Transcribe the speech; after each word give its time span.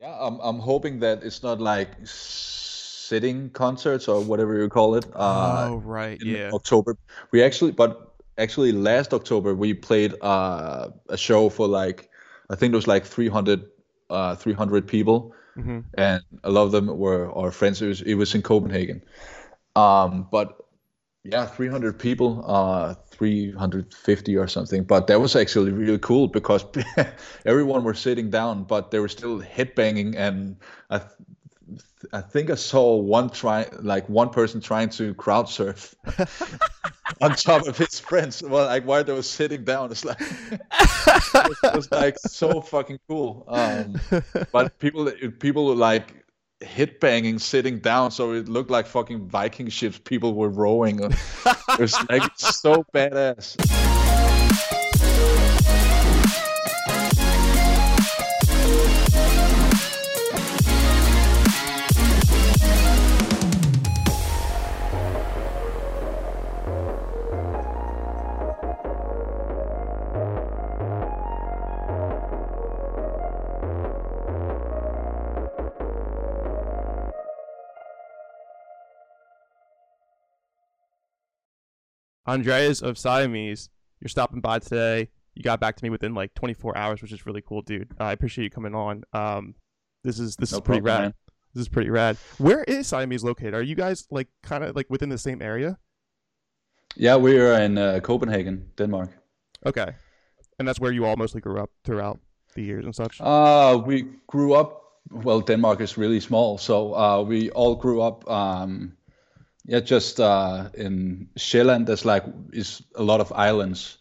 Yeah, 0.00 0.16
I'm 0.20 0.38
I'm 0.40 0.58
hoping 0.60 1.00
that 1.00 1.24
it's 1.24 1.42
not 1.42 1.60
like 1.60 1.90
sitting 2.04 3.50
concerts 3.50 4.08
or 4.08 4.20
whatever 4.22 4.56
you 4.60 4.68
call 4.68 4.94
it. 4.94 5.04
Uh, 5.14 5.70
Oh, 5.70 5.78
right. 5.84 6.20
in 6.20 6.36
Yeah. 6.36 6.52
October, 6.52 6.96
we 7.32 7.42
actually, 7.42 7.72
but 7.72 8.14
actually 8.38 8.72
last 8.72 9.12
October 9.12 9.54
we 9.54 9.74
played 9.74 10.14
uh, 10.22 10.90
a 11.08 11.16
show 11.16 11.48
for 11.48 11.66
like 11.66 12.10
I 12.50 12.54
think 12.56 12.72
it 12.72 12.76
was 12.76 12.86
like 12.86 13.04
300 13.04 13.64
uh, 14.10 14.36
300 14.36 14.86
people, 14.86 15.34
hmm 15.56 15.80
and 15.96 16.22
a 16.44 16.50
lot 16.50 16.64
of 16.64 16.72
them 16.72 16.86
were 16.98 17.32
our 17.32 17.50
friends. 17.52 17.82
It 17.82 17.88
was 17.88 18.02
it 18.02 18.14
was 18.14 18.34
in 18.34 18.42
Copenhagen. 18.42 19.02
Um, 19.76 20.28
but 20.32 20.58
yeah, 21.24 21.46
300 21.46 21.98
people, 21.98 22.44
uh, 22.46 22.94
350 23.10 24.36
or 24.36 24.46
something. 24.46 24.84
But 24.84 25.06
that 25.08 25.20
was 25.20 25.36
actually 25.36 25.72
really 25.72 25.98
cool 25.98 26.28
because 26.28 26.64
everyone 27.46 27.84
were 27.84 27.94
sitting 27.94 28.30
down, 28.30 28.64
but 28.64 28.90
they 28.90 28.98
were 28.98 29.08
still 29.08 29.40
headbanging. 29.40 30.14
And 30.16 30.56
I, 30.90 30.98
th- 30.98 31.10
I 32.12 32.20
think 32.20 32.50
I 32.50 32.54
saw 32.54 32.96
one 32.96 33.30
try, 33.30 33.68
like 33.80 34.08
one 34.08 34.30
person 34.30 34.60
trying 34.60 34.90
to 34.90 35.12
crowd 35.14 35.48
surf 35.48 35.94
on 37.20 37.32
top 37.32 37.66
of 37.66 37.76
his 37.76 37.98
friends. 37.98 38.42
Well, 38.42 38.66
like 38.66 38.84
while 38.84 39.04
they 39.04 39.12
were 39.12 39.22
sitting 39.22 39.64
down, 39.64 39.90
it's 39.90 40.04
like 40.04 40.20
it 40.20 41.74
was 41.74 41.90
like 41.90 42.18
so 42.18 42.60
fucking 42.60 43.00
cool. 43.08 43.44
Um, 43.48 43.96
but 44.52 44.78
people, 44.78 45.10
people 45.40 45.74
like 45.74 46.17
hit 46.60 47.00
banging 47.00 47.38
sitting 47.38 47.78
down, 47.78 48.10
so 48.10 48.32
it 48.32 48.48
looked 48.48 48.70
like 48.70 48.86
fucking 48.86 49.28
Viking 49.28 49.68
ships. 49.68 49.98
People 49.98 50.34
were 50.34 50.48
rowing. 50.48 51.00
It 51.02 51.78
was 51.78 51.96
like 52.08 52.22
so 52.36 52.84
badass. 52.94 53.97
Andreas 82.28 82.82
of 82.82 82.98
Siamese, 82.98 83.70
you're 84.00 84.08
stopping 84.08 84.40
by 84.40 84.58
today. 84.58 85.08
You 85.34 85.42
got 85.42 85.60
back 85.60 85.76
to 85.76 85.84
me 85.84 85.90
within 85.90 86.14
like 86.14 86.34
24 86.34 86.76
hours, 86.76 87.00
which 87.02 87.12
is 87.12 87.24
really 87.26 87.42
cool, 87.42 87.62
dude. 87.62 87.90
Uh, 87.98 88.04
I 88.04 88.12
appreciate 88.12 88.44
you 88.44 88.50
coming 88.50 88.74
on. 88.74 89.02
Um, 89.12 89.54
this 90.04 90.18
is 90.20 90.36
this 90.36 90.52
No 90.52 90.58
is 90.58 90.62
pretty 90.62 90.80
problem, 90.82 91.02
rad. 91.02 91.02
man. 91.04 91.14
This 91.54 91.62
is 91.62 91.68
pretty 91.68 91.90
rad. 91.90 92.16
Where 92.38 92.62
is 92.64 92.86
Siamese 92.86 93.24
located? 93.24 93.54
Are 93.54 93.62
you 93.62 93.74
guys 93.74 94.06
like 94.10 94.28
kind 94.42 94.62
of 94.62 94.76
like 94.76 94.86
within 94.90 95.08
the 95.08 95.18
same 95.18 95.40
area? 95.40 95.78
Yeah, 96.96 97.16
we 97.16 97.38
are 97.38 97.60
in 97.60 97.78
uh, 97.78 98.00
Copenhagen, 98.02 98.70
Denmark. 98.76 99.10
Okay, 99.64 99.92
and 100.58 100.68
that's 100.68 100.80
where 100.80 100.92
you 100.92 101.04
all 101.06 101.16
mostly 101.16 101.40
grew 101.40 101.58
up 101.60 101.70
throughout 101.84 102.20
the 102.54 102.62
years 102.62 102.84
and 102.84 102.94
such. 102.94 103.20
Uh, 103.20 103.80
we 103.84 104.06
grew 104.26 104.54
up. 104.54 104.82
Well, 105.10 105.40
Denmark 105.40 105.80
is 105.80 105.96
really 105.96 106.20
small, 106.20 106.58
so 106.58 106.94
uh, 106.94 107.22
we 107.22 107.50
all 107.50 107.74
grew 107.74 108.02
up. 108.02 108.28
Um, 108.30 108.97
yeah, 109.68 109.80
just 109.80 110.18
uh, 110.18 110.70
in 110.74 111.28
Sjælland. 111.36 111.86
There's 111.86 112.04
like 112.04 112.24
is 112.52 112.82
a 112.94 113.02
lot 113.02 113.20
of 113.20 113.32
islands. 113.32 113.98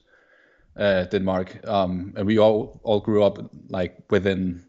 Uh, 0.79 1.05
Denmark, 1.05 1.67
um, 1.67 2.13
and 2.15 2.27
we 2.27 2.37
all 2.37 2.79
all 2.83 2.99
grew 2.99 3.23
up 3.23 3.39
like 3.69 3.95
within 4.11 4.63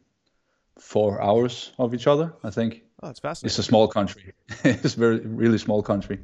four 0.79 1.21
hours 1.21 1.73
of 1.79 1.95
each 1.95 2.07
other. 2.07 2.33
I 2.43 2.51
think 2.51 2.83
oh, 3.03 3.11
it's 3.11 3.21
fascinating. 3.21 3.51
It's 3.51 3.59
a 3.59 3.63
small 3.63 3.89
country. 3.89 4.33
it's 4.65 4.97
a 4.97 4.99
very 4.99 5.21
really 5.21 5.59
small 5.59 5.83
country. 5.83 6.19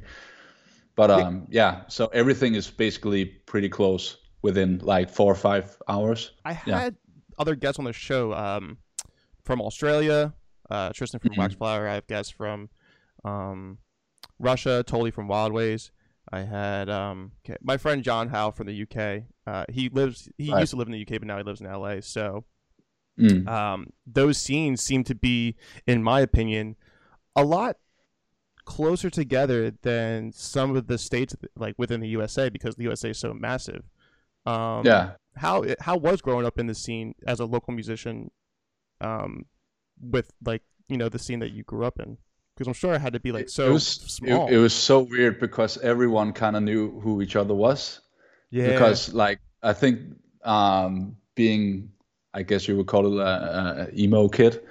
But 0.95 1.11
um, 1.11 1.45
yeah, 1.49 1.81
so 1.87 2.07
everything 2.13 2.55
is 2.55 2.71
basically 2.71 3.25
pretty 3.25 3.69
close 3.69 4.17
within 4.41 4.79
like 4.79 5.09
four 5.09 5.31
or 5.31 5.35
five 5.35 5.77
hours. 5.87 6.31
I 6.45 6.59
yeah. 6.65 6.79
had 6.79 6.95
other 7.37 7.55
guests 7.55 7.79
on 7.79 7.85
the 7.85 7.93
show 7.93 8.33
um, 8.33 8.77
from 9.43 9.61
Australia, 9.61 10.33
uh, 10.71 10.89
Tristan 10.93 11.19
from 11.19 11.31
Mhm. 11.31 11.37
Waxflower. 11.37 11.87
I 11.87 11.93
have 11.93 12.07
guests 12.07 12.31
from 12.31 12.69
um, 13.23 13.77
Russia, 14.39 14.83
Totally 14.85 15.11
from 15.11 15.27
Wild 15.27 15.53
Ways. 15.53 15.91
I 16.31 16.41
had 16.41 16.89
um, 16.89 17.31
okay, 17.45 17.57
my 17.61 17.77
friend 17.77 18.03
John 18.03 18.29
Howe 18.29 18.51
from 18.51 18.67
the 18.67 18.81
UK. 18.81 19.23
Uh, 19.45 19.65
he 19.69 19.89
lives. 19.89 20.27
He 20.37 20.51
Right. 20.51 20.61
used 20.61 20.71
to 20.71 20.77
live 20.77 20.87
in 20.87 20.93
the 20.93 21.01
UK, 21.01 21.19
but 21.19 21.23
now 21.27 21.37
he 21.37 21.43
lives 21.43 21.61
in 21.61 21.67
LA. 21.67 21.99
So 22.01 22.45
Mm. 23.17 23.47
um, 23.47 23.93
those 24.05 24.37
scenes 24.37 24.81
seem 24.81 25.05
to 25.05 25.15
be, 25.15 25.55
in 25.87 26.03
my 26.03 26.19
opinion, 26.19 26.75
a 27.33 27.45
lot 27.45 27.77
closer 28.65 29.09
together 29.09 29.71
than 29.83 30.33
some 30.33 30.75
of 30.75 30.87
the 30.87 30.97
states 30.97 31.33
like 31.55 31.75
within 31.77 32.01
the 32.01 32.09
USA 32.09 32.49
because 32.49 32.75
the 32.75 32.83
USA 32.83 33.11
is 33.11 33.17
so 33.19 33.33
massive. 33.33 33.83
Um, 34.45 34.85
yeah. 34.85 35.11
how 35.35 35.63
how 35.79 35.95
was 35.95 36.21
growing 36.21 36.45
up 36.45 36.59
in 36.59 36.67
the 36.67 36.75
scene 36.75 37.15
as 37.25 37.39
a 37.39 37.45
local 37.45 37.73
musician 37.73 38.31
um 39.01 39.45
with 40.01 40.31
like 40.43 40.63
you 40.89 40.97
know 40.97 41.07
the 41.09 41.19
scene 41.19 41.39
that 41.39 41.51
you 41.51 41.63
grew 41.63 41.85
up 41.85 41.99
in 41.99 42.17
because 42.55 42.67
i'm 42.67 42.73
sure 42.73 42.93
it 42.93 42.99
had 43.01 43.13
to 43.13 43.19
be 43.19 43.31
like 43.31 43.49
so 43.49 43.69
it 43.69 43.73
was 43.73 43.87
small 43.87 44.47
It, 44.47 44.53
it 44.53 44.57
was 44.57 44.73
so 44.73 44.99
weird 45.01 45.39
because 45.39 45.77
everyone 45.77 46.33
kind 46.33 46.55
of 46.55 46.63
knew 46.63 46.99
who 47.01 47.21
each 47.21 47.35
other 47.35 47.53
was. 47.53 48.01
yeah 48.49 48.67
Because 48.71 49.13
like 49.13 49.39
I 49.63 49.73
think 49.73 49.99
um, 50.43 51.17
being, 51.35 51.91
I 52.33 52.43
guess 52.43 52.67
you 52.67 52.77
would 52.77 52.87
call 52.87 53.05
it 53.07 53.19
a, 53.19 53.87
a 53.89 53.95
emo 53.95 54.29
kid 54.29 54.61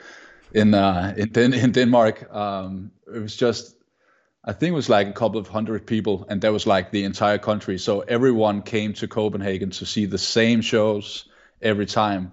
in 0.53 0.75
uh, 0.75 1.15
in 1.17 1.29
Den- 1.33 1.55
in 1.55 1.73
Denmark. 1.73 2.33
Um, 2.33 2.93
it 3.15 3.19
was 3.21 3.37
just 3.37 3.77
I 4.45 4.53
think 4.53 4.73
it 4.73 4.77
was 4.77 4.89
like 4.89 5.09
a 5.09 5.13
couple 5.13 5.41
of 5.41 5.49
hundred 5.49 5.87
people, 5.87 6.27
and 6.29 6.41
that 6.43 6.53
was 6.53 6.67
like 6.67 6.91
the 6.91 7.05
entire 7.05 7.39
country. 7.39 7.79
So 7.79 8.01
everyone 8.01 8.63
came 8.63 8.93
to 8.95 9.09
Copenhagen 9.09 9.71
to 9.71 9.87
see 9.87 10.07
the 10.07 10.19
same 10.19 10.63
shows 10.63 11.29
every 11.63 11.87
time, 11.87 12.33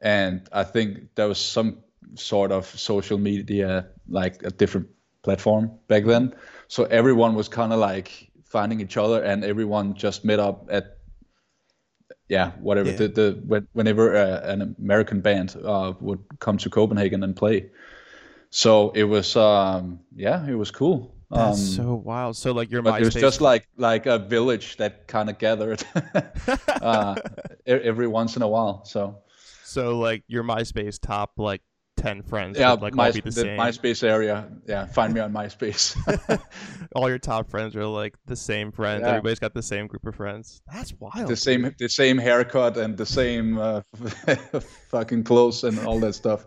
and 0.00 0.48
I 0.52 0.64
think 0.64 1.14
there 1.14 1.28
was 1.28 1.38
some 1.38 1.78
sort 2.14 2.52
of 2.52 2.66
social 2.66 3.18
media, 3.18 3.88
like 4.08 4.42
a 4.42 4.50
different 4.50 4.88
platform 5.22 5.70
back 5.88 6.04
then. 6.04 6.34
So 6.68 6.84
everyone 6.84 7.34
was 7.34 7.48
kind 7.48 7.72
of 7.72 7.78
like 7.78 8.30
finding 8.44 8.80
each 8.80 8.96
other, 8.96 9.22
and 9.22 9.44
everyone 9.44 9.94
just 9.94 10.24
met 10.24 10.38
up 10.38 10.66
at 10.70 10.98
yeah, 12.28 12.52
whatever. 12.60 12.90
Yeah. 12.90 12.96
The, 12.96 13.08
the 13.08 13.42
when, 13.46 13.68
whenever 13.72 14.14
uh, 14.14 14.40
an 14.44 14.76
American 14.78 15.20
band 15.20 15.56
uh, 15.64 15.94
would 16.00 16.20
come 16.40 16.58
to 16.58 16.70
Copenhagen 16.70 17.22
and 17.22 17.34
play, 17.34 17.70
so 18.50 18.90
it 18.90 19.04
was 19.04 19.36
um, 19.36 20.00
yeah, 20.14 20.46
it 20.46 20.54
was 20.54 20.70
cool. 20.70 21.14
that's 21.30 21.58
um, 21.78 21.86
so 21.86 21.94
wild 21.94 22.34
so 22.36 22.52
like 22.52 22.70
your 22.70 22.80
but 22.80 23.00
it 23.00 23.04
was 23.04 23.14
just 23.14 23.40
like 23.40 23.68
like 23.76 24.06
a 24.06 24.18
village 24.18 24.76
that 24.78 25.06
kind 25.06 25.28
of 25.28 25.38
gathered 25.38 25.84
uh, 26.82 27.14
every 27.66 28.08
once 28.08 28.36
in 28.36 28.42
a 28.42 28.48
while. 28.48 28.84
So 28.84 29.18
so 29.64 29.98
like 29.98 30.22
your 30.28 30.44
myspace 30.44 30.98
top 31.00 31.32
like 31.36 31.62
10 31.98 32.22
friends 32.22 32.58
yeah, 32.58 32.70
would 32.70 32.80
like 32.80 32.94
my, 32.94 33.06
all 33.08 33.12
be 33.12 33.20
the, 33.20 33.30
the 33.30 33.40
same 33.42 33.58
MySpace 33.58 34.02
area. 34.02 34.48
Yeah, 34.66 34.86
find 34.86 35.12
me 35.12 35.20
on 35.20 35.32
MySpace. 35.32 35.96
all 36.94 37.08
your 37.08 37.18
top 37.18 37.50
friends 37.50 37.76
are 37.76 37.84
like 37.84 38.14
the 38.26 38.36
same 38.36 38.72
friends 38.72 39.02
Yeah. 39.02 39.10
everybody's 39.10 39.38
got 39.38 39.52
the 39.52 39.62
same 39.62 39.86
group 39.86 40.06
of 40.06 40.14
friends 40.14 40.62
that's 40.72 40.94
wild 40.98 41.28
the 41.28 41.36
same 41.36 41.74
the 41.78 41.88
same 41.88 42.16
haircut 42.16 42.76
and 42.78 42.96
the 42.96 43.04
same 43.04 43.58
uh, 43.58 43.82
fucking 44.90 45.24
clothes 45.24 45.64
and 45.64 45.78
all 45.80 45.98
that 46.00 46.14
stuff. 46.14 46.44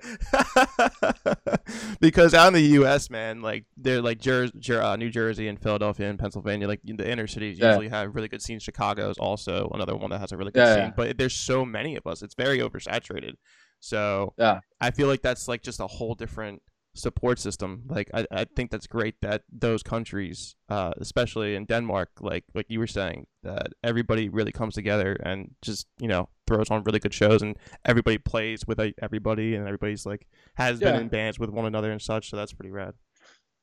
because 1.99 2.33
out 2.33 2.47
in 2.47 2.53
the 2.53 2.61
U.S., 2.79 3.09
man, 3.09 3.41
like 3.41 3.65
they're 3.77 4.01
like 4.01 4.19
Jer- 4.19 4.49
Jer- 4.59 4.81
uh, 4.81 4.95
New 4.95 5.09
Jersey 5.09 5.47
and 5.47 5.61
Philadelphia 5.61 6.09
and 6.09 6.17
Pennsylvania, 6.17 6.67
like 6.67 6.79
the 6.83 7.09
inner 7.09 7.27
cities 7.27 7.59
Yeah. 7.59 7.69
usually 7.69 7.89
have 7.89 8.15
really 8.15 8.27
good 8.27 8.41
scenes. 8.41 8.63
Chicago 8.63 9.09
is 9.09 9.17
also 9.17 9.69
another 9.73 9.95
one 9.95 10.09
that 10.11 10.19
has 10.19 10.31
a 10.31 10.37
really 10.37 10.51
good 10.51 10.61
Yeah, 10.61 10.75
scene, 10.85 10.93
but 10.95 11.17
there's 11.17 11.35
so 11.35 11.65
many 11.65 11.95
of 11.95 12.07
us; 12.07 12.21
it's 12.21 12.35
very 12.35 12.59
oversaturated. 12.59 13.33
So 13.81 14.33
Yeah. 14.37 14.61
I 14.79 14.91
feel 14.91 15.07
like 15.07 15.21
that's 15.21 15.47
like 15.47 15.61
just 15.61 15.79
a 15.79 15.87
whole 15.87 16.15
different 16.15 16.61
support 16.93 17.39
system. 17.39 17.83
Like 17.87 18.09
I, 18.13 18.25
I 18.31 18.45
think 18.45 18.71
that's 18.71 18.87
great 18.87 19.15
that 19.21 19.43
those 19.51 19.83
countries, 19.83 20.55
uh, 20.69 20.91
especially 20.97 21.55
in 21.55 21.65
Denmark, 21.65 22.09
like 22.19 22.45
like 22.53 22.67
you 22.69 22.79
were 22.79 22.87
saying, 22.87 23.27
that 23.43 23.73
everybody 23.83 24.29
really 24.29 24.51
comes 24.51 24.75
together 24.75 25.17
and 25.23 25.51
just 25.61 25.87
you 25.99 26.07
know 26.07 26.29
throws 26.47 26.69
on 26.69 26.83
really 26.83 26.99
good 26.99 27.13
shows 27.13 27.41
and 27.41 27.57
everybody 27.85 28.17
plays 28.17 28.65
with 28.67 28.77
like, 28.77 28.95
everybody 29.01 29.55
and 29.55 29.65
everybody's 29.67 30.05
like 30.05 30.27
has 30.55 30.79
been 30.79 30.95
in 30.95 31.07
bands 31.07 31.39
with 31.39 31.49
one 31.49 31.65
another 31.65 31.91
and 31.91 32.01
such. 32.01 32.29
So 32.29 32.37
that's 32.37 32.53
pretty 32.53 32.71
rad. 32.71 32.93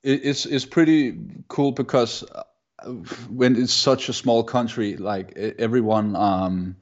it's 0.02 0.46
it's 0.46 0.64
pretty 0.66 1.18
cool 1.48 1.72
because 1.72 2.22
uh, 2.22 2.42
when 3.28 3.56
it's 3.56 3.74
such 3.74 4.08
a 4.08 4.12
small 4.12 4.42
country, 4.44 4.96
like 4.96 5.36
everyone, 5.58 6.16
um, 6.16 6.76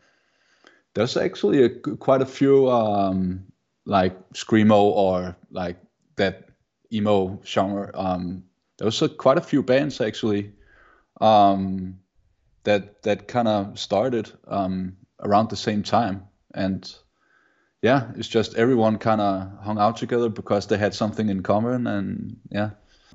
there's 0.96 1.18
actually 1.18 1.62
a, 1.62 1.68
quite 1.68 2.22
a 2.22 2.26
few 2.26 2.70
um, 2.70 3.44
like 3.84 4.16
screamo 4.30 4.80
or 4.80 5.36
like 5.50 5.76
that 6.16 6.48
emo 6.90 7.38
genre. 7.44 7.90
Um, 7.94 8.44
there 8.78 8.86
was 8.86 9.02
quite 9.18 9.36
a 9.36 9.42
few 9.42 9.62
bands 9.62 10.00
actually 10.00 10.52
um, 11.20 11.98
that 12.64 13.02
that 13.02 13.28
kind 13.28 13.46
of 13.46 13.78
started 13.78 14.32
um, 14.48 14.96
around 15.20 15.50
the 15.50 15.56
same 15.56 15.82
time, 15.82 16.28
and 16.54 16.90
yeah, 17.82 18.10
it's 18.16 18.28
just 18.28 18.54
everyone 18.54 18.96
kind 18.96 19.20
of 19.20 19.50
hung 19.62 19.78
out 19.78 19.98
together 19.98 20.30
because 20.30 20.66
they 20.66 20.78
had 20.78 20.94
something 20.94 21.28
in 21.28 21.42
common, 21.42 21.86
and 21.86 22.38
yeah, 22.50 22.70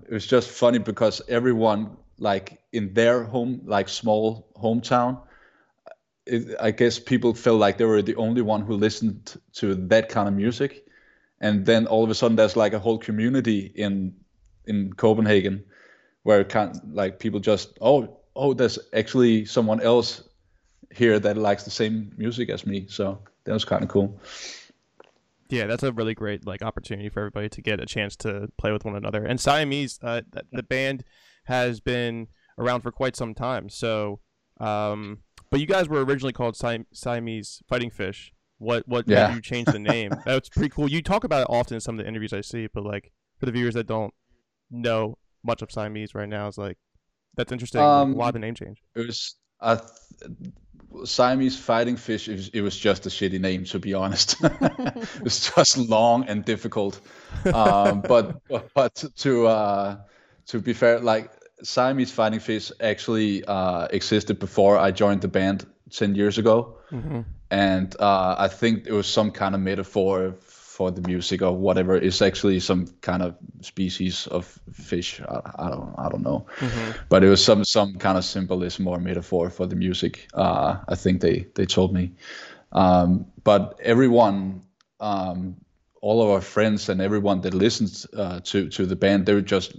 it 0.08 0.14
was 0.14 0.28
just 0.28 0.52
funny 0.52 0.78
because 0.78 1.20
everyone 1.28 1.98
like 2.20 2.62
in 2.72 2.94
their 2.94 3.24
home, 3.24 3.62
like 3.66 3.90
small 3.90 4.52
hometown, 4.56 5.20
it, 6.26 6.56
I 6.60 6.72
guess 6.72 7.00
people 7.00 7.34
felt 7.34 7.60
like 7.60 7.78
they 7.78 7.86
were 7.86 8.02
the 8.02 8.16
only 8.16 8.42
one 8.42 8.62
who 8.62 8.74
listened 8.74 9.40
to 9.54 9.76
that 9.76 10.10
kind 10.10 10.28
of 10.28 10.34
music, 10.34 10.86
and 11.40 11.66
then 11.66 11.88
all 11.88 12.04
of 12.04 12.10
a 12.10 12.16
sudden 12.16 12.36
there's 12.36 12.56
like 12.56 12.74
a 12.74 12.80
whole 12.80 12.98
community 12.98 13.72
in 13.76 14.16
in 14.66 14.94
Copenhagen 14.94 15.64
where 16.24 16.44
kind 16.44 16.80
like 16.94 17.20
people 17.20 17.40
just 17.40 17.78
oh 17.82 18.20
oh 18.36 18.54
there's 18.54 18.78
actually 18.94 19.46
someone 19.46 19.82
else 19.82 20.24
here 20.92 21.20
that 21.20 21.38
likes 21.38 21.64
the 21.64 21.72
same 21.72 22.12
music 22.18 22.50
as 22.50 22.66
me, 22.66 22.86
so 22.88 23.20
that 23.46 23.54
was 23.54 23.66
kind 23.66 23.84
of 23.84 23.90
cool. 23.90 24.20
Yeah, 25.50 25.68
that's 25.68 25.84
a 25.84 25.92
really 25.92 26.14
great 26.14 26.46
like 26.46 26.62
opportunity 26.62 27.10
for 27.10 27.20
everybody 27.20 27.50
to 27.50 27.62
get 27.62 27.80
a 27.80 27.86
chance 27.86 28.16
to 28.18 28.50
play 28.58 28.72
with 28.72 28.86
one 28.86 28.96
another. 28.96 29.26
And 29.26 29.40
Siamese, 29.40 30.00
uh, 30.02 30.22
the 30.52 30.64
band 30.64 31.04
has 31.46 31.80
been 31.82 32.28
around 32.58 32.82
for 32.82 32.92
quite 32.92 33.16
some 33.16 33.34
time. 33.34 33.68
So, 33.68 34.20
um, 34.60 35.20
but 35.52 35.60
you 35.60 35.68
guys 35.68 35.88
were 35.88 36.04
originally 36.04 36.34
called 36.34 36.56
Siam- 36.56 36.88
Siamese 36.94 37.62
Fighting 37.68 37.92
Fish. 37.92 38.34
What 38.58 38.88
what 38.88 39.08
yeah. 39.08 39.28
made 39.28 39.36
you 39.36 39.42
change 39.42 39.68
the 39.68 39.80
name? 39.80 40.12
That's 40.26 40.50
pretty 40.50 40.70
cool. 40.70 40.90
You 40.90 41.02
talk 41.02 41.24
about 41.24 41.42
it 41.42 41.48
often 41.50 41.76
in 41.76 41.82
some 41.82 42.00
of 42.00 42.04
the 42.04 42.08
interviews 42.08 42.32
I 42.32 42.42
see, 42.42 42.68
but 42.74 42.84
like 42.84 43.12
for 43.38 43.46
the 43.46 43.52
viewers 43.52 43.74
that 43.74 43.88
don't 43.88 44.14
know 44.70 45.18
much 45.44 45.62
of 45.62 45.72
Siamese 45.72 46.16
right 46.16 46.30
now, 46.30 46.48
is 46.48 46.58
like 46.58 46.78
that's 47.36 47.52
interesting. 47.52 47.82
Um, 47.82 48.16
Why 48.16 48.32
the 48.32 48.40
name 48.40 48.56
change? 48.56 48.82
It 48.96 49.08
was 49.08 49.36
uh, 49.60 49.78
Siamese 51.06 51.58
Fighting 51.58 51.98
Fish. 51.98 52.28
It 52.28 52.34
was, 52.34 52.48
it 52.50 52.62
was, 52.62 52.78
just 52.78 53.06
a 53.06 53.10
shitty 53.10 53.40
name, 53.40 53.66
to 53.66 53.80
be 53.80 53.94
honest. 53.94 54.36
it 54.44 55.24
was 55.24 55.52
just 55.54 55.78
long 55.78 56.26
and 56.28 56.46
difficult. 56.46 57.00
Um, 57.54 58.02
but 58.02 58.42
but 58.76 59.04
to 59.18 59.48
uh, 59.48 59.98
to 60.48 60.60
be 60.60 60.74
fair, 60.74 61.00
like 61.00 61.32
Siamese 61.64 62.12
Fighting 62.12 62.40
Fish 62.40 62.72
actually 62.80 63.44
uh, 63.46 63.88
existed 63.92 64.40
before 64.40 64.78
I 64.78 64.92
joined 64.92 65.22
the 65.22 65.28
band 65.28 65.66
ten 65.90 66.16
years 66.16 66.38
ago, 66.38 66.78
mm-hmm. 66.92 67.22
and 67.50 67.96
uh, 68.00 68.36
I 68.38 68.48
think 68.48 68.88
it 68.88 68.94
was 68.94 69.08
some 69.08 69.32
kind 69.32 69.56
of 69.56 69.62
metaphor 69.62 70.36
for 70.42 70.92
the 70.92 71.02
music 71.02 71.42
or 71.42 71.56
whatever. 71.56 71.96
It's 71.96 72.22
actually 72.22 72.60
some 72.60 72.88
kind 73.02 73.22
of 73.22 73.36
species 73.62 74.28
of 74.28 74.60
fish. 74.72 75.22
I, 75.22 75.42
I 75.56 75.70
don't 75.70 75.96
I 75.98 76.10
don't 76.10 76.24
know, 76.24 76.46
mm-hmm. 76.58 76.92
but 77.10 77.24
it 77.24 77.30
was 77.30 77.44
some 77.44 77.64
some 77.64 77.96
kind 77.96 78.18
of 78.18 78.26
symbolism 78.26 78.88
or 78.88 79.00
metaphor 79.00 79.50
for 79.50 79.68
the 79.68 79.76
music. 79.76 80.28
Uh, 80.34 80.78
I 80.88 80.96
think 80.96 81.22
they 81.22 81.48
they 81.56 81.66
told 81.66 81.94
me, 81.94 82.14
um, 82.72 83.26
but 83.44 83.80
everyone. 83.84 84.64
Um, 85.00 85.56
all 86.04 86.24
of 86.24 86.30
our 86.30 86.42
friends 86.42 86.90
and 86.90 87.00
everyone 87.00 87.42
that 87.42 87.54
listens 87.54 88.08
uh, 88.18 88.40
to 88.44 88.70
to 88.70 88.86
the 88.88 88.96
band, 88.96 89.26
they 89.26 89.36
would 89.36 89.46
just 89.46 89.78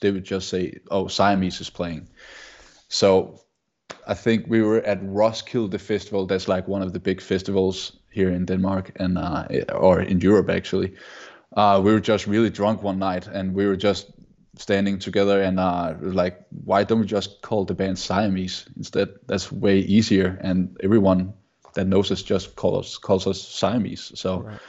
they 0.00 0.10
would 0.10 0.24
just 0.24 0.48
say, 0.48 0.78
"Oh, 0.90 1.08
Siamese 1.08 1.60
is 1.60 1.70
playing." 1.70 2.08
So 2.88 3.40
I 4.06 4.14
think 4.14 4.46
we 4.48 4.62
were 4.62 4.80
at 4.80 5.00
Roskilde 5.02 5.80
Festival. 5.80 6.26
That's 6.26 6.48
like 6.48 6.68
one 6.68 6.82
of 6.82 6.92
the 6.92 7.00
big 7.00 7.20
festivals 7.20 7.98
here 8.10 8.30
in 8.30 8.46
Denmark 8.46 8.92
and 8.96 9.18
uh, 9.18 9.46
or 9.74 10.00
in 10.00 10.20
Europe 10.20 10.50
actually. 10.50 10.94
Uh, 11.56 11.80
we 11.82 11.92
were 11.92 12.00
just 12.00 12.26
really 12.26 12.50
drunk 12.50 12.82
one 12.82 12.98
night, 12.98 13.26
and 13.26 13.54
we 13.54 13.66
were 13.66 13.76
just 13.76 14.10
standing 14.56 14.98
together 14.98 15.42
and 15.42 15.58
uh, 15.58 15.94
like, 16.00 16.46
why 16.64 16.84
don't 16.84 17.00
we 17.00 17.06
just 17.06 17.42
call 17.42 17.64
the 17.64 17.74
band 17.74 17.98
Siamese 17.98 18.66
instead? 18.76 19.08
That's 19.26 19.50
way 19.52 19.78
easier, 19.78 20.38
and 20.42 20.76
everyone 20.82 21.32
that 21.74 21.86
knows 21.86 22.10
us 22.10 22.22
just 22.22 22.56
calls 22.56 22.86
us 22.86 22.98
calls 22.98 23.26
us 23.26 23.40
Siamese. 23.40 24.12
So 24.14 24.40
right. 24.40 24.60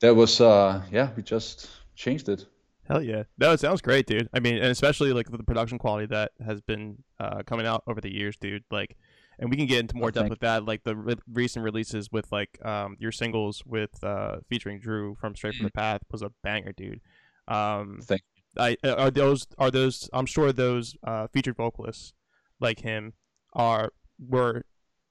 that 0.00 0.14
was 0.14 0.40
uh, 0.40 0.82
yeah, 0.90 1.10
we 1.16 1.22
just 1.22 1.68
changed 1.94 2.28
it. 2.28 2.46
Hell 2.88 3.02
yeah. 3.02 3.24
No, 3.38 3.52
it 3.52 3.60
sounds 3.60 3.80
great, 3.80 4.06
dude. 4.06 4.28
I 4.32 4.40
mean, 4.40 4.56
and 4.56 4.66
especially 4.66 5.12
like 5.12 5.30
the 5.30 5.42
production 5.44 5.78
quality 5.78 6.06
that 6.06 6.32
has 6.44 6.60
been 6.60 7.02
uh, 7.20 7.42
coming 7.46 7.66
out 7.66 7.84
over 7.86 8.00
the 8.00 8.12
years, 8.12 8.36
dude. 8.36 8.64
Like, 8.70 8.96
and 9.38 9.50
we 9.50 9.56
can 9.56 9.66
get 9.66 9.80
into 9.80 9.96
more 9.96 10.08
oh, 10.08 10.10
depth 10.10 10.30
with 10.30 10.40
that. 10.40 10.64
Like 10.64 10.82
the 10.84 10.96
re- 10.96 11.14
recent 11.32 11.64
releases 11.64 12.10
with 12.10 12.30
like 12.32 12.58
um, 12.64 12.96
your 12.98 13.12
singles 13.12 13.62
with 13.64 14.02
uh, 14.02 14.38
featuring 14.48 14.80
Drew 14.80 15.14
from 15.14 15.36
Stray 15.36 15.52
from 15.52 15.64
the 15.64 15.70
mm-hmm. 15.70 15.78
Path 15.78 16.02
was 16.10 16.22
a 16.22 16.32
banger, 16.42 16.72
dude. 16.72 17.00
Um, 17.48 18.00
Thank 18.02 18.22
I 18.58 18.76
uh, 18.84 18.94
are 18.94 19.10
those 19.10 19.46
are 19.58 19.70
those 19.70 20.10
I'm 20.12 20.26
sure 20.26 20.52
those 20.52 20.96
uh, 21.04 21.26
featured 21.28 21.56
vocalists 21.56 22.12
like 22.60 22.80
him 22.80 23.14
are 23.54 23.92
were 24.18 24.64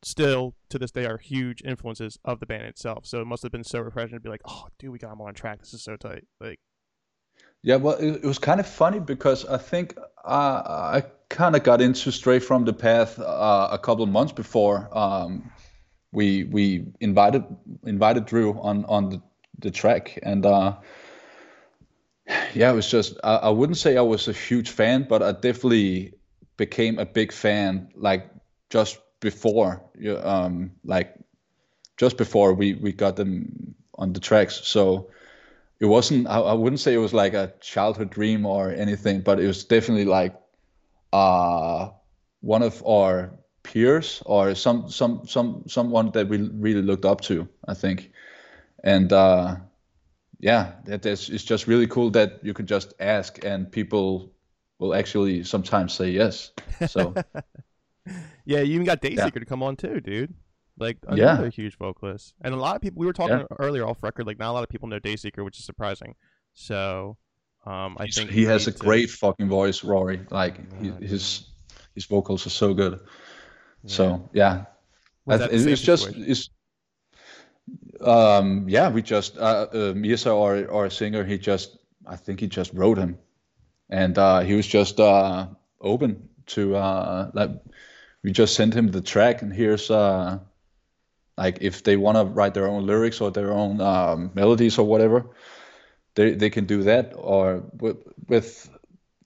still 0.04 0.56
to 0.70 0.80
this 0.80 0.92
day 0.92 1.06
are 1.06 1.18
huge 1.18 1.62
influences 1.64 2.18
of 2.26 2.40
the 2.40 2.46
band 2.46 2.64
itself. 2.64 3.06
So 3.06 3.22
it 3.22 3.26
must 3.26 3.44
have 3.44 3.52
been 3.52 3.64
so 3.64 3.80
refreshing 3.80 4.16
to 4.16 4.20
be 4.20 4.30
like, 4.30 4.42
oh, 4.46 4.68
dude, 4.80 4.92
we 4.92 5.00
got 5.00 5.14
him 5.14 5.22
on 5.22 5.34
track. 5.34 5.60
This 5.60 5.74
is 5.74 5.84
so 5.84 5.96
tight. 5.96 6.26
Like, 6.40 6.60
yeah, 7.64 7.76
well, 7.76 7.96
it, 7.96 8.24
it 8.24 8.26
was 8.26 8.40
kind 8.40 8.60
of 8.60 8.68
funny 8.68 9.00
because 9.00 9.46
I 9.46 9.58
think 9.58 9.98
uh, 10.24 10.62
I 10.66 11.04
kind 11.30 11.56
of 11.56 11.64
got 11.64 11.82
into 11.82 12.12
Stray 12.12 12.40
From 12.40 12.66
The 12.66 12.74
Path 12.74 13.20
uh, 13.20 13.70
a 13.72 13.78
couple 13.78 14.06
months 14.08 14.34
before 14.34 14.90
um, 14.92 15.52
we 16.12 16.44
we 16.44 16.86
invited 17.00 17.44
invited 17.86 18.26
Drew 18.26 18.60
on 18.60 18.86
on 18.86 19.10
the, 19.10 19.22
the 19.60 19.72
track, 19.72 20.20
and 20.24 20.46
uh, 20.46 20.78
yeah, 22.54 22.72
it 22.72 22.76
was 22.76 22.90
just 22.90 23.18
I, 23.24 23.36
I 23.36 23.50
wouldn't 23.50 23.78
say 23.78 23.96
I 23.96 24.02
was 24.02 24.28
a 24.28 24.34
huge 24.34 24.70
fan, 24.70 25.06
but 25.08 25.22
I 25.22 25.32
definitely 25.32 26.14
became 26.58 27.00
a 27.00 27.06
big 27.06 27.32
fan 27.32 27.90
like 27.96 28.30
just 28.70 29.00
before 29.20 29.84
um, 30.24 30.72
like 30.84 31.14
just 31.98 32.18
before 32.18 32.54
we 32.54 32.74
we 32.74 32.92
got 32.92 33.16
them 33.16 33.76
on 33.96 34.14
the 34.14 34.20
tracks. 34.20 34.62
So 34.64 35.12
it 35.82 35.88
wasn't 35.88 36.28
I, 36.28 36.40
I 36.40 36.54
wouldn't 36.54 36.80
say 36.80 36.94
it 36.94 37.00
was 37.00 37.14
like 37.14 37.34
a 37.34 37.54
childhood 37.60 38.12
dream 38.12 38.46
or 38.46 38.70
anything, 38.70 39.22
but 39.22 39.40
it 39.40 39.48
was 39.48 39.66
definitely 39.66 40.06
like 40.06 40.36
uh 41.12 41.90
one 42.40 42.62
of 42.62 42.86
our 42.86 43.34
peers 43.64 44.22
or 44.26 44.56
some 44.56 44.90
some 44.90 45.28
some 45.28 45.64
someone 45.68 46.12
that 46.12 46.30
we 46.30 46.38
really 46.38 46.84
looked 46.84 47.04
up 47.04 47.22
to, 47.22 47.50
I 47.68 47.74
think. 47.74 48.12
And 48.84 49.12
uh 49.12 49.56
yeah, 50.40 50.74
that 50.86 51.06
is 51.06 51.30
it's 51.30 51.44
just 51.44 51.66
really 51.66 51.88
cool 51.88 52.12
that 52.12 52.40
you 52.44 52.54
can 52.54 52.68
just 52.68 52.94
ask 53.00 53.44
and 53.44 53.70
people 53.72 54.32
will 54.78 54.94
actually 54.94 55.44
sometimes 55.44 55.94
say 55.94 56.12
yes. 56.12 56.52
So 56.88 57.16
Yeah, 58.46 58.60
you 58.60 58.76
even 58.76 58.86
got 58.86 59.02
Dayseeker 59.02 59.18
yeah. 59.18 59.30
to 59.30 59.46
come 59.46 59.64
on 59.64 59.76
too, 59.76 60.00
dude. 60.00 60.34
Like 60.78 60.98
another 61.08 61.44
yeah. 61.44 61.50
huge 61.50 61.78
vocalist, 61.78 62.34
and 62.42 62.54
a 62.54 62.58
lot 62.58 62.76
of 62.76 62.82
people. 62.82 63.00
We 63.00 63.06
were 63.06 63.14
talking 63.14 63.40
yeah. 63.40 63.58
earlier 63.60 63.86
off 63.86 64.02
record. 64.02 64.26
Like 64.26 64.40
not 64.40 64.52
a 64.52 64.54
lot 64.54 64.64
of 64.64 64.70
people 64.70 64.88
know 64.88 65.00
Dayseeker, 65.00 65.44
which 65.44 65.60
is 65.60 65.66
surprising. 65.66 66.16
So, 66.54 67.18
um, 67.66 67.98
I 68.00 68.06
He's, 68.06 68.16
think 68.16 68.32
he 68.32 68.46
has 68.46 68.68
a 68.68 68.72
to... 68.72 68.78
great 68.78 69.10
fucking 69.10 69.48
voice, 69.48 69.84
Rory. 69.84 70.22
Like 70.30 70.60
he, 70.82 70.90
his 71.06 71.52
his 71.94 72.06
vocals 72.06 72.46
are 72.48 72.52
so 72.52 72.74
good. 72.74 73.00
Yeah. 73.84 73.90
So 73.96 74.30
yeah, 74.34 74.66
it's 75.28 75.82
just 75.82 76.10
it's 76.16 76.50
um 78.02 78.68
yeah 78.68 78.90
we 78.90 79.02
just 79.02 79.38
uh, 79.38 79.68
uh 79.72 79.94
Mirza 79.96 80.32
or 80.32 80.66
or 80.66 80.86
a 80.86 80.92
singer 80.92 81.24
he 81.24 81.38
just 81.38 81.78
I 82.08 82.16
think 82.16 82.40
he 82.40 82.48
just 82.48 82.74
wrote 82.74 82.98
him, 82.98 83.18
and 83.90 84.18
uh, 84.18 84.40
he 84.40 84.56
was 84.56 84.68
just 84.68 85.00
uh 85.00 85.48
open 85.80 86.30
to 86.48 86.76
uh 86.76 87.32
like 87.34 87.52
we 88.24 88.32
just 88.32 88.56
sent 88.56 88.74
him 88.74 88.88
the 88.88 89.02
track 89.02 89.42
and 89.42 89.54
here's 89.54 89.90
uh 89.90 90.40
like 91.38 91.60
if 91.62 91.84
they 91.84 91.98
want 91.98 92.18
to 92.18 92.26
write 92.26 92.54
their 92.54 92.68
own 92.68 92.86
lyrics 92.86 93.22
or 93.22 93.32
their 93.32 93.52
own 93.52 93.82
um, 93.82 94.32
melodies 94.34 94.78
or 94.78 94.86
whatever 94.86 95.26
they, 96.16 96.32
they 96.32 96.50
can 96.50 96.66
do 96.66 96.84
that. 96.84 97.14
Or 97.16 97.64
with 97.80 97.98
with 98.28 98.70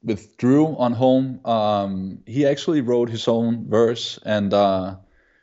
with 0.03 0.37
drew 0.37 0.67
on 0.77 0.93
home 0.93 1.43
um, 1.45 2.19
he 2.25 2.45
actually 2.45 2.81
wrote 2.81 3.09
his 3.09 3.27
own 3.27 3.67
verse 3.67 4.19
and 4.23 4.53
uh, 4.53 4.95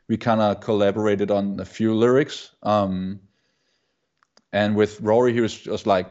we 0.08 0.16
kind 0.16 0.40
of 0.40 0.60
collaborated 0.60 1.30
on 1.30 1.58
a 1.58 1.64
few 1.64 1.94
lyrics 1.94 2.52
um, 2.62 3.20
and 4.52 4.76
with 4.76 5.00
rory 5.00 5.32
he 5.32 5.40
was 5.40 5.58
just 5.58 5.86
like 5.86 6.06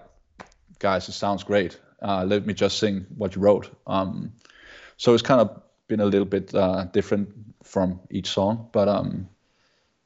guys 0.80 1.08
it 1.08 1.14
sounds 1.14 1.44
great. 1.44 1.80
Uh, 2.02 2.26
let 2.26 2.46
me 2.48 2.54
just 2.54 2.80
sing 2.80 3.06
what 3.16 3.36
you 3.36 3.42
wrote. 3.42 3.70
Um, 3.86 4.34
so 4.98 5.14
it's 5.14 5.22
kind 5.22 5.40
of 5.40 5.62
been 5.88 6.00
a 6.00 6.06
little 6.06 6.26
bit 6.26 6.54
uh, 6.56 6.86
different 6.86 7.30
from 7.64 8.00
each 8.10 8.28
song 8.28 8.70
but 8.74 8.88
um, 8.88 9.30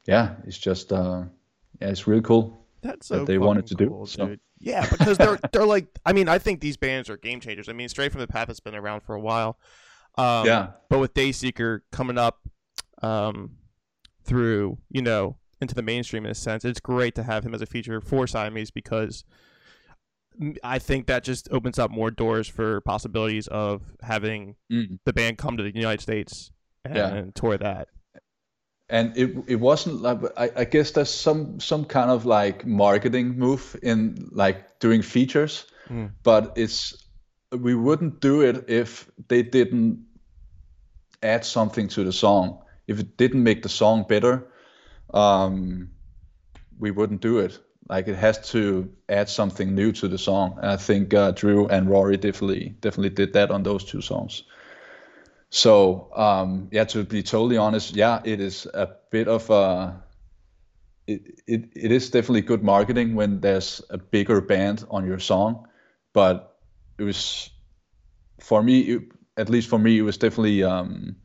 yeah, 0.06 0.34
it's 0.46 0.58
just 0.58 0.92
uh, 0.92 1.24
yeah, 1.80 1.88
it's 1.88 2.06
really 2.06 2.22
cool. 2.22 2.66
That's 2.82 3.08
so 3.08 3.18
that 3.18 3.26
they 3.26 3.38
wanted 3.38 3.66
to 3.68 3.74
cool, 3.74 4.04
do. 4.04 4.10
So. 4.10 4.36
Yeah, 4.58 4.88
because 4.88 5.18
they're 5.18 5.38
they're 5.52 5.66
like 5.66 5.86
I 6.04 6.12
mean 6.12 6.28
I 6.28 6.38
think 6.38 6.60
these 6.60 6.76
bands 6.76 7.10
are 7.10 7.16
game 7.16 7.40
changers. 7.40 7.68
I 7.68 7.72
mean 7.72 7.88
Stray 7.88 8.08
From 8.08 8.20
The 8.20 8.26
Path 8.26 8.48
has 8.48 8.60
been 8.60 8.74
around 8.74 9.00
for 9.02 9.14
a 9.14 9.20
while. 9.20 9.58
Um, 10.16 10.46
yeah. 10.46 10.68
But 10.88 10.98
with 10.98 11.14
Dayseeker 11.14 11.80
coming 11.92 12.18
up 12.18 12.40
um, 13.02 13.56
through 14.24 14.78
you 14.90 15.02
know 15.02 15.36
into 15.60 15.74
the 15.74 15.82
mainstream 15.82 16.24
in 16.24 16.30
a 16.30 16.34
sense, 16.34 16.64
it's 16.64 16.80
great 16.80 17.14
to 17.16 17.22
have 17.22 17.44
him 17.44 17.54
as 17.54 17.62
a 17.62 17.66
feature 17.66 18.00
for 18.00 18.26
Siamese 18.26 18.70
because 18.70 19.24
I 20.62 20.78
think 20.78 21.06
that 21.06 21.24
just 21.24 21.48
opens 21.50 21.78
up 21.78 21.90
more 21.90 22.10
doors 22.10 22.46
for 22.46 22.80
possibilities 22.82 23.46
of 23.48 23.82
having 24.02 24.56
mm. 24.70 24.98
the 25.04 25.12
band 25.12 25.38
come 25.38 25.56
to 25.56 25.62
the 25.62 25.74
United 25.74 26.02
States 26.02 26.50
and, 26.84 26.96
yeah. 26.96 27.08
and 27.08 27.34
tour 27.34 27.56
that. 27.56 27.88
And 28.88 29.16
it 29.16 29.34
it 29.48 29.56
wasn't 29.56 30.00
like 30.02 30.18
I, 30.36 30.50
I 30.56 30.64
guess 30.64 30.92
there's 30.92 31.10
some 31.10 31.60
some 31.60 31.84
kind 31.84 32.10
of 32.10 32.24
like 32.24 32.66
marketing 32.66 33.38
move 33.38 33.76
in 33.82 34.28
like 34.32 34.78
doing 34.80 35.02
features 35.02 35.66
Mm. 35.90 36.10
but 36.22 36.52
it's 36.56 36.94
we 37.52 37.74
wouldn't 37.74 38.20
do 38.20 38.40
it 38.42 38.68
if 38.68 39.10
they 39.28 39.42
didn't 39.42 40.04
add 41.22 41.44
something 41.44 41.88
to 41.88 42.04
the 42.04 42.12
song. 42.12 42.62
If 42.86 43.00
it 43.00 43.16
didn't 43.16 43.42
make 43.42 43.62
the 43.62 43.68
song 43.68 44.04
better 44.08 44.46
um 45.14 45.90
we 46.78 46.90
wouldn't 46.90 47.20
do 47.20 47.38
it. 47.38 47.58
Like 47.88 48.08
it 48.08 48.16
has 48.16 48.50
to 48.50 48.90
add 49.08 49.28
something 49.28 49.74
new 49.74 49.92
to 49.92 50.08
the 50.08 50.18
song. 50.18 50.58
And 50.60 50.70
i 50.70 50.76
think 50.76 51.14
uh, 51.14 51.30
drew 51.32 51.66
and 51.68 51.88
rory 51.88 52.16
definitely 52.16 52.76
definitely 52.80 53.10
did 53.10 53.32
that 53.34 53.50
on 53.50 53.62
those 53.62 53.84
two 53.84 54.00
songs 54.00 54.44
so 55.56 56.10
um, 56.14 56.68
yeah, 56.70 56.84
to 56.84 57.02
be 57.02 57.22
totally 57.22 57.56
honest, 57.56 57.96
yeah, 57.96 58.20
it 58.24 58.40
is 58.40 58.66
a 58.74 58.90
bit 59.10 59.26
of 59.26 59.48
a. 59.48 60.02
It, 61.06 61.40
it, 61.46 61.70
it 61.74 61.92
is 61.92 62.10
definitely 62.10 62.42
good 62.42 62.62
marketing 62.62 63.14
when 63.14 63.40
there's 63.40 63.80
a 63.88 63.96
bigger 63.96 64.42
band 64.42 64.84
on 64.90 65.06
your 65.06 65.18
song, 65.18 65.66
but 66.12 66.58
it 66.98 67.04
was 67.04 67.48
for 68.38 68.62
me, 68.62 68.80
it, 68.80 69.02
at 69.38 69.48
least 69.48 69.68
for 69.68 69.78
me, 69.78 69.98
it 69.98 70.02
was 70.02 70.18
definitely 70.18 70.62
um, 70.62 71.16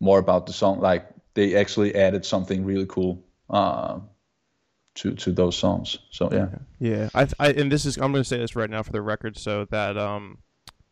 more 0.00 0.18
about 0.18 0.46
the 0.46 0.52
song. 0.52 0.80
Like 0.80 1.06
they 1.34 1.54
actually 1.54 1.94
added 1.94 2.24
something 2.26 2.64
really 2.64 2.86
cool 2.86 3.24
uh, 3.48 4.00
to 4.96 5.14
to 5.14 5.30
those 5.30 5.56
songs. 5.56 5.98
So 6.10 6.30
yeah, 6.32 6.48
Yeah, 6.80 7.10
I, 7.14 7.28
I 7.38 7.50
and 7.52 7.70
this 7.70 7.86
is 7.86 7.96
I'm 7.96 8.10
gonna 8.10 8.24
say 8.24 8.38
this 8.38 8.56
right 8.56 8.70
now 8.70 8.82
for 8.82 8.90
the 8.90 9.02
record, 9.02 9.36
so 9.36 9.66
that 9.66 9.96
um, 9.96 10.38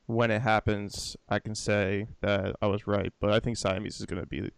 when 0.06 0.30
it 0.30 0.42
happens, 0.42 1.16
I 1.28 1.38
can 1.38 1.54
say 1.54 2.06
that 2.20 2.56
I 2.62 2.66
was 2.66 2.86
right. 2.86 3.12
But 3.20 3.32
I 3.32 3.40
think 3.40 3.56
Siamese 3.56 4.00
is 4.00 4.06
gonna 4.06 4.26
be 4.26 4.50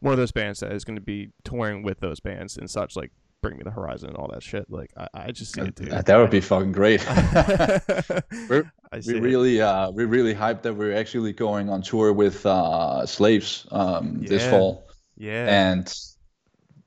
one 0.00 0.12
of 0.12 0.18
those 0.18 0.32
bands 0.32 0.60
that 0.60 0.72
is 0.72 0.84
gonna 0.84 1.00
be 1.00 1.30
touring 1.44 1.82
with 1.82 2.00
those 2.00 2.20
bands 2.20 2.56
and 2.56 2.70
such, 2.70 2.96
like 2.96 3.12
Bring 3.42 3.56
Me 3.56 3.62
the 3.64 3.70
Horizon 3.70 4.10
and 4.10 4.18
all 4.18 4.28
that 4.28 4.42
shit. 4.42 4.70
Like 4.70 4.90
I, 4.96 5.08
I 5.14 5.30
just 5.32 5.54
see 5.54 5.62
it, 5.62 5.74
dude. 5.74 5.88
that 5.90 6.16
would 6.16 6.30
be 6.30 6.40
fucking 6.40 6.72
great. 6.72 7.04
We're- 8.48 8.70
I 8.92 8.98
see 9.00 9.14
we 9.14 9.20
really 9.20 9.60
uh 9.60 9.90
we 9.90 10.04
really 10.04 10.34
hyped 10.34 10.62
that 10.62 10.74
we're 10.74 10.96
actually 10.96 11.32
going 11.32 11.68
on 11.70 11.80
tour 11.80 12.12
with 12.12 12.44
uh 12.44 13.06
slaves 13.06 13.64
um 13.70 14.20
this 14.22 14.44
fall 14.50 14.84
yeah. 15.16 15.46
and 15.70 15.94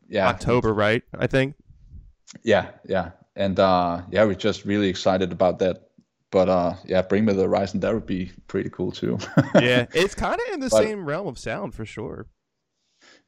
yeah 0.10 0.27
October, 0.27 0.74
right? 0.74 1.01
I 1.17 1.27
think. 1.27 1.55
yeah 2.43 2.72
yeah 2.86 3.12
and 3.38 3.58
uh 3.60 4.01
yeah 4.12 4.25
we're 4.25 4.36
just 4.36 4.65
really 4.65 4.89
excited 4.89 5.32
about 5.32 5.60
that 5.60 5.88
but 6.33 6.49
uh 6.49 6.73
yeah 6.85 7.01
bring 7.03 7.23
me 7.25 7.31
the 7.33 7.43
horizon 7.43 7.79
that 7.79 7.93
would 7.93 8.07
be 8.07 8.31
pretty 8.47 8.69
cool 8.69 8.91
too 8.91 9.17
Yeah, 9.55 9.85
it's 9.93 10.15
kind 10.15 10.39
of 10.47 10.53
in 10.53 10.59
the 10.59 10.69
But- 10.69 10.83
same 10.83 11.05
realm 11.05 11.27
of 11.27 11.37
sound 11.37 11.73
for 11.75 11.85
sure. 11.85 12.25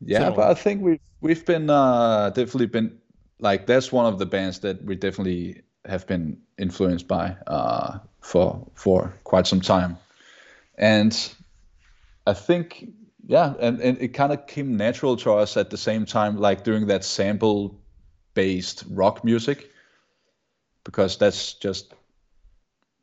yeah 0.02 0.18
Similar. 0.20 0.36
but 0.36 0.48
i 0.50 0.54
think 0.56 0.82
we've 0.82 1.00
we've 1.22 1.46
been 1.46 1.70
uh 1.70 2.30
definitely 2.32 2.66
been 2.68 2.98
like 3.40 3.68
that's 3.68 3.92
one 3.92 4.08
of 4.12 4.18
the 4.20 4.26
bands 4.26 4.60
that 4.60 4.84
we 4.84 4.96
definitely 4.96 5.62
have 5.86 6.06
been 6.08 6.38
influenced 6.58 7.08
by 7.08 7.36
uh 7.48 8.00
for 8.22 8.68
for 8.74 9.14
quite 9.24 9.46
some 9.48 9.62
time 9.62 9.98
and 10.78 11.34
i 12.26 12.34
think 12.34 12.90
yeah 13.28 13.54
and, 13.60 13.80
and 13.82 13.98
it 14.02 14.10
kind 14.20 14.32
of 14.34 14.48
came 14.48 14.76
natural 14.78 15.16
to 15.18 15.32
us 15.34 15.58
at 15.58 15.70
the 15.70 15.78
same 15.78 16.06
time 16.06 16.38
like 16.48 16.64
doing 16.64 16.88
that 16.88 17.04
sample 17.04 17.78
based 18.34 18.84
rock 18.90 19.24
music 19.24 19.70
because 20.84 21.18
that's 21.18 21.54
just 21.54 21.94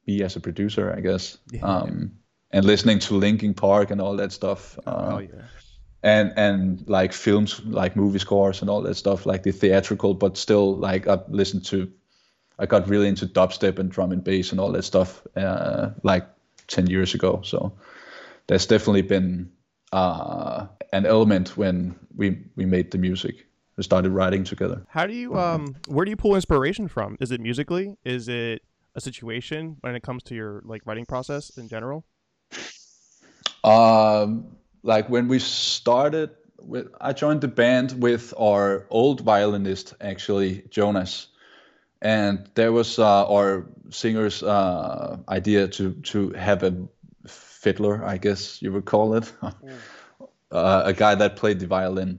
me 0.06 0.22
as 0.22 0.36
a 0.36 0.40
producer 0.40 0.92
i 0.96 1.00
guess 1.00 1.38
Yeah. 1.50 1.64
um 1.64 2.12
and 2.50 2.64
listening 2.64 2.98
to 3.00 3.14
linkin 3.14 3.54
park 3.54 3.90
and 3.90 4.00
all 4.00 4.16
that 4.16 4.32
stuff 4.32 4.78
uh, 4.86 5.10
oh 5.14 5.18
yeah. 5.18 5.42
and 6.02 6.32
and 6.36 6.84
like 6.88 7.12
films 7.12 7.60
like 7.64 7.96
movie 7.96 8.18
scores 8.18 8.60
and 8.60 8.70
all 8.70 8.82
that 8.82 8.96
stuff 8.96 9.26
like 9.26 9.42
the 9.42 9.52
theatrical 9.52 10.14
but 10.14 10.36
still 10.36 10.76
like 10.76 11.06
i 11.08 11.18
listened 11.28 11.64
to 11.66 11.90
i 12.58 12.66
got 12.66 12.88
really 12.88 13.08
into 13.08 13.26
dubstep 13.26 13.78
and 13.78 13.90
drum 13.90 14.12
and 14.12 14.24
bass 14.24 14.50
and 14.52 14.60
all 14.60 14.72
that 14.72 14.82
stuff 14.84 15.22
uh, 15.36 15.90
like 16.02 16.26
10 16.68 16.86
years 16.88 17.14
ago 17.14 17.40
so 17.44 17.72
there's 18.46 18.66
definitely 18.66 19.02
been 19.02 19.50
uh, 19.92 20.66
an 20.92 21.06
element 21.06 21.56
when 21.56 21.94
we 22.16 22.38
we 22.56 22.64
made 22.64 22.90
the 22.90 22.98
music 22.98 23.46
we 23.76 23.82
started 23.82 24.10
writing 24.10 24.44
together 24.44 24.84
How 24.88 25.06
do 25.06 25.12
you 25.14 25.38
um 25.38 25.76
where 25.86 26.04
do 26.04 26.10
you 26.10 26.16
pull 26.16 26.34
inspiration 26.34 26.88
from? 26.88 27.16
Is 27.20 27.30
it 27.30 27.40
musically? 27.40 27.96
Is 28.04 28.28
it 28.28 28.62
a 28.94 29.00
situation 29.00 29.76
when 29.80 29.94
it 29.94 30.02
comes 30.02 30.22
to 30.24 30.34
your 30.34 30.62
like 30.64 30.82
writing 30.84 31.06
process 31.06 31.56
in 31.56 31.68
general? 31.68 32.04
Um, 33.64 34.56
like 34.82 35.08
when 35.08 35.28
we 35.28 35.38
started, 35.38 36.30
with, 36.58 36.88
I 37.00 37.12
joined 37.12 37.40
the 37.40 37.48
band 37.48 38.02
with 38.02 38.34
our 38.38 38.86
old 38.90 39.20
violinist, 39.20 39.94
actually 40.00 40.64
Jonas, 40.70 41.28
and 42.00 42.50
there 42.54 42.72
was 42.72 42.98
uh, 42.98 43.28
our 43.28 43.66
singer's 43.90 44.42
uh, 44.42 45.18
idea 45.28 45.68
to 45.68 45.92
to 45.92 46.30
have 46.30 46.62
a 46.62 46.88
fiddler, 47.26 48.04
I 48.04 48.18
guess 48.18 48.60
you 48.60 48.72
would 48.72 48.84
call 48.84 49.14
it, 49.14 49.32
uh, 49.42 50.82
a 50.84 50.92
guy 50.92 51.14
that 51.14 51.36
played 51.36 51.60
the 51.60 51.66
violin, 51.66 52.18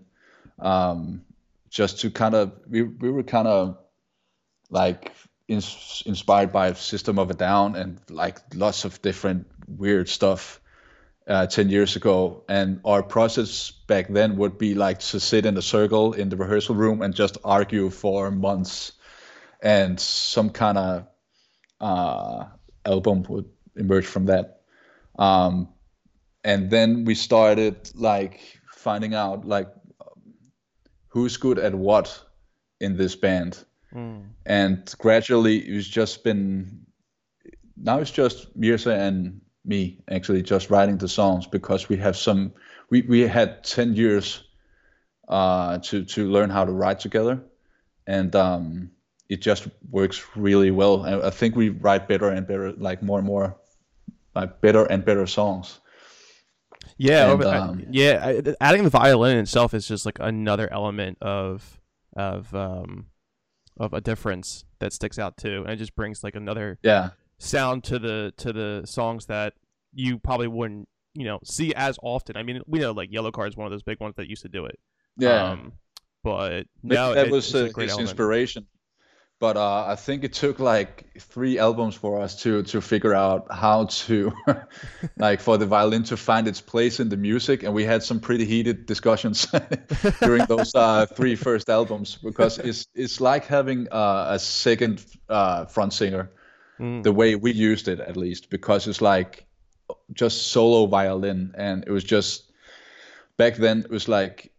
um, 0.59 1.23
just 1.69 1.99
to 2.01 2.09
kind 2.09 2.33
of 2.33 2.53
we 2.69 2.83
we 2.83 3.11
were 3.11 3.23
kind 3.23 3.47
of 3.47 3.77
like 4.69 5.11
ins- 5.47 6.03
inspired 6.05 6.51
by 6.51 6.73
System 6.73 7.19
of 7.19 7.29
a 7.29 7.33
Down 7.33 7.75
and 7.75 7.99
like 8.09 8.39
lots 8.53 8.85
of 8.85 9.01
different 9.01 9.47
weird 9.67 10.09
stuff 10.09 10.61
uh, 11.27 11.47
10 11.47 11.69
years 11.69 11.95
ago. 11.95 12.43
And 12.47 12.81
our 12.85 13.03
process 13.03 13.71
back 13.71 14.07
then 14.07 14.37
would 14.37 14.57
be 14.57 14.75
like 14.75 14.99
to 14.99 15.19
sit 15.19 15.45
in 15.45 15.57
a 15.57 15.61
circle 15.61 16.13
in 16.13 16.29
the 16.29 16.37
rehearsal 16.37 16.75
room 16.75 17.01
and 17.01 17.13
just 17.13 17.37
argue 17.43 17.89
for 17.89 18.31
months. 18.31 18.93
And 19.61 19.99
some 19.99 20.49
kind 20.49 20.77
of 20.77 21.07
uh, 21.79 22.45
album 22.85 23.23
would 23.29 23.49
emerge 23.75 24.05
from 24.05 24.25
that. 24.25 24.61
Um, 25.17 25.69
and 26.43 26.69
then 26.69 27.05
we 27.05 27.15
started 27.15 27.91
like 27.95 28.39
finding 28.75 29.13
out 29.13 29.45
like 29.45 29.69
who's 31.07 31.37
good 31.37 31.57
at 31.59 31.73
what 31.73 32.21
in 32.81 32.97
this 32.97 33.15
band 33.15 33.63
Mm. 33.95 34.23
and 34.45 34.93
gradually 34.97 35.57
it's 35.59 35.87
just 35.87 36.23
been 36.23 36.85
now 37.77 37.99
it's 37.99 38.11
just 38.11 38.55
Mirza 38.55 38.93
and 38.95 39.39
me 39.65 40.01
actually 40.09 40.41
just 40.41 40.69
writing 40.69 40.97
the 40.97 41.07
songs 41.07 41.45
because 41.47 41.89
we 41.89 41.97
have 41.97 42.17
some 42.17 42.51
we, 42.89 43.01
we 43.03 43.21
had 43.21 43.63
10 43.63 43.95
years 43.95 44.43
uh, 45.27 45.77
to 45.79 46.03
to 46.05 46.29
learn 46.31 46.49
how 46.49 46.65
to 46.65 46.71
write 46.71 46.99
together 46.99 47.39
and 48.07 48.35
um, 48.35 48.91
it 49.29 49.41
just 49.41 49.67
works 49.89 50.21
really 50.35 50.71
well 50.71 51.03
and 51.03 51.23
I 51.23 51.29
think 51.29 51.55
we 51.55 51.69
write 51.69 52.07
better 52.07 52.29
and 52.29 52.45
better 52.47 52.73
like 52.73 53.01
more 53.03 53.19
and 53.19 53.27
more 53.27 53.55
like 54.35 54.59
better 54.61 54.85
and 54.85 55.05
better 55.05 55.27
songs 55.27 55.79
Yeah, 56.97 57.31
And, 57.33 57.45
I- 57.45 57.57
um, 57.57 57.85
yeah. 57.91 58.41
Adding 58.59 58.83
the 58.83 58.89
violin 58.89 59.37
itself 59.37 59.73
is 59.73 59.87
just 59.87 60.05
like 60.05 60.17
another 60.19 60.67
element 60.71 61.17
of 61.21 61.79
of 62.15 62.53
um 62.53 63.07
of 63.77 63.93
a 63.93 64.01
difference 64.01 64.65
that 64.79 64.93
sticks 64.93 65.17
out 65.19 65.37
too, 65.37 65.61
and 65.63 65.71
it 65.71 65.77
just 65.77 65.95
brings 65.95 66.23
like 66.23 66.35
another 66.35 66.77
yeah 66.83 67.09
sound 67.39 67.83
to 67.85 67.99
the 67.99 68.33
to 68.37 68.53
the 68.53 68.83
songs 68.85 69.25
that 69.25 69.53
you 69.93 70.17
probably 70.19 70.47
wouldn't 70.47 70.87
you 71.13 71.25
know 71.25 71.39
see 71.43 71.73
as 71.75 71.97
often. 72.03 72.37
I 72.37 72.43
mean, 72.43 72.61
we 72.67 72.79
know 72.79 72.91
like 72.91 73.09
Yellowcard 73.11 73.49
is 73.49 73.57
one 73.57 73.65
of 73.65 73.71
those 73.71 73.83
big 73.83 73.99
ones 73.99 74.15
that 74.17 74.27
used 74.27 74.41
to 74.43 74.49
do 74.49 74.65
it. 74.65 74.79
yeah 75.17 75.51
Um, 75.51 75.73
but 76.23 76.67
Maybe 76.81 76.95
no, 76.95 77.13
that 77.13 77.27
it- 77.27 77.31
was 77.31 77.45
it's 77.47 77.55
a 77.55 77.65
uh, 77.65 77.69
great 77.69 77.83
his 77.85 77.91
element. 77.93 78.09
inspiration. 78.11 78.67
But 79.43 79.57
uh, 79.57 79.87
I 79.89 79.95
think 79.97 80.23
it 80.23 80.31
took 80.31 80.59
like 80.59 81.03
three 81.19 81.59
albums 81.59 81.95
for 81.95 82.21
us 82.21 82.41
to 82.43 82.63
to 82.63 82.79
figure 82.79 83.13
out 83.13 83.47
how 83.51 83.87
to, 84.07 84.31
like, 85.17 85.41
for 85.41 85.57
the 85.57 85.65
violin 85.65 86.03
to 86.03 86.15
find 86.15 86.47
its 86.47 86.61
place 86.61 87.01
in 87.01 87.09
the 87.09 87.17
music, 87.17 87.63
and 87.63 87.73
we 87.73 87.83
had 87.83 88.03
some 88.03 88.21
pretty 88.21 88.45
heated 88.45 88.85
discussions 88.85 89.47
during 90.21 90.45
those 90.45 90.73
uh, 90.75 91.05
three 91.07 91.35
first 91.35 91.69
albums 91.69 92.17
because 92.23 92.57
it's 92.57 92.87
it's 92.95 93.19
like 93.19 93.45
having 93.45 93.89
uh, 93.91 94.27
a 94.29 94.39
second 94.39 95.05
uh, 95.27 95.65
front 95.65 95.91
singer, 95.91 96.31
Mm. 96.79 97.03
the 97.03 97.11
way 97.11 97.35
we 97.35 97.51
used 97.51 97.87
it 97.89 97.99
at 97.99 98.15
least, 98.15 98.49
because 98.49 98.87
it's 98.87 99.01
like 99.01 99.45
just 100.13 100.47
solo 100.53 100.85
violin, 100.87 101.51
and 101.57 101.83
it 101.85 101.91
was 101.91 102.05
just 102.05 102.49
back 103.35 103.57
then 103.57 103.79
it 103.79 103.91
was 103.91 104.07
like, 104.07 104.53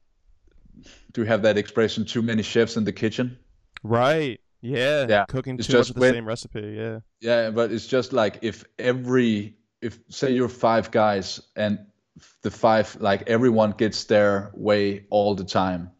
do 1.12 1.22
you 1.22 1.26
have 1.26 1.42
that 1.42 1.56
expression? 1.56 2.04
Too 2.04 2.22
many 2.22 2.42
chefs 2.42 2.76
in 2.76 2.84
the 2.84 2.92
kitchen. 2.92 3.38
Right. 3.82 4.40
Yeah. 4.64 5.06
Yeah, 5.08 5.24
Cooking 5.26 5.58
it's 5.58 5.66
too 5.66 5.74
much 5.74 5.80
just 5.80 5.90
of 5.90 5.96
the 5.96 6.00
when- 6.00 6.14
same 6.14 6.26
recipe. 6.26 6.74
Yeah. 6.76 7.00
Yeah, 7.20 7.50
but 7.50 7.70
it's 7.70 7.86
just 7.86 8.12
like 8.12 8.38
if 8.42 8.64
every 8.78 9.56
if 9.82 9.98
say 10.08 10.32
you're 10.32 10.48
five 10.48 10.90
guys 10.90 11.40
and 11.54 11.78
the 12.42 12.50
five 12.50 12.96
like 13.00 13.28
everyone 13.28 13.72
gets 13.72 14.04
their 14.04 14.50
way 14.54 15.04
all 15.10 15.34
the 15.34 15.44
time, 15.44 15.90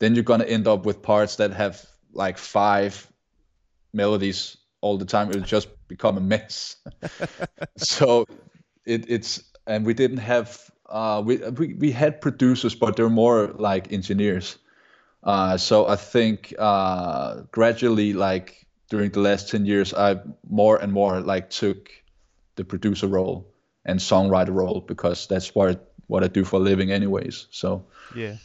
then 0.00 0.14
you're 0.14 0.24
gonna 0.24 0.44
end 0.44 0.66
up 0.66 0.84
with 0.84 1.00
parts 1.00 1.36
that 1.36 1.52
have 1.52 1.84
like 2.12 2.38
five 2.38 3.06
melodies 3.92 4.56
all 4.80 4.98
the 4.98 5.04
time. 5.04 5.28
It'll 5.30 5.42
just 5.42 5.68
become 5.86 6.16
a 6.16 6.20
mess. 6.20 6.76
so 7.76 8.26
it, 8.84 9.08
it's 9.08 9.44
and 9.66 9.86
we 9.86 9.94
didn't 9.94 10.18
have 10.18 10.60
uh, 10.88 11.22
we, 11.24 11.36
we 11.36 11.74
we 11.74 11.92
had 11.92 12.20
producers, 12.20 12.74
but 12.74 12.96
they're 12.96 13.08
more 13.08 13.48
like 13.58 13.92
engineers. 13.92 14.58
Uh, 15.26 15.56
so 15.56 15.88
I 15.88 15.96
think 15.96 16.54
uh, 16.56 17.42
gradually, 17.50 18.12
like 18.12 18.64
during 18.88 19.10
the 19.10 19.20
last 19.20 19.48
ten 19.50 19.66
years, 19.66 19.92
I 19.92 20.20
more 20.48 20.76
and 20.76 20.92
more 20.92 21.20
like 21.20 21.50
took 21.50 21.90
the 22.54 22.64
producer 22.64 23.08
role 23.08 23.52
and 23.84 23.98
songwriter 23.98 24.54
role 24.54 24.80
because 24.80 25.26
that's 25.26 25.52
what 25.52 25.92
what 26.06 26.22
I 26.22 26.28
do 26.28 26.44
for 26.44 26.56
a 26.56 26.62
living, 26.62 26.92
anyways. 26.92 27.48
So 27.50 27.84
yeah, 28.14 28.36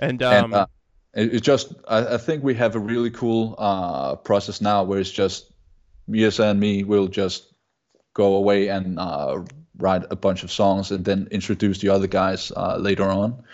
and 0.00 0.20
um, 0.24 0.44
and, 0.44 0.54
uh, 0.54 0.66
it, 1.14 1.34
it, 1.34 1.40
just 1.42 1.72
I, 1.86 2.14
I, 2.14 2.18
think 2.18 2.42
we 2.42 2.54
have 2.56 2.74
a 2.74 2.80
really 2.80 3.10
cool 3.10 3.54
uh, 3.56 4.16
process 4.16 4.60
now 4.60 4.82
where 4.82 4.98
it's 4.98 5.10
just 5.10 5.52
Mirza 6.08 6.46
and 6.48 6.58
me 6.58 6.82
will 6.82 7.06
just 7.06 7.54
go 8.12 8.34
away 8.34 8.68
and 8.68 8.98
uh, 8.98 9.44
write 9.78 10.02
a 10.10 10.16
bunch 10.16 10.42
of 10.42 10.50
songs 10.50 10.90
and 10.90 11.04
then 11.04 11.28
introduce 11.30 11.78
the 11.78 11.90
other 11.90 12.08
guys 12.08 12.50
uh, 12.56 12.76
later 12.76 13.04
on. 13.04 13.44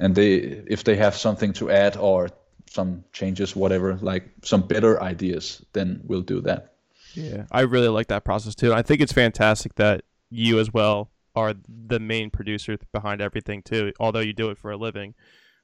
And 0.00 0.14
they, 0.14 0.34
if 0.34 0.84
they 0.84 0.96
have 0.96 1.16
something 1.16 1.52
to 1.54 1.70
add 1.70 1.96
or 1.96 2.28
some 2.70 3.04
changes, 3.12 3.56
whatever, 3.56 3.96
like 3.96 4.30
some 4.44 4.62
better 4.62 5.02
ideas, 5.02 5.64
then 5.72 6.00
we'll 6.04 6.22
do 6.22 6.40
that. 6.42 6.74
Yeah, 7.14 7.44
I 7.50 7.62
really 7.62 7.88
like 7.88 8.08
that 8.08 8.24
process 8.24 8.54
too. 8.54 8.72
I 8.72 8.82
think 8.82 9.00
it's 9.00 9.12
fantastic 9.12 9.74
that 9.76 10.04
you 10.30 10.60
as 10.60 10.72
well 10.72 11.10
are 11.34 11.54
the 11.68 11.98
main 11.98 12.30
producer 12.30 12.78
behind 12.92 13.20
everything 13.20 13.62
too. 13.62 13.92
Although 13.98 14.20
you 14.20 14.32
do 14.32 14.50
it 14.50 14.58
for 14.58 14.70
a 14.70 14.76
living, 14.76 15.14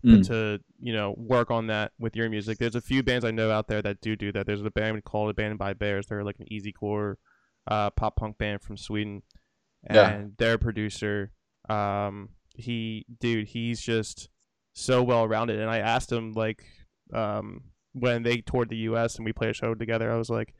mm. 0.04 0.26
to 0.26 0.60
you 0.80 0.92
know 0.92 1.14
work 1.16 1.50
on 1.50 1.68
that 1.68 1.92
with 1.98 2.16
your 2.16 2.28
music. 2.28 2.58
There's 2.58 2.74
a 2.74 2.80
few 2.80 3.02
bands 3.02 3.24
I 3.24 3.30
know 3.30 3.50
out 3.50 3.68
there 3.68 3.82
that 3.82 4.00
do 4.00 4.16
do 4.16 4.32
that. 4.32 4.46
There's 4.46 4.62
a 4.62 4.70
band 4.70 5.04
called 5.04 5.30
Abandoned 5.30 5.58
by 5.58 5.72
Bears. 5.72 6.06
They're 6.06 6.24
like 6.24 6.38
an 6.40 6.52
easy 6.52 6.72
core 6.72 7.18
uh, 7.66 7.90
pop 7.90 8.16
punk 8.16 8.38
band 8.38 8.62
from 8.62 8.76
Sweden, 8.76 9.22
and 9.86 9.96
yeah. 9.96 10.28
their 10.38 10.58
producer, 10.58 11.32
um, 11.68 12.30
he 12.54 13.06
dude, 13.20 13.48
he's 13.48 13.80
just 13.80 14.28
so 14.74 15.02
well 15.02 15.28
rounded. 15.28 15.60
And 15.60 15.70
I 15.70 15.78
asked 15.78 16.10
him 16.10 16.32
like 16.32 16.64
um, 17.12 17.62
when 17.92 18.22
they 18.22 18.38
toured 18.38 18.68
the 18.68 18.76
U.S. 18.76 19.16
and 19.16 19.24
we 19.24 19.32
played 19.32 19.50
a 19.50 19.54
show 19.54 19.74
together, 19.74 20.10
I 20.10 20.16
was 20.16 20.30
like 20.30 20.54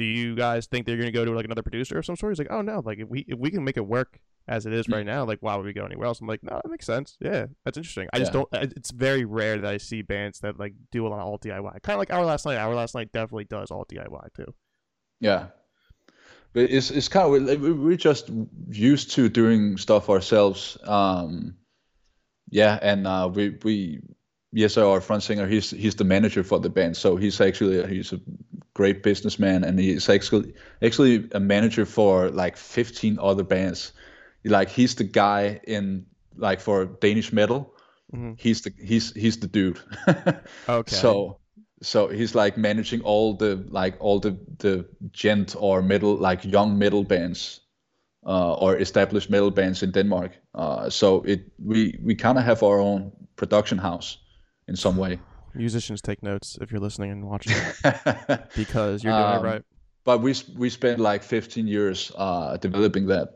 do 0.00 0.06
you 0.06 0.34
guys 0.34 0.66
think 0.66 0.86
they're 0.86 0.96
gonna 0.96 1.10
go 1.10 1.26
to 1.26 1.32
like 1.32 1.44
another 1.44 1.62
producer 1.62 1.98
of 1.98 2.06
some 2.06 2.16
sort? 2.16 2.32
He's 2.32 2.38
like, 2.38 2.50
oh 2.50 2.62
no, 2.62 2.80
like 2.82 3.00
if 3.00 3.08
we 3.08 3.20
if 3.28 3.38
we 3.38 3.50
can 3.50 3.64
make 3.64 3.76
it 3.76 3.86
work 3.86 4.18
as 4.48 4.64
it 4.64 4.72
is 4.72 4.88
right 4.88 5.04
now, 5.04 5.26
like 5.26 5.38
why 5.40 5.54
would 5.56 5.66
we 5.66 5.74
go 5.74 5.84
anywhere 5.84 6.06
else? 6.06 6.22
I'm 6.22 6.26
like, 6.26 6.42
no, 6.42 6.58
that 6.62 6.70
makes 6.70 6.86
sense. 6.86 7.18
Yeah, 7.20 7.46
that's 7.66 7.76
interesting. 7.76 8.08
I 8.12 8.16
yeah. 8.16 8.20
just 8.20 8.32
don't. 8.32 8.48
It's 8.52 8.92
very 8.92 9.26
rare 9.26 9.58
that 9.58 9.70
I 9.70 9.76
see 9.76 10.00
bands 10.00 10.40
that 10.40 10.58
like 10.58 10.72
do 10.90 11.06
a 11.06 11.08
lot 11.08 11.20
of 11.20 11.26
all 11.26 11.38
DIY. 11.38 11.82
Kind 11.82 11.94
of 11.94 11.98
like 11.98 12.12
Our 12.12 12.24
Last 12.24 12.46
Night. 12.46 12.56
Our 12.56 12.74
Last 12.74 12.94
Night 12.94 13.12
definitely 13.12 13.44
does 13.44 13.70
all 13.70 13.84
DIY 13.84 14.34
too. 14.34 14.54
Yeah, 15.20 15.48
but 16.52 16.70
it's 16.70 16.90
it's 16.90 17.08
kind 17.08 17.48
of 17.48 17.60
we're 17.60 17.96
just 17.96 18.30
used 18.68 19.12
to 19.12 19.28
doing 19.28 19.76
stuff 19.76 20.10
ourselves. 20.10 20.76
Um, 20.84 21.56
yeah, 22.50 22.78
and 22.82 23.06
uh, 23.06 23.30
we 23.32 23.56
we 23.62 24.00
yes, 24.52 24.76
our 24.76 25.00
front 25.00 25.22
singer, 25.22 25.46
he's 25.46 25.70
he's 25.70 25.94
the 25.94 26.04
manager 26.04 26.42
for 26.42 26.58
the 26.58 26.70
band, 26.70 26.96
so 26.96 27.16
he's 27.16 27.40
actually 27.40 27.86
he's 27.86 28.12
a 28.12 28.20
great 28.74 29.02
businessman, 29.02 29.64
and 29.64 29.78
he's 29.78 30.08
actually 30.08 30.54
actually 30.82 31.28
a 31.32 31.40
manager 31.40 31.86
for 31.86 32.30
like 32.30 32.56
15 32.56 33.18
other 33.20 33.44
bands. 33.44 33.92
Like 34.44 34.70
he's 34.70 34.94
the 34.94 35.04
guy 35.04 35.60
in 35.64 36.06
like 36.36 36.60
for 36.60 36.86
Danish 36.86 37.32
metal. 37.32 37.74
Mm-hmm. 38.12 38.32
He's 38.36 38.62
the 38.62 38.72
he's 38.76 39.12
he's 39.12 39.38
the 39.38 39.46
dude. 39.46 39.80
okay. 40.68 40.94
So 40.94 41.39
so 41.82 42.08
he's 42.08 42.34
like 42.34 42.56
managing 42.56 43.00
all 43.02 43.34
the 43.34 43.64
like 43.70 43.96
all 44.00 44.20
the 44.20 44.36
the 44.58 44.86
djent 45.12 45.56
or 45.58 45.82
metal 45.82 46.16
like 46.16 46.44
young 46.44 46.78
metal 46.78 47.04
bands 47.04 47.60
uh, 48.26 48.54
or 48.54 48.76
established 48.76 49.30
metal 49.30 49.50
bands 49.50 49.82
in 49.82 49.90
Denmark. 49.90 50.32
Uh, 50.54 50.90
so 50.90 51.22
it 51.22 51.40
we 51.58 51.98
we 52.04 52.14
kind 52.14 52.38
of 52.38 52.44
have 52.44 52.62
our 52.62 52.80
own 52.80 53.12
production 53.36 53.78
house 53.78 54.18
in 54.68 54.76
some 54.76 54.96
way. 54.96 55.18
Musicians 55.54 56.00
take 56.00 56.22
notes 56.22 56.58
if 56.60 56.70
you're 56.70 56.80
listening 56.80 57.10
and 57.10 57.26
watching 57.26 57.56
because 58.56 59.02
you're 59.02 59.12
doing 59.12 59.24
um, 59.24 59.44
it 59.44 59.48
right. 59.48 59.62
But 60.04 60.20
we 60.22 60.34
we 60.56 60.70
spent 60.70 60.98
like 60.98 61.22
15 61.22 61.66
years 61.66 62.12
uh, 62.16 62.56
developing 62.56 63.06
that. 63.06 63.28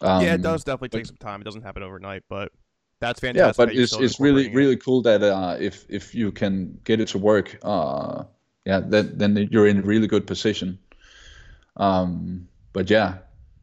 Um, 0.00 0.22
yeah, 0.22 0.34
it 0.34 0.42
does 0.42 0.62
definitely 0.62 0.90
take 0.90 1.02
but, 1.02 1.08
some 1.08 1.16
time. 1.16 1.40
It 1.40 1.44
doesn't 1.44 1.62
happen 1.62 1.82
overnight, 1.82 2.22
but 2.28 2.52
that's 3.00 3.20
fantastic. 3.20 3.58
Yeah, 3.58 3.66
but 3.66 3.74
it's 3.74 3.92
it's 3.94 4.20
really 4.20 4.54
really 4.54 4.76
cool 4.76 5.02
that 5.02 5.22
uh, 5.22 5.56
if 5.60 5.86
if 5.88 6.14
you 6.14 6.32
can 6.32 6.80
get 6.84 7.00
it 7.00 7.08
to 7.08 7.18
work, 7.18 7.58
uh, 7.62 8.24
yeah, 8.64 8.80
then 8.80 9.18
then 9.18 9.48
you're 9.50 9.68
in 9.68 9.78
a 9.78 9.82
really 9.82 10.06
good 10.06 10.26
position. 10.26 10.78
Um, 11.76 12.48
but 12.72 12.90
yeah, 12.90 13.18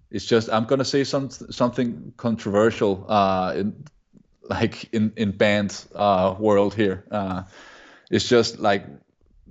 it's 0.09 0.25
just 0.25 0.49
I'm 0.49 0.65
gonna 0.65 0.85
say 0.85 1.03
some 1.03 1.29
something 1.29 2.13
controversial. 2.17 3.05
Uh, 3.07 3.63
like 4.49 4.93
in 4.93 5.13
in 5.15 5.31
band 5.31 5.85
uh, 5.95 6.35
world 6.39 6.73
here. 6.73 7.03
Uh, 7.11 7.43
it's 8.11 8.27
just 8.27 8.59
like 8.59 8.85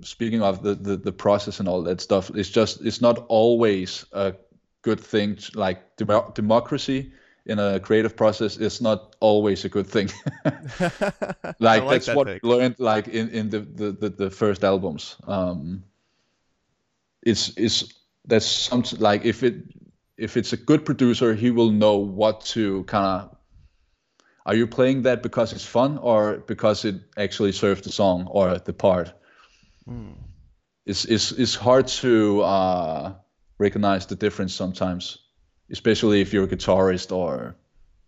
speaking 0.01 0.41
of 0.41 0.63
the, 0.63 0.75
the 0.75 0.97
the 0.97 1.11
process 1.11 1.59
and 1.59 1.67
all 1.67 1.83
that 1.83 2.01
stuff. 2.01 2.31
It's 2.33 2.49
just 2.49 2.81
it's 2.81 3.01
not 3.01 3.25
always 3.27 4.05
a 4.11 4.35
good 4.81 4.99
thing. 4.99 5.35
To, 5.35 5.59
like 5.59 5.95
dem- 5.97 6.31
democracy 6.33 7.11
in 7.45 7.59
a 7.59 7.79
creative 7.79 8.15
process 8.15 8.57
is 8.57 8.81
not 8.81 9.15
always 9.19 9.65
a 9.65 9.69
good 9.69 9.87
thing. 9.87 10.09
like, 10.45 11.59
like, 11.59 11.89
that's 11.89 12.05
that 12.07 12.15
what 12.15 12.27
we 12.27 12.39
learned 12.43 12.75
like 12.79 13.07
in 13.07 13.29
in 13.29 13.49
the 13.49 13.59
the 13.59 13.91
the, 13.91 14.09
the 14.09 14.29
first 14.29 14.63
albums. 14.63 15.15
Um, 15.27 15.83
it's 17.21 17.53
it's 17.57 17.93
that's 18.25 18.45
something 18.45 18.99
like 18.99 19.25
if 19.25 19.43
it 19.43 19.55
if 20.17 20.37
it's 20.37 20.53
a 20.53 20.57
good 20.57 20.85
producer, 20.85 21.33
he 21.33 21.51
will 21.51 21.71
know 21.71 21.97
what 21.97 22.41
to 22.45 22.83
kind 22.85 23.05
of 23.05 23.35
are 24.45 24.55
you 24.55 24.67
playing 24.67 25.03
that 25.03 25.23
because 25.23 25.53
it's 25.53 25.65
fun 25.65 25.97
or 25.97 26.37
because 26.37 26.85
it 26.85 26.95
actually 27.17 27.51
serves 27.51 27.81
the 27.81 27.91
song 27.91 28.27
or 28.29 28.59
the 28.59 28.73
part? 28.73 29.11
Mm. 29.89 30.13
It's, 30.85 31.05
it's, 31.05 31.31
it's 31.31 31.55
hard 31.55 31.87
to 31.87 32.41
uh, 32.41 33.13
recognize 33.57 34.05
the 34.05 34.15
difference 34.15 34.53
sometimes, 34.53 35.17
especially 35.71 36.21
if 36.21 36.33
you're 36.33 36.43
a 36.43 36.47
guitarist 36.47 37.15
or 37.15 37.55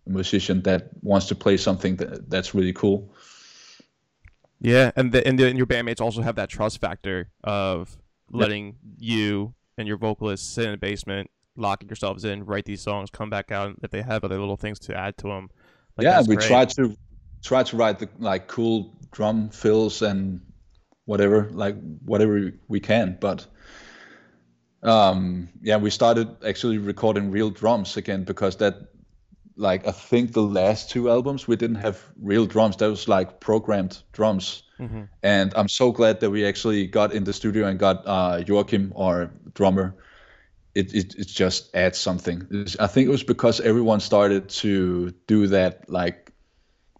a 0.06 0.10
musician 0.10 0.62
that 0.62 0.88
wants 1.02 1.26
to 1.26 1.34
play 1.34 1.56
something 1.56 1.96
that, 1.96 2.30
that's 2.30 2.54
really 2.54 2.72
cool. 2.72 3.12
Yeah, 4.60 4.90
and 4.96 5.12
the, 5.12 5.26
and, 5.26 5.38
the, 5.38 5.46
and 5.48 5.56
your 5.56 5.66
bandmates 5.66 6.00
also 6.00 6.20
have 6.22 6.36
that 6.36 6.48
trust 6.48 6.80
factor 6.80 7.30
of 7.44 7.96
letting 8.30 8.76
you 8.98 9.54
and 9.76 9.86
your 9.86 9.96
vocalist 9.96 10.52
sit 10.54 10.66
in 10.66 10.74
a 10.74 10.76
basement, 10.76 11.30
locking 11.56 11.88
yourselves 11.88 12.24
in, 12.24 12.44
write 12.44 12.64
these 12.64 12.82
songs, 12.82 13.10
come 13.10 13.30
back 13.30 13.52
out, 13.52 13.76
if 13.82 13.90
they 13.90 14.02
have 14.02 14.24
other 14.24 14.38
little 14.38 14.56
things 14.56 14.78
to 14.80 14.96
add 14.96 15.16
to 15.18 15.28
them, 15.28 15.48
like, 15.96 16.04
yeah, 16.04 16.20
we 16.26 16.36
great. 16.36 16.48
try 16.48 16.64
to 16.64 16.96
try 17.42 17.62
to 17.62 17.76
write 17.76 17.98
the 17.98 18.08
like 18.18 18.46
cool 18.46 18.96
drum 19.10 19.50
fills 19.50 20.02
and 20.02 20.40
whatever, 21.06 21.48
like 21.52 21.76
whatever 22.04 22.52
we 22.68 22.80
can. 22.80 23.16
But 23.20 23.46
um, 24.82 25.48
yeah, 25.62 25.76
we 25.76 25.90
started 25.90 26.28
actually 26.44 26.78
recording 26.78 27.30
real 27.30 27.50
drums 27.50 27.96
again 27.96 28.24
because 28.24 28.56
that 28.56 28.88
like 29.56 29.86
I 29.86 29.92
think 29.92 30.32
the 30.32 30.42
last 30.42 30.90
two 30.90 31.10
albums 31.10 31.48
we 31.48 31.56
didn't 31.56 31.76
have 31.76 32.00
real 32.20 32.46
drums. 32.46 32.76
That 32.76 32.88
was 32.88 33.08
like 33.08 33.40
programmed 33.40 34.02
drums. 34.12 34.62
Mm-hmm. 34.78 35.02
And 35.22 35.52
I'm 35.56 35.68
so 35.68 35.90
glad 35.90 36.20
that 36.20 36.30
we 36.30 36.46
actually 36.46 36.86
got 36.86 37.12
in 37.12 37.24
the 37.24 37.32
studio 37.32 37.66
and 37.66 37.78
got 37.78 38.06
uh, 38.06 38.44
Joachim, 38.46 38.92
our 38.96 39.30
drummer. 39.54 39.96
It, 40.74 40.94
it, 40.94 41.16
it 41.16 41.26
just 41.26 41.74
adds 41.74 41.98
something. 41.98 42.66
I 42.78 42.86
think 42.86 43.08
it 43.08 43.10
was 43.10 43.24
because 43.24 43.58
everyone 43.60 43.98
started 43.98 44.48
to 44.50 45.10
do 45.26 45.48
that 45.48 45.90
like 45.90 46.32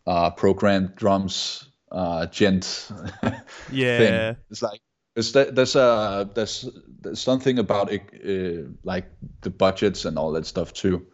uh, 0.05 0.31
programmed 0.31 0.97
drums 0.97 1.69
uh, 1.93 2.27
djent 2.27 2.91
yeah 3.71 3.99
thing. 3.99 4.37
It's 4.51 4.63
like 4.63 4.81
there's 5.19 5.33
there's 5.33 5.75
uh 5.75 6.25
there's 6.35 6.69
there's 7.01 7.21
something 7.21 7.59
about 7.59 7.91
it 7.93 8.03
uh, 8.25 8.69
like 8.85 9.11
the 9.41 9.51
budgets 9.51 10.05
and 10.05 10.17
all 10.19 10.33
that 10.33 10.47
stuff 10.47 10.73
too. 10.73 11.07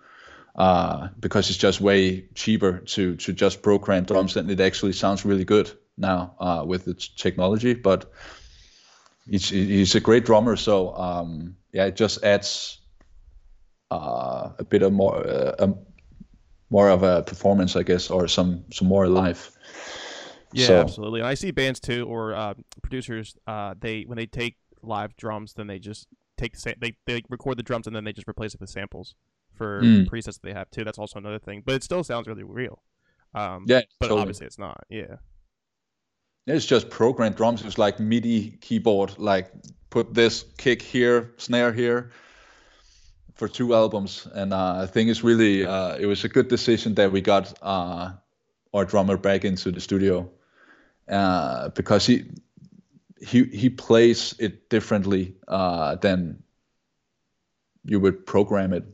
Uh, 0.56 1.08
because 1.18 1.50
it's 1.50 1.58
just 1.58 1.80
way 1.80 2.28
cheaper 2.34 2.78
to 2.80 3.16
to 3.16 3.32
just 3.32 3.62
program 3.62 4.04
drums 4.04 4.36
and 4.36 4.50
it 4.50 4.60
actually 4.60 4.92
sounds 4.92 5.24
really 5.24 5.44
good 5.44 5.72
now 5.96 6.34
uh, 6.38 6.64
with 6.66 6.84
the 6.84 6.94
technology. 6.94 7.74
But 7.74 8.12
he's 9.28 9.48
he's 9.48 9.94
a 9.94 10.00
great 10.00 10.26
drummer, 10.26 10.56
so 10.56 10.94
um, 10.94 11.56
yeah, 11.72 11.86
it 11.86 11.96
just 11.96 12.22
adds 12.22 12.80
uh, 13.90 14.50
a 14.58 14.64
bit 14.64 14.82
of 14.82 14.92
more 14.92 15.16
uh, 15.16 15.54
um, 15.58 15.78
more 16.70 16.90
of 16.90 17.02
a 17.02 17.22
performance, 17.22 17.74
I 17.74 17.82
guess, 17.82 18.10
or 18.10 18.28
some 18.28 18.64
some 18.70 18.86
more 18.86 19.08
life. 19.08 19.50
Yeah, 20.54 20.66
so. 20.66 20.80
absolutely. 20.80 21.20
And 21.20 21.28
I 21.28 21.34
see 21.34 21.50
bands 21.50 21.80
too, 21.80 22.06
or 22.06 22.34
uh, 22.34 22.54
producers. 22.82 23.36
Uh, 23.46 23.74
they 23.78 24.02
when 24.02 24.16
they 24.16 24.26
take 24.26 24.56
live 24.82 25.16
drums, 25.16 25.54
then 25.54 25.66
they 25.66 25.78
just 25.78 26.06
take 26.36 26.52
the 26.52 26.60
sa- 26.60 26.70
they 26.80 26.96
they 27.06 27.22
record 27.28 27.58
the 27.58 27.62
drums 27.62 27.86
and 27.86 27.94
then 27.94 28.04
they 28.04 28.12
just 28.12 28.28
replace 28.28 28.54
it 28.54 28.60
with 28.60 28.70
samples 28.70 29.14
for 29.56 29.82
mm. 29.82 30.06
presets 30.06 30.34
that 30.34 30.42
they 30.42 30.52
have 30.52 30.70
too. 30.70 30.84
That's 30.84 30.98
also 30.98 31.18
another 31.18 31.38
thing, 31.38 31.62
but 31.64 31.74
it 31.74 31.82
still 31.82 32.04
sounds 32.04 32.26
really 32.26 32.44
real. 32.44 32.82
Um, 33.34 33.64
yeah, 33.66 33.82
but 33.98 34.06
totally. 34.06 34.20
obviously 34.20 34.46
it's 34.46 34.58
not. 34.58 34.84
Yeah. 34.88 35.16
It's 36.46 36.66
just 36.66 36.90
programmed 36.90 37.36
drums. 37.36 37.64
It's 37.64 37.78
like 37.78 37.98
MIDI 37.98 38.58
keyboard, 38.60 39.18
like 39.18 39.50
put 39.88 40.12
this 40.12 40.44
kick 40.58 40.82
here, 40.82 41.32
snare 41.38 41.72
here. 41.72 42.10
for 43.34 43.48
two 43.48 43.74
albums, 43.74 44.28
and 44.32 44.52
uh, 44.52 44.82
I 44.82 44.86
think 44.86 45.10
it's 45.10 45.24
really 45.24 45.66
uh, 45.66 45.96
it 45.96 46.06
was 46.06 46.24
a 46.24 46.28
good 46.28 46.48
decision 46.48 46.94
that 46.94 47.10
we 47.10 47.20
got 47.20 47.52
uh, 47.62 48.12
our 48.72 48.84
drummer 48.84 49.16
back 49.16 49.44
into 49.44 49.72
the 49.72 49.80
studio 49.80 50.30
uh, 51.08 51.68
because 51.70 52.06
he 52.06 52.24
he 53.20 53.44
he 53.44 53.70
plays 53.70 54.34
it 54.38 54.68
differently 54.68 55.34
uh, 55.48 55.94
than 55.96 56.42
you 57.84 58.00
would 58.00 58.26
program 58.26 58.72
it. 58.72 58.84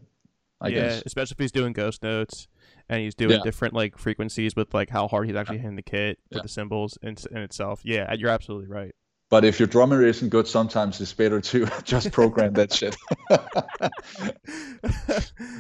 I 0.60 0.68
yeah, 0.68 0.80
guess. 0.80 1.02
especially 1.06 1.36
if 1.36 1.38
he's 1.38 1.52
doing 1.52 1.72
ghost 1.72 2.02
notes 2.02 2.46
and 2.88 3.00
he's 3.00 3.14
doing 3.14 3.38
Yeah. 3.38 3.42
different 3.42 3.72
like 3.72 3.96
frequencies 3.96 4.54
with 4.54 4.74
like 4.74 4.90
how 4.90 5.08
hard 5.08 5.26
he's 5.26 5.36
actually 5.36 5.58
hitting 5.58 5.76
the 5.76 5.82
kit 5.82 6.18
with 6.28 6.38
Yeah. 6.38 6.42
the 6.42 6.48
cymbals 6.48 6.98
in, 7.02 7.16
in 7.30 7.38
itself. 7.38 7.80
Yeah, 7.84 8.12
you're 8.12 8.30
absolutely 8.30 8.68
right. 8.68 8.94
But 9.30 9.44
if 9.44 9.60
your 9.60 9.68
drummer 9.68 10.04
isn't 10.04 10.28
good, 10.28 10.48
sometimes 10.48 11.00
it's 11.00 11.14
better 11.14 11.40
to 11.40 11.66
just 11.84 12.10
program 12.12 12.52
that 12.54 12.72
shit. 12.74 12.96
you 13.30 13.38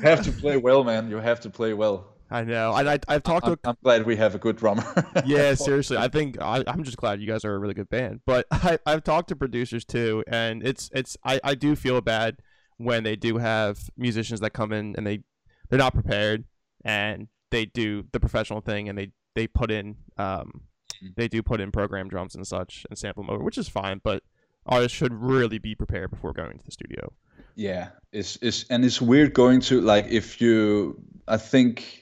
have 0.02 0.22
to 0.24 0.32
play 0.32 0.56
well, 0.56 0.84
man. 0.84 1.08
You 1.08 1.16
have 1.16 1.40
to 1.40 1.50
play 1.50 1.72
well. 1.72 2.12
I 2.30 2.44
know. 2.44 2.74
And 2.74 2.88
I, 2.88 2.98
I've 3.08 3.22
talked 3.22 3.46
I'm, 3.46 3.56
I'm 3.64 3.76
glad 3.82 4.06
we 4.06 4.16
have 4.16 4.34
a 4.34 4.38
good 4.38 4.56
drummer. 4.56 4.84
yeah, 5.26 5.54
seriously. 5.68 5.96
I 5.96 6.08
think 6.08 6.40
I, 6.40 6.62
I'm 6.66 6.84
just 6.84 6.96
glad 6.96 7.20
you 7.20 7.26
guys 7.26 7.44
are 7.44 7.54
a 7.54 7.58
really 7.58 7.74
good 7.74 7.88
band. 7.88 8.20
But 8.24 8.46
I, 8.50 8.78
I've 8.86 9.02
talked 9.04 9.28
to 9.28 9.36
producers 9.36 9.84
too, 9.84 10.22
and 10.28 10.62
it's 10.66 10.90
it's 10.94 11.16
I, 11.24 11.40
I 11.42 11.54
do 11.54 11.74
feel 11.74 12.00
bad 12.00 12.36
when 12.76 13.02
they 13.02 13.16
do 13.16 13.38
have 13.38 13.90
musicians 13.96 14.40
that 14.40 14.50
come 14.50 14.72
in 14.72 14.94
and 14.96 15.06
they 15.06 15.20
they're 15.68 15.78
not 15.78 15.92
prepared 15.94 16.44
and 16.84 17.28
they 17.50 17.66
do 17.66 18.04
the 18.12 18.20
professional 18.20 18.60
thing 18.60 18.88
and 18.88 18.96
they 18.96 19.10
they 19.34 19.46
put 19.46 19.70
in 19.70 19.96
um 20.16 20.62
Mhm. 21.02 21.14
they 21.16 21.28
do 21.28 21.42
put 21.42 21.60
in 21.60 21.72
program 21.72 22.08
drums 22.08 22.34
and 22.34 22.46
such 22.46 22.84
and 22.90 22.98
sample 22.98 23.22
them 23.22 23.30
over, 23.30 23.42
which 23.42 23.56
is 23.58 23.68
fine. 23.68 24.00
But 24.02 24.22
artists 24.66 24.96
should 24.96 25.14
really 25.14 25.58
be 25.58 25.74
prepared 25.74 26.10
before 26.10 26.32
going 26.32 26.58
to 26.58 26.64
the 26.64 26.72
studio. 26.72 27.12
Yeah, 27.54 27.90
it's 28.12 28.36
it's 28.42 28.64
and 28.70 28.84
it's 28.84 29.00
weird 29.00 29.32
going 29.32 29.60
to 29.62 29.80
like 29.80 30.06
if 30.08 30.40
you 30.40 31.02
I 31.26 31.36
think 31.36 31.99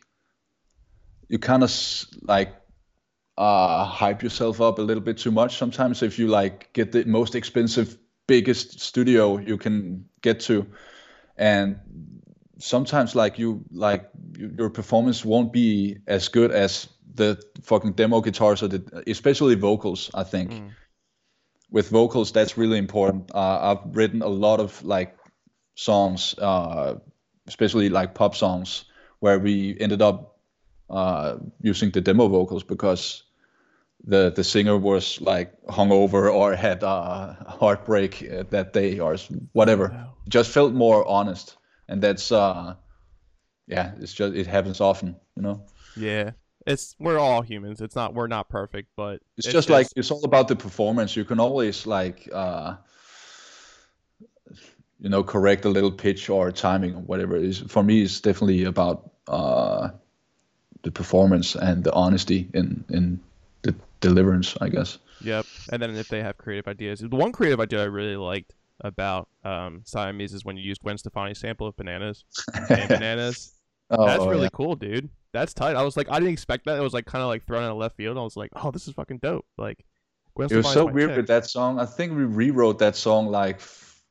you 1.28 1.38
kind 1.38 1.62
of 1.62 1.70
like 2.22 2.54
uh 3.36 3.84
hype 3.84 4.22
yourself 4.22 4.60
up 4.60 4.78
a 4.78 4.82
little 4.82 5.02
bit 5.02 5.18
too 5.18 5.30
much 5.30 5.56
sometimes 5.56 6.02
if 6.02 6.18
you 6.18 6.26
like 6.26 6.72
get 6.72 6.90
the 6.90 7.04
most 7.04 7.34
expensive 7.34 7.96
biggest 8.28 8.78
studio 8.78 9.38
you 9.38 9.56
can 9.56 10.04
get 10.20 10.38
to. 10.40 10.66
And 11.36 11.80
sometimes 12.58 13.16
like 13.16 13.40
you 13.40 13.64
like 13.72 14.08
your 14.36 14.70
performance 14.70 15.24
won't 15.24 15.52
be 15.52 15.98
as 16.06 16.28
good 16.28 16.52
as 16.52 16.88
the 17.14 17.42
fucking 17.62 17.94
demo 17.94 18.20
guitars 18.20 18.62
or 18.62 18.68
the 18.68 19.02
especially 19.08 19.56
vocals 19.56 20.10
I 20.14 20.22
think. 20.22 20.52
Mm. 20.52 20.70
with 21.70 21.88
vocals 21.90 22.32
that's 22.32 22.56
really 22.56 22.78
important. 22.78 23.34
Uh, 23.34 23.58
i've 23.68 23.96
written 23.96 24.22
a 24.22 24.28
lot 24.28 24.60
of 24.60 24.84
like 24.84 25.16
songs 25.74 26.34
uh, 26.38 26.94
especially 27.46 27.88
like 27.88 28.14
pop 28.14 28.34
songs 28.36 28.84
where 29.20 29.38
we 29.38 29.76
ended 29.80 30.02
up 30.02 30.37
uh, 30.90 31.36
using 31.60 31.90
the 31.90 32.00
demo 32.00 32.28
vocals 32.28 32.62
because 32.62 33.24
the 34.04 34.30
the 34.30 34.44
singer 34.44 34.76
was 34.76 35.20
like 35.20 35.52
hungover 35.66 36.32
or 36.32 36.54
had 36.54 36.82
a 36.82 37.36
heartbreak 37.60 38.26
uh, 38.30 38.44
that 38.50 38.72
day 38.72 38.98
or 38.98 39.16
whatever. 39.52 39.88
Wow. 39.88 40.14
just 40.28 40.50
felt 40.50 40.72
more 40.72 41.06
honest. 41.06 41.56
And 41.88 42.02
that's 42.02 42.30
uh 42.30 42.74
yeah 43.66 43.92
it's 44.00 44.12
just 44.12 44.34
it 44.34 44.46
happens 44.46 44.80
often 44.80 45.16
you 45.36 45.42
know? 45.42 45.66
Yeah, 45.96 46.32
it's 46.66 46.94
we're 46.98 47.18
all 47.18 47.42
humans. 47.42 47.80
It's 47.80 47.96
not 47.96 48.14
we're 48.14 48.28
not 48.28 48.48
perfect, 48.48 48.88
but 48.96 49.20
it's, 49.36 49.48
just 49.48 49.68
like 49.68 49.88
it's 49.96 50.10
all 50.10 50.24
about 50.24 50.48
the 50.48 50.56
performance. 50.56 51.16
You 51.16 51.24
can 51.24 51.40
always 51.40 51.86
like 51.86 52.28
uh 52.32 52.76
you 55.00 55.08
know 55.08 55.24
correct 55.24 55.64
a 55.64 55.68
little 55.68 55.92
pitch 55.92 56.30
or 56.30 56.52
timing 56.52 56.94
or 56.94 57.02
whatever 57.02 57.36
is. 57.36 57.58
For 57.58 57.82
me 57.82 58.02
it's 58.02 58.20
definitely 58.20 58.64
about 58.64 59.10
uh 59.26 59.90
the 60.88 60.92
performance 60.92 61.54
and 61.54 61.84
the 61.84 61.92
honesty 61.92 62.48
in 62.54 62.84
in 62.88 63.20
the 63.62 63.74
deliverance 64.00 64.56
i 64.60 64.68
guess 64.68 64.98
Yep. 65.20 65.46
And 65.72 65.82
then 65.82 65.94
if 65.96 66.08
they 66.08 66.22
have 66.22 66.38
creative 66.38 66.68
ideas, 66.68 67.00
the 67.00 67.08
one 67.08 67.32
creative 67.32 67.60
idea 67.60 67.82
I 67.82 67.86
really 67.86 68.16
liked 68.16 68.54
about 68.80 69.28
um, 69.44 69.82
Siamese 69.84 70.34
is 70.34 70.44
when 70.44 70.56
you 70.56 70.62
use 70.62 70.78
Gwen 70.78 70.98
Stefani's 70.98 71.38
sample 71.38 71.66
of 71.66 71.76
bananas 71.76 72.24
and 72.54 72.68
bananas. 72.88 73.54
oh, 73.90 74.06
That's 74.06 74.22
oh, 74.22 74.28
really 74.28 74.44
yeah. 74.44 74.50
cool, 74.52 74.76
dude. 74.76 75.08
That's 75.32 75.52
tight. 75.52 75.76
I 75.76 75.82
was 75.82 75.96
like, 75.96 76.08
I 76.10 76.18
didn't 76.18 76.32
expect 76.32 76.66
that. 76.66 76.78
It 76.78 76.82
was 76.82 76.94
like 76.94 77.04
kind 77.04 77.22
of 77.22 77.28
like 77.28 77.46
thrown 77.46 77.64
out 77.64 77.72
of 77.72 77.76
left 77.76 77.96
field. 77.96 78.16
I 78.16 78.22
was 78.22 78.36
like, 78.36 78.50
oh, 78.56 78.70
this 78.70 78.86
is 78.86 78.94
fucking 78.94 79.18
dope. 79.18 79.46
Like, 79.56 79.84
Gwen 80.34 80.48
it 80.50 80.56
was 80.56 80.72
so 80.72 80.86
weird 80.86 81.16
with 81.16 81.26
that 81.26 81.46
song 81.46 81.80
i 81.80 81.84
think 81.84 82.12
we 82.12 82.22
rewrote 82.22 82.78
that 82.78 82.94
song 82.94 83.26
like 83.26 83.60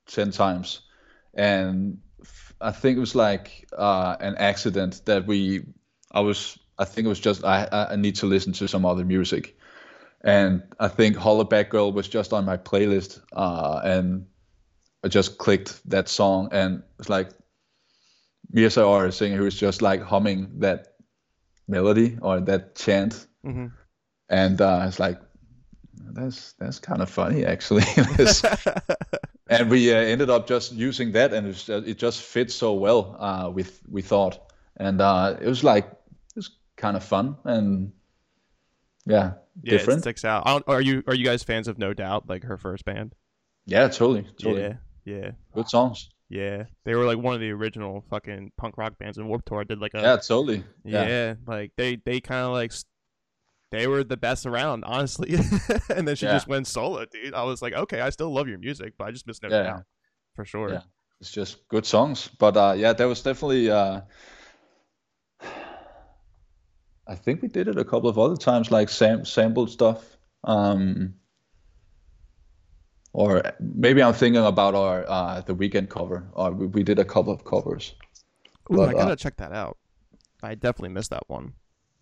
10 0.08 0.32
times 0.32 0.82
and 1.34 2.00
I 2.60 2.72
think 2.72 2.98
it 2.98 3.00
was 3.00 3.16
like 3.16 3.66
uh 3.78 4.18
an 4.20 4.36
accident 4.36 5.04
that 5.06 5.26
we 5.26 5.64
i 6.12 6.20
was 6.20 6.60
i 6.80 6.86
think 6.86 7.06
it 7.06 7.10
was 7.10 7.20
just 7.20 7.44
i 7.44 7.68
i 7.92 7.96
need 7.96 8.16
to 8.16 8.26
listen 8.26 8.54
to 8.54 8.68
some 8.68 8.86
other 8.86 9.06
music. 9.06 9.58
And 10.22 10.64
i 10.80 10.88
think 10.88 11.16
hollaback 11.16 11.70
girl 11.70 11.92
was 11.92 12.08
just 12.08 12.34
on 12.34 12.46
my 12.46 12.58
playlist 12.58 13.22
uh 13.34 13.82
and 13.84 14.26
i 15.04 15.08
just 15.08 15.38
clicked 15.38 15.88
that 15.90 16.10
song 16.10 16.50
and 16.52 16.84
it's 17.00 17.10
like 17.10 17.30
Mia 18.50 18.70
Sayar, 18.70 19.08
a 19.08 19.12
singer 19.12 19.38
who 19.38 19.46
is 19.46 19.56
just 19.60 19.82
like 19.82 20.02
humming 20.02 20.60
that 20.60 20.96
melody 21.68 22.18
or 22.22 22.40
that 22.40 22.76
chant. 22.76 23.28
Mhm. 23.46 23.72
and 24.30 24.62
uh, 24.62 24.86
it's 24.88 25.00
like 25.00 25.20
that's 26.14 26.54
that's 26.54 26.80
kind 26.80 27.02
of 27.02 27.10
funny 27.10 27.46
actually. 27.46 27.84
And 29.50 29.70
we 29.70 29.94
uh, 29.94 29.98
ended 29.98 30.30
up 30.30 30.48
just 30.48 30.74
using 30.74 31.14
that 31.14 31.34
and 31.34 31.48
it's 31.48 31.64
just, 31.64 31.88
it 31.88 31.98
just 31.98 32.22
fits 32.22 32.54
so 32.54 32.74
well 32.74 33.16
uh, 33.20 33.50
with 33.50 33.82
we 33.90 34.02
thought. 34.02 34.52
And 34.76 35.02
uh, 35.02 35.38
it 35.40 35.48
was 35.48 35.64
like 35.64 35.86
it 35.86 35.97
kind 36.78 36.96
of 36.96 37.04
fun 37.04 37.36
and 37.44 37.92
yeah 39.06 39.34
yeah, 39.64 39.72
different 39.72 40.00
it 40.00 40.02
sticks 40.04 40.24
out. 40.26 40.64
Are 40.68 40.82
you 40.82 41.04
are 41.08 41.16
you 41.16 41.26
guys 41.26 41.44
fans 41.44 41.68
of 41.68 41.78
No 41.78 41.94
Doubt, 41.94 42.30
like 42.30 42.44
her 42.44 42.58
first 42.58 42.86
band? 42.86 43.16
yeah 43.66 43.88
totally 43.88 44.24
totally 44.40 44.62
Yeah, 44.62 44.74
yeah, 45.06 45.32
good 45.54 45.68
songs 45.70 46.10
yeah. 46.30 46.66
They 46.84 46.94
were 46.94 47.06
like 47.06 47.18
one 47.18 47.34
of 47.36 47.40
the 47.40 47.52
original 47.52 48.04
fucking 48.10 48.52
punk 48.58 48.78
rock 48.78 48.98
bands 49.00 49.18
in 49.18 49.28
Warped 49.30 49.48
Tour. 49.48 49.64
Did 49.64 49.80
like 49.80 49.94
a 49.94 50.02
yeah 50.02 50.18
totally 50.18 50.64
Yeah, 50.84 51.08
yeah 51.08 51.34
like 51.48 51.72
they 51.78 51.96
they 51.96 52.20
kind 52.20 52.46
of 52.46 52.52
like 52.52 52.74
they 53.72 53.88
were 53.88 54.04
the 54.04 54.18
best 54.18 54.46
around, 54.46 54.84
honestly. 54.86 55.36
and 55.90 56.08
then 56.08 56.16
she 56.16 56.26
Yeah. 56.26 56.34
just 56.34 56.48
went 56.48 56.68
solo, 56.68 57.06
dude. 57.06 57.34
I 57.34 57.44
was 57.44 57.62
like, 57.62 57.74
okay, 57.74 58.00
I 58.02 58.10
still 58.12 58.32
love 58.34 58.48
your 58.48 58.58
music, 58.60 58.94
but 58.98 59.08
I 59.08 59.12
just 59.12 59.26
miss 59.28 59.42
No 59.42 59.50
Yeah. 59.50 59.64
Doubt 59.64 59.84
for 60.36 60.46
sure. 60.46 60.70
Yeah. 60.72 60.82
it's 61.20 61.32
just 61.32 61.68
good 61.70 61.86
songs 61.86 62.30
but 62.38 62.56
uh, 62.56 62.74
yeah 62.78 62.94
that 62.94 63.06
was 63.06 63.22
definitely 63.24 63.72
uh, 63.72 64.02
I 67.08 67.16
think 67.16 67.42
we 67.42 67.48
did 67.48 67.68
it 67.68 67.78
a 67.78 67.86
couple 67.86 68.10
of 68.10 68.20
other 68.20 68.36
times 68.36 68.72
like 68.72 68.90
sam- 68.90 69.26
sampled 69.26 69.70
stuff 69.72 70.18
um, 70.44 71.16
or 73.14 73.42
maybe 73.60 74.04
I'm 74.04 74.14
thinking 74.14 74.44
about 74.46 74.76
our 74.76 75.06
uh, 75.08 75.42
the 75.42 75.56
Weeknd 75.56 75.90
cover 75.90 76.28
or 76.34 76.52
we, 76.52 76.68
we 76.68 76.84
did 76.84 77.00
a 77.00 77.06
couple 77.06 77.34
of 77.34 77.44
covers 77.46 77.96
Ooh, 78.72 78.78
But, 78.78 78.90
I 78.90 78.92
uh, 78.94 78.96
gotta 78.96 79.16
check 79.16 79.38
that 79.38 79.52
out. 79.52 79.78
I 80.44 80.56
definitely 80.56 80.90
missed 80.90 81.10
that 81.12 81.24
one. 81.28 81.54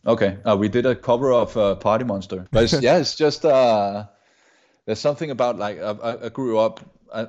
Okay, 0.05 0.37
uh, 0.45 0.55
we 0.57 0.69
did 0.69 0.85
a 0.85 0.95
cover 0.95 1.31
of 1.31 1.55
uh, 1.57 1.75
Party 1.75 2.03
Monster, 2.03 2.47
but 2.51 2.63
it's, 2.63 2.73
yeah, 2.81 2.97
it's 2.97 3.15
just 3.15 3.45
uh, 3.45 4.05
there's 4.85 4.99
something 4.99 5.31
about 5.31 5.57
like 5.57 5.79
I, 5.79 5.91
I 5.91 6.25
I 6.25 6.29
grew 6.29 6.59
up. 6.59 6.79
I, 7.13 7.27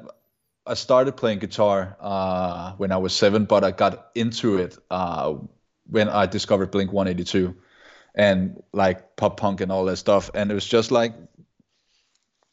I 0.66 0.74
started 0.74 1.16
playing 1.16 1.38
guitar 1.38 1.96
uh, 2.00 2.72
when 2.72 2.92
I 2.92 2.96
was 2.96 3.14
seven, 3.14 3.44
but 3.44 3.62
I 3.62 3.70
got 3.70 4.10
into 4.14 4.58
it 4.58 4.76
uh, 4.90 5.34
when 5.88 6.08
I 6.08 6.26
discovered 6.26 6.70
Blink 6.70 6.92
182 6.92 7.54
and 8.16 8.62
like 8.72 9.16
pop 9.16 9.36
punk 9.36 9.60
and 9.60 9.70
all 9.70 9.84
that 9.84 9.96
stuff, 9.96 10.30
and 10.34 10.50
it 10.50 10.54
was 10.54 10.66
just 10.66 10.90
like 10.90 11.14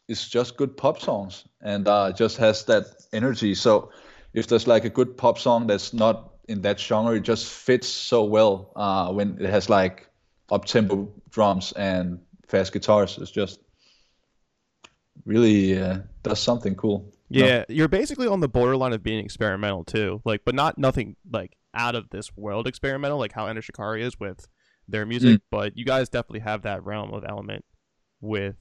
it's 0.07 0.27
just 0.27 0.57
good 0.57 0.75
pop 0.75 0.99
songs 0.99 1.45
and 1.61 1.87
uh, 1.87 2.11
just 2.11 2.37
has 2.37 2.65
that 2.65 2.85
energy. 3.13 3.55
So 3.55 3.91
if 4.33 4.47
there's 4.47 4.67
like 4.67 4.85
a 4.85 4.89
good 4.89 5.17
pop 5.17 5.39
song 5.39 5.67
that's 5.67 5.93
not 5.93 6.33
in 6.49 6.61
that 6.61 6.79
genre, 6.79 7.15
it 7.15 7.21
just 7.21 7.51
fits 7.51 7.87
so 7.87 8.23
well 8.25 8.71
uh, 8.75 9.11
when 9.13 9.37
it 9.39 9.49
has 9.49 9.69
like 9.69 10.09
up 10.51 10.65
tempo 10.65 11.09
drums 11.29 11.71
and 11.73 12.19
fast 12.47 12.73
guitars. 12.73 13.17
It's 13.17 13.31
just 13.31 13.59
really 15.25 15.79
uh, 15.79 15.99
does 16.21 16.39
something 16.39 16.75
cool. 16.75 17.11
No. 17.29 17.45
Yeah, 17.45 17.63
you're 17.69 17.87
basically 17.87 18.27
on 18.27 18.41
the 18.41 18.49
borderline 18.49 18.93
of 18.93 19.01
being 19.01 19.23
experimental 19.23 19.85
too. 19.85 20.21
Like, 20.25 20.41
but 20.45 20.53
not 20.53 20.77
nothing 20.77 21.15
like 21.31 21.55
out 21.73 21.95
of 21.95 22.09
this 22.09 22.35
world 22.35 22.67
experimental, 22.67 23.17
like 23.17 23.31
how 23.31 23.47
Enter 23.47 23.61
Shikari 23.61 24.03
is 24.03 24.19
with 24.19 24.47
their 24.87 25.05
music. 25.05 25.41
But 25.51 25.77
you 25.77 25.85
guys 25.85 26.09
definitely 26.09 26.41
have 26.41 26.63
that 26.63 26.83
realm 26.83 27.13
of 27.13 27.23
element 27.27 27.65
with 28.21 28.57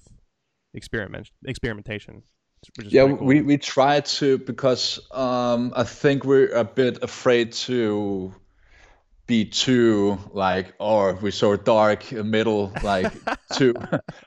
experiment 0.75 1.31
experimentation. 1.45 2.23
Yeah, 2.81 3.07
cool. 3.09 3.17
we, 3.17 3.43
we 3.43 3.59
try 3.59 4.01
to 4.01 4.39
because 4.39 5.01
um, 5.11 5.73
I 5.75 5.83
think 5.83 6.25
we're 6.25 6.53
a 6.53 6.65
bit 6.65 7.03
afraid 7.03 7.53
to 7.53 8.33
be 9.27 9.45
too 9.45 10.19
like 10.33 10.75
or 10.79 11.15
we're 11.15 11.31
so 11.31 11.57
dark 11.57 12.11
middle 12.13 12.73
like 12.83 13.13
too 13.53 13.73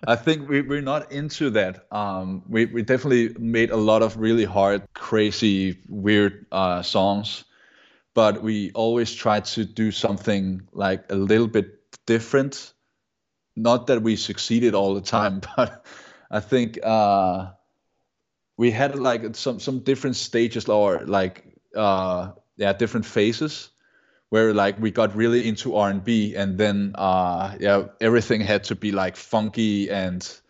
I 0.08 0.16
think 0.16 0.50
we, 0.50 0.62
we're 0.62 0.82
not 0.82 1.12
into 1.12 1.50
that. 1.52 1.86
Um, 1.92 2.44
we, 2.50 2.66
we 2.66 2.82
definitely 2.82 3.36
made 3.40 3.72
a 3.72 3.78
lot 3.78 4.02
of 4.02 4.18
really 4.18 4.46
hard, 4.46 4.84
crazy, 4.94 5.80
weird 5.88 6.46
uh, 6.52 6.82
songs. 6.82 7.46
but 8.14 8.42
we 8.42 8.72
always 8.72 9.14
try 9.14 9.42
to 9.42 9.66
do 9.66 9.92
something 9.92 10.62
like 10.72 11.04
a 11.10 11.16
little 11.16 11.48
bit 11.48 11.85
different. 12.06 12.74
Not 13.56 13.88
that 13.88 14.02
we 14.02 14.16
succeeded 14.16 14.76
all 14.76 14.96
the 14.96 15.02
time, 15.02 15.42
but 15.56 15.86
I 16.30 16.40
think 16.40 16.80
uh, 16.84 17.52
we 18.58 18.72
had 18.72 18.96
like 18.96 19.36
some 19.36 19.60
some 19.60 19.80
different 19.80 20.16
stages 20.16 20.68
or 20.68 21.02
like 21.06 21.44
uh, 21.76 22.32
yeah 22.58 22.74
different 22.74 23.06
phases 23.06 23.70
where 24.30 24.54
like 24.54 24.80
we 24.80 24.92
got 24.92 25.16
really 25.16 25.48
into 25.48 25.76
R&B 25.76 26.36
and 26.36 26.58
then 26.58 26.94
uh, 26.96 27.56
yeah 27.60 27.86
everything 28.02 28.42
had 28.42 28.64
to 28.66 28.76
be 28.76 28.92
like 28.92 29.16
funky 29.16 29.90
and 29.90 30.42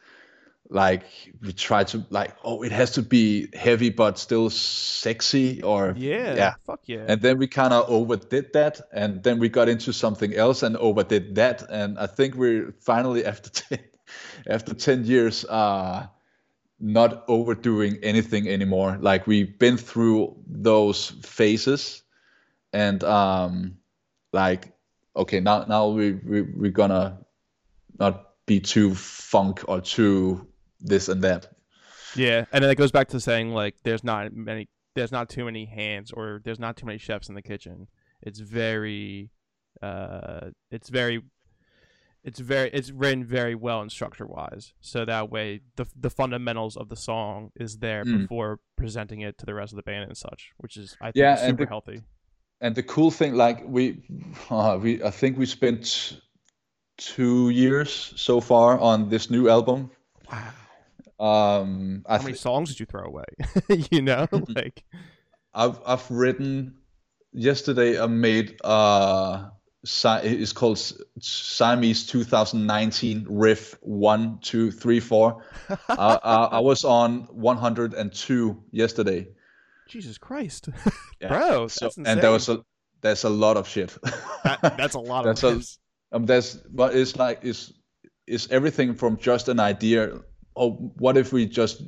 like 0.70 1.04
we 1.42 1.54
tried 1.54 1.88
to 1.88 2.04
like 2.10 2.36
oh 2.44 2.64
it 2.64 2.72
has 2.72 2.92
to 2.92 3.02
be 3.02 3.48
heavy 3.56 3.90
but 3.90 4.18
still 4.18 4.50
sexy 4.50 5.62
or 5.62 5.94
Yeah. 5.98 6.36
yeah 6.36 6.54
Fuck 6.66 6.82
yeah. 6.86 7.06
and 7.08 7.22
then 7.22 7.38
we 7.38 7.48
kind 7.48 7.72
of 7.74 7.90
overdid 7.90 8.54
that 8.54 8.82
and 8.92 9.22
then 9.24 9.40
we 9.40 9.50
got 9.50 9.70
into 9.70 9.94
something 9.94 10.34
else 10.34 10.64
and 10.64 10.76
overdid 10.78 11.36
that 11.36 11.62
and 11.70 12.00
i 12.00 12.08
think 12.08 12.36
we're 12.36 12.74
finally 12.80 13.26
after 13.26 13.50
10 13.78 13.80
after 14.48 14.74
10 14.74 15.06
years 15.06 15.46
uh 15.46 16.08
not 16.80 17.24
overdoing 17.28 17.98
anything 18.04 18.48
anymore 18.50 18.98
like 19.00 19.28
we've 19.28 19.58
been 19.60 19.78
through 19.78 20.36
those 20.48 21.12
phases 21.24 22.04
and 22.74 23.04
um 23.04 23.78
like 24.34 24.74
okay 25.16 25.40
now 25.40 25.64
now 25.70 25.88
we, 25.88 26.14
we 26.14 26.42
we're 26.42 26.72
gonna 26.72 27.20
not 28.00 28.32
be 28.46 28.60
too 28.60 28.94
funk 28.94 29.64
or 29.68 29.80
too 29.80 30.48
this 30.86 31.10
and 31.10 31.22
that 31.24 31.48
Yeah, 32.16 32.46
and 32.52 32.64
then 32.64 32.72
it 32.72 32.76
goes 32.76 32.92
back 32.92 33.08
to 33.10 33.20
saying 33.20 33.50
like 33.54 33.76
there's 33.84 34.04
not 34.04 34.32
many, 34.34 34.70
there's 34.96 35.12
not 35.12 35.30
too 35.30 35.46
many 35.46 35.66
hands 35.66 36.12
or 36.12 36.42
there's 36.46 36.60
not 36.60 36.78
too 36.78 36.86
many 36.86 36.98
chefs 36.98 37.28
in 37.30 37.36
the 37.36 37.42
kitchen. 37.42 37.88
It's 38.22 38.40
very, 38.40 39.30
uh, 39.82 40.52
it's 40.72 40.90
very, 40.90 41.22
it's 42.24 42.40
very, 42.40 42.70
it's 42.72 42.92
written 42.92 43.24
very 43.24 43.56
well 43.56 43.82
and 43.82 43.92
structure 43.92 44.26
wise. 44.26 44.74
So 44.82 45.06
that 45.06 45.30
way 45.30 45.62
the 45.76 45.86
the 46.00 46.10
fundamentals 46.10 46.76
of 46.78 46.90
the 46.90 46.96
song 46.96 47.52
is 47.56 47.78
there 47.80 48.04
Mm. 48.06 48.22
before 48.22 48.60
presenting 48.78 49.22
it 49.22 49.38
to 49.40 49.46
the 49.46 49.54
rest 49.54 49.74
of 49.74 49.78
the 49.78 49.84
band 49.84 50.06
and 50.10 50.18
such, 50.18 50.52
which 50.58 50.76
is 50.78 50.96
I 51.02 51.06
think 51.08 51.16
Yeah, 51.18 51.36
super 51.36 51.66
the- 51.66 51.70
healthy. 51.70 52.02
and 52.62 52.74
the 52.74 52.84
cool 52.84 53.12
thing 53.12 53.34
like 53.36 53.60
we 53.68 53.84
uh, 54.50 54.80
we 54.82 55.04
i 55.04 55.12
think 55.12 55.38
we 55.38 55.46
spent 55.46 55.84
two 56.98 57.50
years 57.50 58.14
so 58.16 58.40
far 58.40 58.80
on 58.80 59.10
this 59.10 59.30
new 59.30 59.50
album 59.50 59.92
Wow. 60.32 60.54
Um 61.20 62.04
i 62.08 62.18
How 62.18 62.24
many 62.24 62.36
songs 62.36 62.70
did 62.70 62.80
you 62.80 62.86
throw 62.86 63.06
away? 63.06 63.24
you 63.92 64.02
know, 64.02 64.28
like 64.56 64.84
i've 65.54 65.80
i've 65.86 66.10
written 66.12 66.76
yesterday 67.32 68.00
i 68.00 68.06
made 68.08 68.60
uh 68.64 69.50
Si- 69.88 70.10
it's 70.24 70.52
called 70.52 70.80
Siamese 71.20 72.08
2019 72.08 73.28
riff 73.30 73.78
one 73.82 74.40
two 74.42 74.72
three 74.72 75.00
four. 75.00 75.44
uh, 75.70 75.94
uh, 75.96 76.50
I 76.52 76.60
was 76.60 76.84
on 76.84 77.28
102 77.30 78.64
yesterday. 78.72 79.28
Jesus 79.88 80.18
Christ, 80.18 80.70
Yeah. 81.22 81.28
bro, 81.28 81.68
So, 81.68 81.86
that's 81.86 81.98
and 81.98 82.20
there 82.20 82.32
was 82.32 82.50
a 82.50 82.66
there's 83.02 83.26
a 83.26 83.30
lot 83.30 83.58
of 83.58 83.68
shit. 83.68 83.96
That- 84.44 84.76
that's 84.76 84.96
a 84.96 85.00
lot 85.00 85.28
of 85.28 85.40
That's 85.40 85.44
a- 85.44 86.16
um, 86.16 86.26
there's 86.26 86.56
but 86.56 86.96
it's 86.96 87.16
like 87.16 87.42
it's 87.44 87.72
it's 88.26 88.50
everything 88.50 88.96
from 88.96 89.18
just 89.18 89.50
an 89.50 89.60
idea. 89.60 90.20
Oh, 90.56 90.72
what 90.98 91.18
if 91.18 91.34
we 91.34 91.46
just 91.46 91.84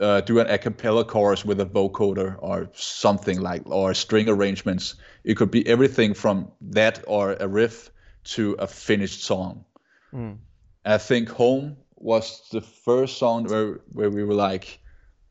uh, 0.00 0.20
do 0.22 0.40
an 0.40 0.48
a 0.48 0.58
cappella 0.58 1.04
chorus 1.04 1.44
with 1.44 1.60
a 1.60 1.66
vocoder 1.66 2.36
or 2.38 2.68
something 2.74 3.40
like 3.40 3.62
or 3.66 3.94
string 3.94 4.28
arrangements? 4.28 4.94
It 5.24 5.36
could 5.36 5.50
be 5.50 5.66
everything 5.66 6.14
from 6.14 6.50
that 6.60 7.04
or 7.06 7.36
a 7.38 7.48
riff 7.48 7.90
to 8.24 8.56
a 8.58 8.66
finished 8.66 9.22
song. 9.22 9.64
Mm. 10.12 10.38
I 10.84 10.98
think 10.98 11.28
Home 11.30 11.76
was 11.96 12.48
the 12.50 12.60
first 12.60 13.18
song 13.18 13.44
where 13.44 13.80
where 13.92 14.10
we 14.10 14.24
were 14.24 14.34
like, 14.34 14.80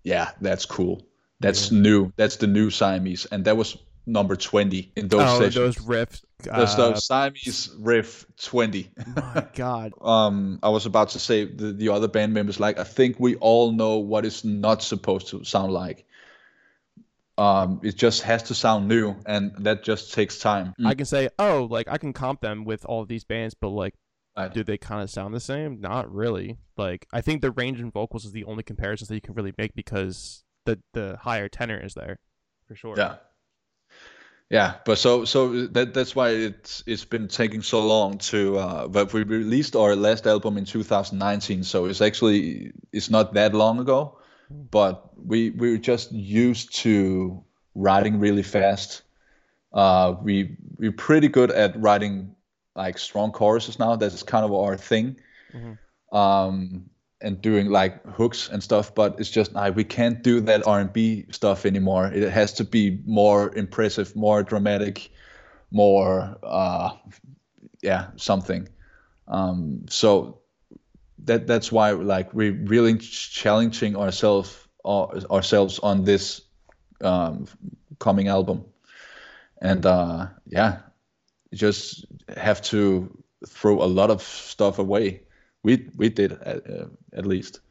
yeah, 0.04 0.32
that's 0.42 0.66
cool. 0.66 1.06
That's 1.40 1.72
new. 1.72 2.14
That's 2.16 2.38
the 2.38 2.48
new 2.48 2.70
Siamese, 2.70 3.26
and 3.26 3.46
that 3.46 3.58
was 3.58 3.78
number 4.06 4.36
twenty 4.36 4.92
in 4.96 5.08
those 5.08 5.22
oh, 5.22 5.40
sessions. 5.40 5.56
those 5.56 5.78
riffs. 5.78 6.22
There's 6.44 6.76
uh, 6.76 6.90
the 6.92 7.00
Siamese 7.00 7.74
riff 7.80 8.26
20. 8.42 8.90
my 9.16 9.48
God. 9.56 9.94
um, 10.02 10.60
I 10.62 10.70
was 10.70 10.86
about 10.86 11.10
to 11.10 11.20
say 11.20 11.46
the, 11.46 11.72
the 11.72 11.90
other 11.90 12.08
band 12.10 12.34
members, 12.34 12.60
like, 12.60 12.78
I 12.78 12.84
think 12.84 13.18
we 13.18 13.36
all 13.38 13.72
know 13.72 13.98
what 14.00 14.26
it's 14.26 14.44
not 14.44 14.84
supposed 14.84 15.30
to 15.30 15.46
sound 15.46 15.72
like. 15.72 16.06
Um, 17.38 17.80
it 17.84 17.96
just 17.96 18.22
has 18.24 18.44
to 18.44 18.56
sound 18.56 18.88
new, 18.88 19.16
and 19.26 19.54
that 19.60 19.84
just 19.84 20.14
takes 20.14 20.38
time. 20.38 20.74
I 20.86 20.94
can 20.94 21.06
say, 21.06 21.30
oh, 21.40 21.68
like 21.70 21.88
I 21.88 21.98
can 21.98 22.14
comp 22.14 22.42
them 22.42 22.64
with 22.64 22.86
all 22.86 23.02
of 23.02 23.08
these 23.08 23.24
bands, 23.24 23.56
but 23.56 23.70
like, 23.70 23.96
Right. 24.36 24.52
do 24.52 24.64
they 24.64 24.80
kind 24.80 25.04
of 25.04 25.12
sound 25.12 25.34
the 25.34 25.40
same? 25.40 25.80
Not 25.80 26.12
really. 26.12 26.58
Like, 26.76 27.08
I 27.14 27.22
think 27.22 27.42
the 27.42 27.52
range 27.52 27.80
in 27.80 27.92
vocals 27.92 28.26
is 28.26 28.32
the 28.32 28.46
only 28.46 28.64
comparisons 28.64 29.08
that 29.10 29.16
you 29.16 29.22
can 29.22 29.36
really 29.36 29.54
make 29.60 29.76
because 29.76 30.44
the 30.66 30.80
the 30.94 31.18
higher 31.22 31.48
tenor 31.48 31.80
is 31.80 31.94
there, 31.94 32.18
for 32.68 32.76
sure. 32.76 32.96
Yeah. 32.98 33.18
Yeah, 34.50 34.76
but 34.86 35.00
so 35.00 35.26
so 35.26 35.66
that 35.68 35.94
that's 35.94 36.16
why 36.16 36.30
it's 36.30 36.84
it's 36.86 37.06
been 37.06 37.28
taking 37.28 37.64
so 37.64 37.86
long 37.86 38.20
to 38.20 38.58
uh 38.58 38.88
but 38.88 39.12
we 39.12 39.24
released 39.24 39.76
our 39.76 39.96
last 39.96 40.28
album 40.28 40.58
in 40.58 40.66
2019 40.66 41.64
so 41.64 41.86
it's 41.86 42.02
actually 42.02 42.72
it's 42.92 43.10
not 43.10 43.34
that 43.34 43.54
long 43.56 43.80
ago 43.80 44.20
but 44.72 45.10
we 45.18 45.52
we're 45.52 45.78
just 45.78 46.12
used 46.12 46.76
to 46.84 47.44
writing 47.76 48.20
really 48.20 48.44
fast. 48.44 49.02
Uh 49.74 50.16
we 50.22 50.58
we're 50.78 50.92
pretty 50.92 51.30
good 51.30 51.50
at 51.52 51.80
writing 51.82 52.36
like 52.76 52.98
strong 53.00 53.32
choruses 53.32 53.80
now. 53.80 53.96
That's 53.96 54.24
kind 54.24 54.46
of 54.46 54.54
our 54.54 54.78
thing. 54.78 55.18
Mhm. 55.54 55.78
um 56.12 56.90
and 57.24 57.42
doing 57.42 57.70
like 57.70 58.06
hooks 58.06 58.50
and 58.50 58.62
stuff 58.62 58.94
but 58.94 59.20
it's 59.20 59.30
just 59.30 59.54
like 59.54 59.76
we 59.76 59.84
can't 59.84 60.22
do 60.24 60.42
that 60.42 60.68
r&b 60.68 61.26
stuff 61.32 61.66
anymore. 61.66 62.08
It 62.08 62.30
has 62.30 62.54
to 62.54 62.64
be 62.64 63.02
more 63.06 63.56
impressive 63.56 64.16
more 64.16 64.44
dramatic 64.44 65.10
more 65.72 66.38
uh 66.44 66.92
yeah 67.82 68.08
something. 68.18 68.68
Um 69.28 69.86
so 69.90 70.42
that 71.24 71.48
that's 71.48 71.72
why 71.72 71.92
like 71.92 72.34
we're 72.34 72.60
really 72.66 72.98
challenging 72.98 73.96
ourselves 73.96 74.68
our, 74.86 75.10
ourselves 75.32 75.80
on 75.80 76.04
this 76.04 76.42
um 77.02 77.48
coming 78.00 78.28
album. 78.28 78.66
And 79.62 79.86
uh 79.86 80.28
yeah 80.46 80.80
just 81.54 82.06
have 82.36 82.62
to 82.64 83.18
throw 83.48 83.82
a 83.82 83.86
lot 83.86 84.10
of 84.10 84.22
stuff 84.22 84.80
away 84.80 85.22
we 85.64 85.90
we 85.96 86.10
did 86.10 86.34
at, 86.34 86.70
uh, 86.70 86.86
at 87.14 87.26
least 87.26 87.62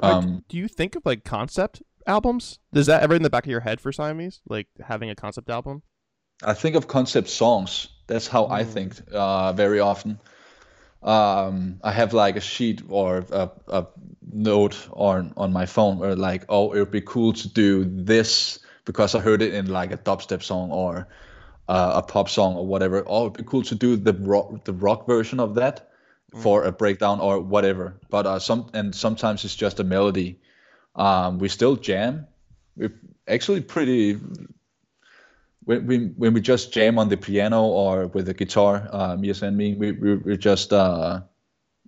Um, 0.00 0.42
do 0.48 0.56
you 0.56 0.68
think 0.68 0.96
of 0.96 1.04
like 1.06 1.24
concept 1.24 1.82
albums? 2.06 2.58
Is 2.72 2.86
that 2.86 3.02
ever 3.02 3.14
in 3.14 3.22
the 3.22 3.30
back 3.30 3.44
of 3.44 3.50
your 3.50 3.60
head 3.60 3.80
for 3.80 3.92
Siamese? 3.92 4.40
Like 4.48 4.68
having 4.86 5.10
a 5.10 5.14
concept 5.14 5.50
album? 5.50 5.82
I 6.42 6.54
think 6.54 6.76
of 6.76 6.86
concept 6.88 7.28
songs. 7.28 7.88
That's 8.06 8.26
how 8.26 8.46
I 8.46 8.64
Mm. 8.64 8.64
think 8.64 8.94
uh, 9.12 9.52
very 9.52 9.80
often. 9.80 10.18
Um, 11.02 11.80
I 11.84 11.92
have 11.92 12.14
like 12.14 12.36
a 12.36 12.40
sheet 12.40 12.82
or 12.88 13.24
a, 13.32 13.50
a 13.68 13.86
note 14.32 14.76
on 14.92 15.32
on 15.36 15.52
my 15.52 15.66
phone 15.66 15.98
where 15.98 16.16
like, 16.16 16.44
oh, 16.48 16.72
it 16.72 16.80
would 16.80 16.90
be 16.92 17.02
cool 17.02 17.32
to 17.34 17.48
do 17.48 17.84
this 17.86 18.60
because 18.86 19.14
I 19.14 19.20
heard 19.20 19.42
it 19.42 19.54
in 19.54 19.66
like 19.68 19.92
a 19.92 19.98
dubstep 19.98 20.42
song 20.42 20.72
or 20.72 21.08
uh, 21.68 21.92
a 21.96 22.02
pop 22.02 22.28
song 22.28 22.56
or 22.56 22.66
whatever. 22.66 23.04
Oh, 23.06 23.26
it'd 23.26 23.38
be 23.38 23.44
cool 23.44 23.62
to 23.64 23.74
do 23.74 23.96
the 23.96 24.14
rock 24.14 24.64
the 24.64 24.72
rock 24.74 25.06
version 25.06 25.40
of 25.40 25.54
that 25.56 25.90
for 26.36 26.64
a 26.64 26.72
breakdown 26.72 27.20
or 27.20 27.40
whatever. 27.40 27.98
But 28.10 28.26
uh, 28.26 28.38
some 28.38 28.70
and 28.74 28.94
sometimes 28.94 29.44
it's 29.44 29.56
just 29.56 29.80
a 29.80 29.84
melody. 29.84 30.40
Um, 30.94 31.38
we 31.38 31.48
still 31.48 31.76
jam. 31.76 32.26
We're 32.76 32.94
actually 33.26 33.62
pretty 33.62 34.18
when 35.68 35.86
we 35.86 35.98
when 36.16 36.32
we 36.32 36.40
just 36.40 36.72
jam 36.72 36.98
on 36.98 37.10
the 37.10 37.16
piano 37.18 37.62
or 37.62 38.06
with 38.06 38.24
the 38.24 38.32
guitar, 38.32 38.88
uh, 38.90 39.16
Mirza 39.16 39.46
and 39.46 39.56
me, 39.56 39.74
we 39.74 39.92
we 39.92 40.16
we 40.16 40.36
just 40.38 40.72
uh, 40.72 41.20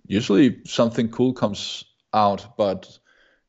usually 0.05 0.61
something 0.65 1.09
cool 1.09 1.33
comes 1.33 1.83
out, 2.13 2.57
but 2.57 2.99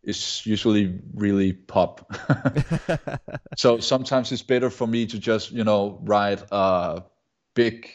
it's 0.02 0.46
usually 0.46 1.00
really 1.14 1.52
pop. 1.52 2.10
so 3.58 3.78
sometimes 3.78 4.32
it's 4.32 4.42
better 4.42 4.70
for 4.70 4.86
me 4.86 5.04
to 5.06 5.18
just 5.18 5.52
you 5.52 5.64
know 5.64 6.00
write 6.02 6.42
a 6.50 7.02
big 7.54 7.90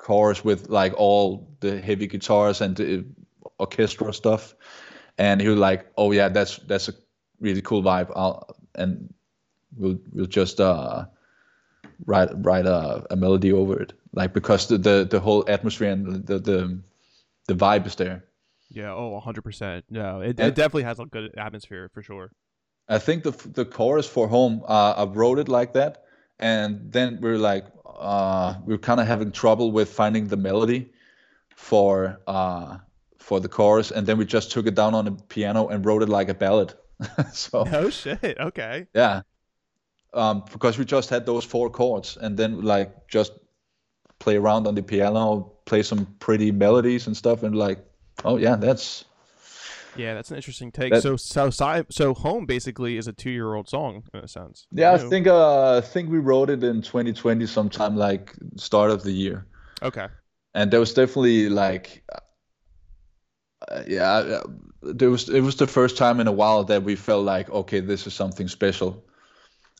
chorus 0.00 0.44
with 0.44 0.68
like 0.68 0.94
all 0.96 1.46
the 1.60 1.80
heavy 1.80 2.06
guitars 2.06 2.60
and 2.60 2.76
the 2.76 3.04
orchestral 3.58 4.12
stuff, 4.12 4.54
and 5.18 5.40
he'll 5.40 5.54
like, 5.56 5.86
oh 5.96 6.12
yeah, 6.12 6.28
that's 6.28 6.56
that's 6.66 6.88
a 6.88 6.94
really 7.40 7.62
cool 7.62 7.82
vibe. 7.82 8.10
I'll 8.16 8.56
and 8.74 9.12
we'll 9.76 9.98
we'll 10.12 10.26
just 10.26 10.60
uh 10.60 11.04
write 12.06 12.30
write 12.44 12.66
a, 12.66 13.06
a 13.10 13.16
melody 13.16 13.52
over 13.52 13.80
it 13.82 13.92
like 14.12 14.32
because 14.32 14.68
the, 14.68 14.78
the 14.78 15.06
the 15.10 15.20
whole 15.20 15.44
atmosphere 15.48 15.90
and 15.92 16.26
the 16.26 16.38
the 16.38 16.80
the 17.46 17.54
vibe 17.54 17.86
is 17.86 17.94
there 17.96 18.24
Yeah. 18.70 18.92
Oh, 18.94 19.18
hundred 19.20 19.42
percent. 19.42 19.84
No, 19.90 20.20
it, 20.22 20.38
it 20.38 20.54
definitely 20.54 20.84
has 20.84 21.00
a 21.00 21.04
good 21.04 21.34
atmosphere 21.36 21.90
for 21.92 22.02
sure. 22.02 22.30
i 22.88 22.98
think 22.98 23.22
the 23.22 23.32
the 23.54 23.64
chorus 23.64 24.06
for 24.08 24.28
home 24.28 24.62
uh, 24.66 24.94
i 24.96 25.04
wrote 25.04 25.38
it 25.38 25.48
like 25.48 25.72
that 25.74 26.04
and 26.38 26.92
then 26.92 27.18
we 27.20 27.30
are 27.30 27.38
like 27.38 27.66
uh, 28.00 28.54
we 28.64 28.74
are 28.74 28.78
kind 28.78 29.00
of 29.00 29.06
having 29.06 29.30
trouble 29.30 29.72
with 29.72 29.90
finding 29.90 30.26
the 30.26 30.36
melody 30.36 30.90
for 31.54 32.20
uh, 32.26 32.78
for 33.18 33.40
the 33.40 33.48
chorus, 33.48 33.90
and 33.90 34.06
then 34.06 34.18
we 34.18 34.24
just 34.24 34.50
took 34.50 34.66
it 34.66 34.74
down 34.74 34.94
on 34.94 35.04
the 35.04 35.12
piano 35.12 35.68
and 35.68 35.84
wrote 35.84 36.02
it 36.02 36.08
like 36.08 36.28
a 36.28 36.34
ballad. 36.34 36.74
so 37.32 37.64
oh 37.70 37.90
shit, 37.90 38.36
okay, 38.40 38.86
yeah, 38.94 39.22
um, 40.14 40.44
because 40.52 40.78
we 40.78 40.84
just 40.84 41.10
had 41.10 41.26
those 41.26 41.44
four 41.44 41.70
chords, 41.70 42.16
and 42.16 42.36
then 42.36 42.62
like 42.62 43.08
just 43.08 43.32
play 44.18 44.36
around 44.36 44.66
on 44.66 44.74
the 44.74 44.82
piano, 44.82 45.52
play 45.64 45.82
some 45.82 46.06
pretty 46.18 46.50
melodies 46.50 47.06
and 47.06 47.16
stuff, 47.16 47.42
and 47.42 47.54
like, 47.54 47.78
oh 48.24 48.36
yeah, 48.36 48.56
that's 48.56 49.04
yeah, 49.96 50.14
that's 50.14 50.30
an 50.30 50.36
interesting 50.36 50.72
take. 50.72 50.94
So, 50.96 51.16
so, 51.16 51.50
so, 51.50 52.14
home 52.14 52.46
basically 52.46 52.96
is 52.96 53.06
a 53.06 53.12
two-year-old 53.12 53.68
song 53.68 54.04
in 54.14 54.20
a 54.20 54.28
sense. 54.28 54.66
Yeah. 54.72 54.92
I 54.92 54.98
think, 54.98 55.26
uh, 55.26 55.78
I 55.78 55.80
think 55.80 56.10
we 56.10 56.18
wrote 56.18 56.50
it 56.50 56.62
in 56.64 56.82
2020, 56.82 57.46
sometime 57.46 57.96
like 57.96 58.34
start 58.56 58.90
of 58.90 59.02
the 59.02 59.12
year. 59.12 59.46
Okay. 59.82 60.06
And 60.54 60.70
there 60.70 60.80
was 60.80 60.94
definitely 60.94 61.48
like, 61.48 62.04
uh, 63.68 63.82
yeah, 63.86 64.10
uh, 64.10 64.42
there 64.82 65.10
was 65.10 65.28
it 65.28 65.42
was 65.42 65.56
the 65.56 65.66
first 65.66 65.96
time 65.96 66.20
in 66.20 66.26
a 66.26 66.32
while 66.32 66.64
that 66.64 66.82
we 66.82 66.96
felt 66.96 67.24
like, 67.24 67.50
okay, 67.50 67.80
this 67.80 68.06
is 68.06 68.14
something 68.14 68.48
special. 68.48 69.04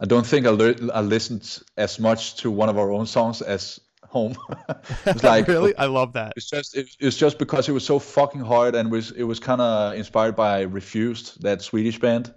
I 0.00 0.06
don't 0.06 0.26
think 0.26 0.46
I, 0.46 0.50
le- 0.50 0.92
I 0.92 1.00
listened 1.00 1.62
as 1.76 1.98
much 1.98 2.36
to 2.36 2.50
one 2.50 2.68
of 2.68 2.78
our 2.78 2.90
own 2.90 3.06
songs 3.06 3.42
as 3.42 3.80
home. 4.10 4.36
it's 5.06 5.22
like 5.22 5.46
really, 5.46 5.76
I 5.76 5.86
love 5.86 6.12
that. 6.14 6.34
It's 6.36 6.50
just 6.50 6.76
it, 6.76 6.88
it's 6.98 7.16
just 7.16 7.38
because 7.38 7.68
it 7.68 7.72
was 7.72 7.84
so 7.84 7.98
fucking 7.98 8.40
hard 8.40 8.74
and 8.74 8.90
was 8.90 9.12
it 9.12 9.22
was 9.22 9.40
kind 9.40 9.60
of 9.60 9.94
inspired 9.94 10.36
by 10.36 10.62
Refused, 10.62 11.42
that 11.42 11.62
Swedish 11.62 11.98
band. 11.98 12.34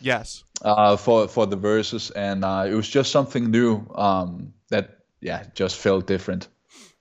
Yes. 0.00 0.44
Uh, 0.62 0.96
for 0.96 1.28
for 1.28 1.46
the 1.46 1.56
verses, 1.56 2.10
and 2.10 2.44
uh, 2.44 2.66
it 2.68 2.74
was 2.74 2.88
just 2.88 3.10
something 3.10 3.50
new. 3.50 3.86
Um, 3.94 4.52
that 4.68 4.98
yeah, 5.20 5.44
just 5.54 5.76
felt 5.76 6.06
different. 6.06 6.48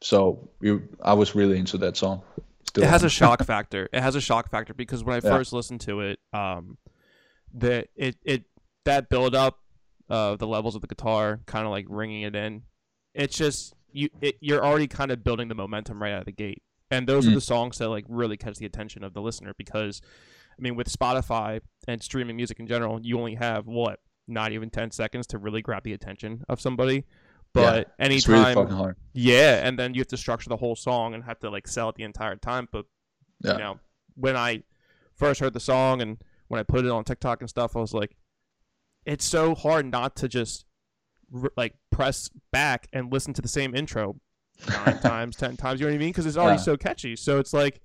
So 0.01 0.49
we, 0.59 0.79
I 1.01 1.13
was 1.13 1.35
really 1.35 1.59
into 1.59 1.77
that 1.79 1.97
song. 1.97 2.23
Still. 2.67 2.83
It 2.83 2.89
has 2.89 3.03
a 3.03 3.09
shock 3.09 3.43
factor. 3.45 3.89
It 3.91 4.01
has 4.01 4.15
a 4.15 4.21
shock 4.21 4.49
factor 4.49 4.73
because 4.73 5.03
when 5.03 5.15
I 5.15 5.19
first 5.19 5.51
yeah. 5.51 5.57
listened 5.57 5.81
to 5.81 6.01
it, 6.01 6.19
um, 6.31 6.77
the 7.53 7.87
it 7.95 8.15
it 8.23 8.43
that 8.85 9.09
build 9.09 9.35
up 9.35 9.59
of 10.09 10.39
the 10.39 10.47
levels 10.47 10.75
of 10.75 10.81
the 10.81 10.87
guitar, 10.87 11.41
kind 11.45 11.65
of 11.65 11.71
like 11.71 11.85
ringing 11.89 12.21
it 12.23 12.35
in. 12.35 12.63
It's 13.13 13.37
just 13.37 13.73
you 13.93 14.09
it, 14.21 14.35
you're 14.41 14.63
already 14.63 14.87
kind 14.87 15.11
of 15.11 15.23
building 15.23 15.47
the 15.47 15.55
momentum 15.55 16.01
right 16.01 16.11
out 16.11 16.19
of 16.19 16.25
the 16.25 16.31
gate, 16.31 16.61
and 16.91 17.07
those 17.07 17.25
mm. 17.25 17.31
are 17.31 17.35
the 17.35 17.41
songs 17.41 17.77
that 17.77 17.89
like 17.89 18.05
really 18.07 18.37
catch 18.37 18.57
the 18.57 18.65
attention 18.65 19.03
of 19.03 19.13
the 19.13 19.21
listener 19.21 19.53
because, 19.57 20.01
I 20.57 20.61
mean, 20.61 20.75
with 20.75 20.91
Spotify 20.91 21.61
and 21.87 22.01
streaming 22.01 22.35
music 22.35 22.59
in 22.59 22.67
general, 22.67 22.99
you 23.01 23.17
only 23.17 23.35
have 23.35 23.67
what 23.67 23.99
not 24.27 24.51
even 24.51 24.69
ten 24.69 24.91
seconds 24.91 25.27
to 25.27 25.37
really 25.37 25.61
grab 25.61 25.83
the 25.83 25.93
attention 25.93 26.43
of 26.49 26.59
somebody. 26.59 27.05
But 27.53 27.87
yeah, 27.99 28.05
anytime, 28.05 28.57
really 28.57 28.93
yeah, 29.13 29.65
and 29.65 29.77
then 29.77 29.93
you 29.93 30.01
have 30.01 30.07
to 30.07 30.17
structure 30.17 30.49
the 30.49 30.57
whole 30.57 30.75
song 30.75 31.13
and 31.13 31.23
have 31.23 31.39
to 31.39 31.49
like 31.49 31.67
sell 31.67 31.89
it 31.89 31.95
the 31.95 32.03
entire 32.03 32.35
time. 32.35 32.67
But 32.71 32.85
yeah. 33.41 33.53
you 33.53 33.57
know, 33.59 33.79
when 34.15 34.35
I 34.35 34.63
first 35.15 35.39
heard 35.39 35.53
the 35.53 35.59
song 35.59 36.01
and 36.01 36.17
when 36.47 36.59
I 36.59 36.63
put 36.63 36.85
it 36.85 36.91
on 36.91 37.03
TikTok 37.03 37.41
and 37.41 37.49
stuff, 37.49 37.75
I 37.75 37.79
was 37.79 37.93
like, 37.93 38.15
it's 39.05 39.25
so 39.25 39.53
hard 39.53 39.91
not 39.91 40.15
to 40.17 40.27
just 40.27 40.65
like 41.55 41.75
press 41.91 42.29
back 42.51 42.87
and 42.93 43.11
listen 43.11 43.33
to 43.33 43.41
the 43.41 43.47
same 43.47 43.75
intro 43.75 44.15
nine 44.67 44.99
times, 45.01 45.35
ten 45.35 45.57
times. 45.57 45.79
You 45.79 45.87
know 45.87 45.93
what 45.93 45.97
I 45.97 45.99
mean? 45.99 46.09
Because 46.09 46.25
it's 46.25 46.37
already 46.37 46.57
yeah. 46.57 46.63
so 46.63 46.77
catchy. 46.77 47.15
So 47.15 47.39
it's 47.39 47.53
like, 47.53 47.81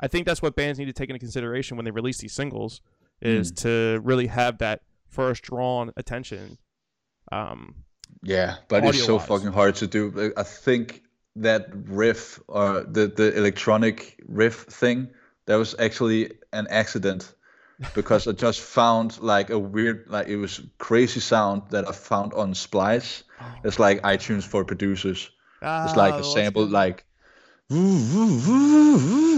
I 0.00 0.08
think 0.08 0.26
that's 0.26 0.42
what 0.42 0.56
bands 0.56 0.78
need 0.78 0.86
to 0.86 0.92
take 0.92 1.08
into 1.08 1.18
consideration 1.18 1.76
when 1.76 1.84
they 1.84 1.90
release 1.90 2.18
these 2.18 2.34
singles 2.34 2.80
is 3.22 3.50
mm. 3.50 3.56
to 3.62 4.00
really 4.04 4.26
have 4.26 4.58
that 4.58 4.82
first 5.08 5.42
drawn 5.42 5.92
attention. 5.96 6.58
Um, 7.32 7.74
yeah, 8.22 8.56
but 8.68 8.84
it's 8.84 9.04
so 9.04 9.18
fucking 9.18 9.52
hard 9.52 9.74
to 9.76 9.86
do. 9.86 10.32
I 10.36 10.42
think 10.42 11.02
that 11.36 11.68
riff 11.72 12.40
or 12.48 12.82
the 12.82 13.08
the 13.08 13.36
electronic 13.36 14.20
riff 14.26 14.62
thing 14.62 15.08
that 15.46 15.56
was 15.56 15.74
actually 15.78 16.32
an 16.52 16.66
accident 16.70 17.34
because 17.94 18.26
I 18.26 18.32
just 18.32 18.60
found 18.60 19.20
like 19.20 19.50
a 19.50 19.58
weird, 19.58 20.06
like 20.08 20.28
it 20.28 20.36
was 20.36 20.60
crazy 20.78 21.20
sound 21.20 21.62
that 21.70 21.88
I 21.88 21.92
found 21.92 22.32
on 22.34 22.54
Splice. 22.54 23.24
Oh. 23.40 23.44
It's 23.64 23.78
like 23.78 24.02
iTunes 24.02 24.44
for 24.44 24.64
producers. 24.64 25.30
it's 25.62 25.96
like 25.96 26.14
a 26.14 26.18
oh, 26.18 26.22
sample, 26.22 26.66
like 26.66 27.04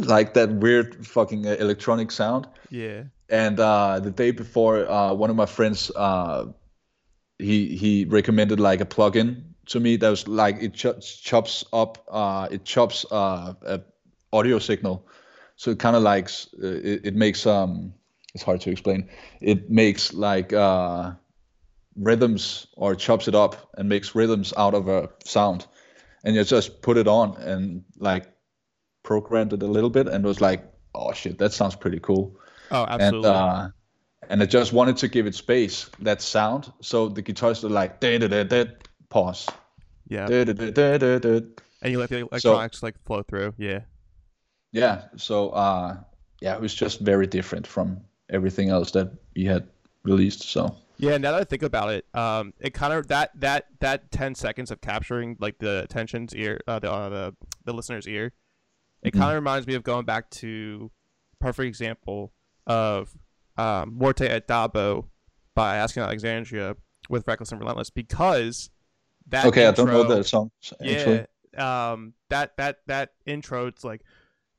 like 0.06 0.34
that 0.34 0.50
weird 0.52 1.06
fucking 1.06 1.46
uh, 1.46 1.56
electronic 1.58 2.10
sound. 2.10 2.46
Yeah. 2.70 3.04
And 3.30 3.58
uh, 3.58 4.00
the 4.00 4.10
day 4.10 4.32
before, 4.32 4.88
uh, 4.88 5.14
one 5.14 5.30
of 5.30 5.36
my 5.36 5.46
friends, 5.46 5.90
uh, 5.94 6.46
he 7.38 7.76
he 7.76 8.04
recommended 8.04 8.60
like 8.60 8.80
a 8.80 8.86
plugin 8.86 9.44
to 9.66 9.80
me 9.80 9.96
that 9.96 10.08
was 10.08 10.26
like 10.26 10.56
it 10.60 10.74
ch- 10.74 11.22
chops 11.22 11.64
up, 11.72 12.04
uh, 12.08 12.48
it 12.50 12.64
chops 12.64 13.06
uh, 13.10 13.54
a 13.62 13.80
audio 14.32 14.58
signal, 14.58 15.06
so 15.56 15.70
it 15.70 15.78
kind 15.78 15.96
of 15.96 16.02
like 16.02 16.30
it, 16.60 17.06
it 17.06 17.14
makes 17.14 17.46
um 17.46 17.94
it's 18.38 18.44
hard 18.44 18.60
to 18.60 18.70
explain. 18.70 19.08
It 19.40 19.68
makes 19.68 20.14
like 20.14 20.52
uh, 20.52 21.12
rhythms 21.96 22.68
or 22.76 22.94
chops 22.94 23.26
it 23.26 23.34
up 23.34 23.68
and 23.76 23.88
makes 23.88 24.14
rhythms 24.14 24.54
out 24.56 24.74
of 24.74 24.86
a 24.86 25.10
sound, 25.24 25.66
and 26.24 26.36
you 26.36 26.44
just 26.44 26.80
put 26.80 26.96
it 26.96 27.08
on 27.08 27.36
and 27.42 27.82
like 27.98 28.26
programmed 29.02 29.52
it 29.52 29.62
a 29.64 29.66
little 29.66 29.90
bit, 29.90 30.06
and 30.06 30.24
was 30.24 30.40
like, 30.40 30.72
oh 30.94 31.12
shit, 31.12 31.38
that 31.38 31.52
sounds 31.52 31.74
pretty 31.74 31.98
cool. 31.98 32.38
Oh, 32.70 32.86
absolutely. 32.88 33.28
And, 33.28 33.36
uh, 33.36 33.68
and 34.28 34.42
I 34.42 34.46
just 34.46 34.72
wanted 34.72 34.96
to 34.98 35.08
give 35.08 35.26
it 35.26 35.34
space, 35.34 35.90
that 35.98 36.22
sound. 36.22 36.72
So 36.80 37.08
the 37.08 37.22
guitars 37.22 37.64
are 37.64 37.70
like 37.70 37.98
da 37.98 38.18
da 38.18 38.28
da 38.28 38.44
da 38.44 38.64
pause. 39.08 39.48
Yeah. 40.06 40.26
Da, 40.26 40.44
da, 40.44 40.52
da, 40.52 40.70
da, 40.70 40.98
da, 40.98 41.18
da. 41.18 41.40
And 41.82 41.92
you 41.92 41.98
let 41.98 42.10
the 42.10 42.18
electronics 42.18 42.78
so, 42.78 42.86
like 42.86 43.02
flow 43.04 43.22
through. 43.22 43.54
Yeah. 43.58 43.80
Yeah. 44.70 45.04
So 45.16 45.50
uh 45.50 45.96
yeah, 46.40 46.54
it 46.54 46.60
was 46.60 46.74
just 46.74 47.00
very 47.00 47.26
different 47.26 47.66
from 47.66 48.00
everything 48.30 48.70
else 48.70 48.90
that 48.92 49.10
we 49.34 49.44
had 49.44 49.68
released. 50.04 50.42
So 50.42 50.76
yeah, 50.98 51.16
now 51.16 51.32
that 51.32 51.40
I 51.40 51.44
think 51.44 51.62
about 51.62 51.90
it, 51.90 52.06
um, 52.14 52.52
it 52.58 52.74
kind 52.74 52.92
of 52.92 53.08
that 53.08 53.30
that 53.40 53.66
that 53.80 54.10
ten 54.10 54.34
seconds 54.34 54.70
of 54.70 54.80
capturing 54.80 55.36
like 55.38 55.58
the 55.58 55.82
attention's 55.84 56.34
ear, 56.34 56.60
uh, 56.66 56.78
the, 56.78 56.90
uh, 56.90 57.08
the 57.08 57.36
the 57.64 57.72
listener's 57.72 58.06
ear, 58.08 58.32
it 59.02 59.12
kind 59.12 59.24
of 59.24 59.28
mm-hmm. 59.28 59.34
reminds 59.36 59.66
me 59.66 59.74
of 59.74 59.84
going 59.84 60.04
back 60.04 60.28
to 60.30 60.90
perfect 61.40 61.68
example 61.68 62.32
of 62.66 63.16
um, 63.56 63.94
Morte 63.94 64.22
et 64.22 64.48
Dabo 64.48 65.06
by 65.54 65.76
Asking 65.76 66.02
Alexandria 66.02 66.76
with 67.08 67.26
Reckless 67.28 67.52
and 67.52 67.60
Relentless 67.60 67.90
because 67.90 68.70
that 69.28 69.46
okay, 69.46 69.66
intro, 69.66 69.84
I 69.84 69.86
don't 69.86 70.08
know 70.08 70.14
that 70.16 70.24
song. 70.24 70.50
Actually. 70.82 71.26
Yeah, 71.54 71.90
um, 71.90 72.14
that 72.30 72.56
that 72.56 72.78
that 72.86 73.10
intro, 73.24 73.66
it's 73.66 73.84
like 73.84 74.02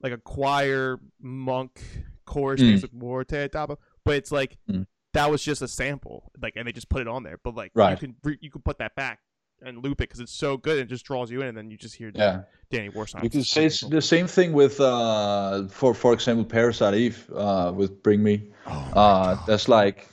like 0.02 0.14
a 0.14 0.18
choir 0.18 1.00
monk 1.22 1.82
chorus 2.30 2.62
mm. 2.62 2.82
with 2.82 2.94
Morte 2.94 3.50
Dabo, 3.50 3.78
but 4.06 4.16
it's 4.16 4.32
like 4.32 4.58
mm. 4.70 4.86
that 5.14 5.30
was 5.30 5.44
just 5.44 5.62
a 5.62 5.68
sample, 5.68 6.32
like, 6.42 6.54
and 6.56 6.68
they 6.68 6.72
just 6.72 6.90
put 6.90 7.02
it 7.02 7.08
on 7.08 7.24
there. 7.24 7.40
But 7.44 7.56
like, 7.56 7.72
right. 7.74 7.92
you 7.92 7.98
can 7.98 8.16
re- 8.24 8.38
you 8.40 8.52
can 8.52 8.62
put 8.62 8.78
that 8.78 8.96
back 8.96 9.20
and 9.62 9.84
loop 9.84 10.00
it 10.02 10.08
because 10.10 10.20
it's 10.20 10.32
so 10.32 10.58
good. 10.58 10.78
It 10.78 10.88
just 10.88 11.06
draws 11.06 11.32
you 11.32 11.42
in, 11.42 11.48
and 11.48 11.58
then 11.58 11.72
you 11.72 11.78
just 11.78 11.96
hear 11.96 12.12
yeah. 12.14 12.44
Danny 12.72 12.90
Worsnop. 12.90 13.24
You 13.24 13.30
can 13.30 13.44
say 13.44 13.68
the 13.68 14.02
same 14.02 14.28
thing 14.28 14.54
with, 14.54 14.80
uh, 14.80 15.68
for 15.70 15.94
for 15.94 16.14
example, 16.14 16.46
Parasite 16.46 16.94
Eve 16.94 17.30
uh, 17.36 17.74
with 17.76 18.04
Bring 18.04 18.24
Me. 18.24 18.52
Oh 18.68 18.92
uh, 18.94 19.46
that's 19.46 19.68
like. 19.68 20.08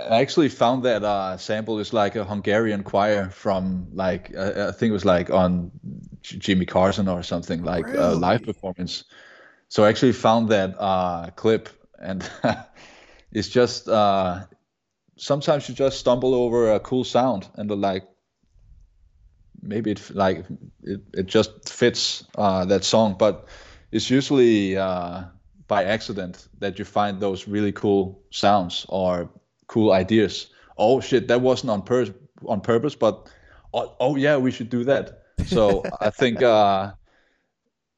I 0.00 0.20
actually 0.20 0.48
found 0.48 0.82
that 0.82 1.04
uh, 1.04 1.36
sample 1.36 1.78
is 1.78 1.92
like 1.92 2.16
a 2.16 2.24
Hungarian 2.24 2.82
choir 2.82 3.30
from 3.30 3.86
like 3.92 4.32
uh, 4.36 4.70
I 4.70 4.72
think 4.72 4.90
it 4.90 4.92
was 4.92 5.04
like 5.04 5.30
on 5.30 5.70
Jimmy 6.22 6.66
Carson 6.66 7.06
or 7.06 7.22
something 7.22 7.62
like 7.62 7.86
really? 7.86 7.98
a 7.98 8.08
live 8.10 8.42
performance. 8.42 9.04
So 9.72 9.84
I 9.84 9.88
actually 9.88 10.12
found 10.12 10.50
that 10.50 10.78
uh, 10.78 11.30
clip, 11.30 11.70
and 11.98 12.30
it's 13.32 13.48
just 13.48 13.88
uh, 13.88 14.44
sometimes 15.16 15.66
you 15.66 15.74
just 15.74 15.98
stumble 15.98 16.34
over 16.34 16.74
a 16.74 16.80
cool 16.80 17.04
sound, 17.04 17.48
and 17.54 17.70
like 17.70 18.04
maybe 19.62 19.92
it 19.92 20.10
like 20.14 20.44
it, 20.82 21.00
it 21.14 21.24
just 21.24 21.70
fits 21.70 22.22
uh, 22.36 22.66
that 22.66 22.84
song, 22.84 23.16
but 23.18 23.48
it's 23.92 24.10
usually 24.10 24.76
uh, 24.76 25.22
by 25.68 25.84
accident 25.84 26.48
that 26.58 26.78
you 26.78 26.84
find 26.84 27.18
those 27.18 27.48
really 27.48 27.72
cool 27.72 28.22
sounds 28.30 28.84
or 28.90 29.30
cool 29.68 29.90
ideas. 29.92 30.50
Oh 30.76 31.00
shit, 31.00 31.28
that 31.28 31.40
wasn't 31.40 31.70
on 31.70 31.80
pur- 31.80 32.14
on 32.44 32.60
purpose, 32.60 32.94
but 32.94 33.26
oh, 33.72 33.96
oh 34.00 34.16
yeah, 34.16 34.36
we 34.36 34.50
should 34.50 34.68
do 34.68 34.84
that. 34.84 35.22
So 35.46 35.88
I 35.98 36.10
think 36.10 36.42
uh, 36.42 36.92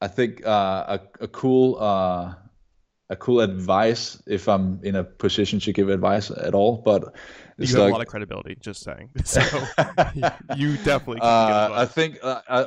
I 0.05 0.07
think 0.07 0.45
uh, 0.45 0.99
a 0.99 1.23
a 1.25 1.27
cool 1.27 1.77
uh, 1.79 2.35
a 3.09 3.15
cool 3.15 3.39
advice 3.39 4.21
if 4.27 4.47
I'm 4.47 4.79
in 4.83 4.95
a 4.95 5.03
position 5.03 5.59
to 5.61 5.73
give 5.73 5.89
advice 5.89 6.29
at 6.29 6.53
all, 6.53 6.77
but 6.77 7.15
you 7.57 7.65
have 7.65 7.75
like, 7.77 7.89
a 7.89 7.91
lot 7.93 8.01
of 8.01 8.07
credibility. 8.07 8.55
Just 8.59 8.83
saying, 8.83 9.09
so 9.25 9.41
you 10.55 10.77
definitely. 10.77 11.21
Uh, 11.21 11.69
I 11.73 11.85
think 11.85 12.19
uh, 12.21 12.41
uh, 12.47 12.65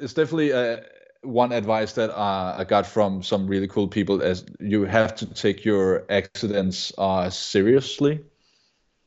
it's 0.00 0.12
definitely 0.12 0.52
uh, 0.52 0.78
one 1.22 1.52
advice 1.52 1.92
that 1.92 2.10
I 2.10 2.64
got 2.64 2.84
from 2.84 3.22
some 3.22 3.46
really 3.46 3.68
cool 3.68 3.86
people 3.86 4.20
is 4.20 4.44
you 4.58 4.84
have 4.84 5.14
to 5.16 5.26
take 5.26 5.64
your 5.64 6.04
accidents 6.10 6.92
seriously, 7.30 8.24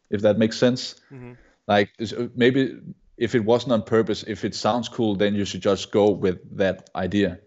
if 0.09 0.21
that 0.21 0.37
makes 0.37 0.57
sense. 0.57 0.95
Mm-hmm. 1.11 1.33
Like 1.67 1.89
maybe 2.35 2.79
if 3.17 3.35
it 3.35 3.43
wasn't 3.43 3.73
on 3.73 3.83
purpose, 3.83 4.23
if 4.23 4.45
it 4.45 4.55
sounds 4.55 4.87
cool, 4.87 5.15
then 5.17 5.35
you 5.35 5.43
should 5.43 5.61
just 5.61 5.91
go 5.91 6.11
with 6.11 6.39
that 6.55 6.89
idea. 6.95 7.39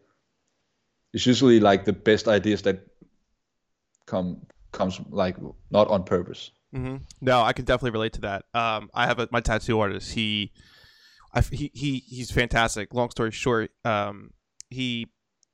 It's 1.13 1.27
usually 1.27 1.61
like 1.61 1.85
the 1.85 1.93
best 1.93 2.29
ideas 2.29 2.63
that 2.63 2.87
come 4.07 4.47
comes 4.73 5.01
like 5.11 5.37
not 5.71 5.89
on 5.89 6.05
purpose. 6.05 6.51
Mm-hmm. 6.75 6.97
No, 7.23 7.41
I 7.41 7.53
can 7.53 7.65
definitely 7.65 7.93
relate 7.93 8.13
to 8.15 8.21
that. 8.23 8.45
Um, 8.53 8.91
I 8.93 9.07
have 9.07 9.19
a, 9.19 9.29
my 9.33 9.41
tattoo 9.41 9.81
artist. 9.81 10.13
He, 10.13 10.53
I, 11.33 11.41
he, 11.41 11.71
he, 11.75 11.99
he's 12.07 12.31
fantastic. 12.31 12.93
Long 12.93 13.11
story 13.11 13.31
short, 13.31 13.71
um, 13.85 14.33
he 14.69 15.07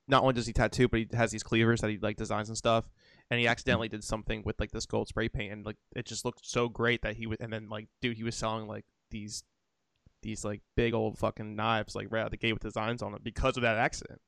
not 0.08 0.22
only 0.22 0.34
does 0.34 0.46
he 0.46 0.52
tattoo, 0.52 0.88
but 0.88 1.00
he 1.00 1.08
has 1.12 1.30
these 1.30 1.44
cleavers 1.44 1.80
that 1.80 1.90
he 1.90 1.98
like 1.98 2.16
designs 2.16 2.48
and 2.48 2.58
stuff. 2.58 2.90
And 3.30 3.40
he 3.40 3.46
accidentally 3.46 3.88
did 3.88 4.04
something 4.04 4.42
with 4.44 4.58
like 4.60 4.72
this 4.72 4.86
gold 4.86 5.08
spray 5.08 5.28
paint, 5.28 5.52
and 5.52 5.64
like 5.64 5.76
it 5.96 6.04
just 6.04 6.24
looked 6.24 6.44
so 6.44 6.68
great 6.68 7.02
that 7.02 7.16
he 7.16 7.26
was. 7.26 7.38
And 7.40 7.52
then 7.52 7.68
like, 7.68 7.88
dude, 8.02 8.16
he 8.16 8.24
was 8.24 8.34
selling 8.34 8.66
like 8.66 8.84
these, 9.10 9.44
these 10.22 10.44
like 10.44 10.60
big 10.76 10.94
old 10.94 11.18
fucking 11.18 11.54
knives 11.54 11.94
like 11.94 12.08
right 12.10 12.24
out 12.24 12.32
the 12.32 12.36
gate 12.36 12.52
with 12.52 12.62
designs 12.62 13.02
on 13.02 13.14
it 13.14 13.24
because 13.24 13.56
of 13.56 13.62
that 13.62 13.78
accident. 13.78 14.20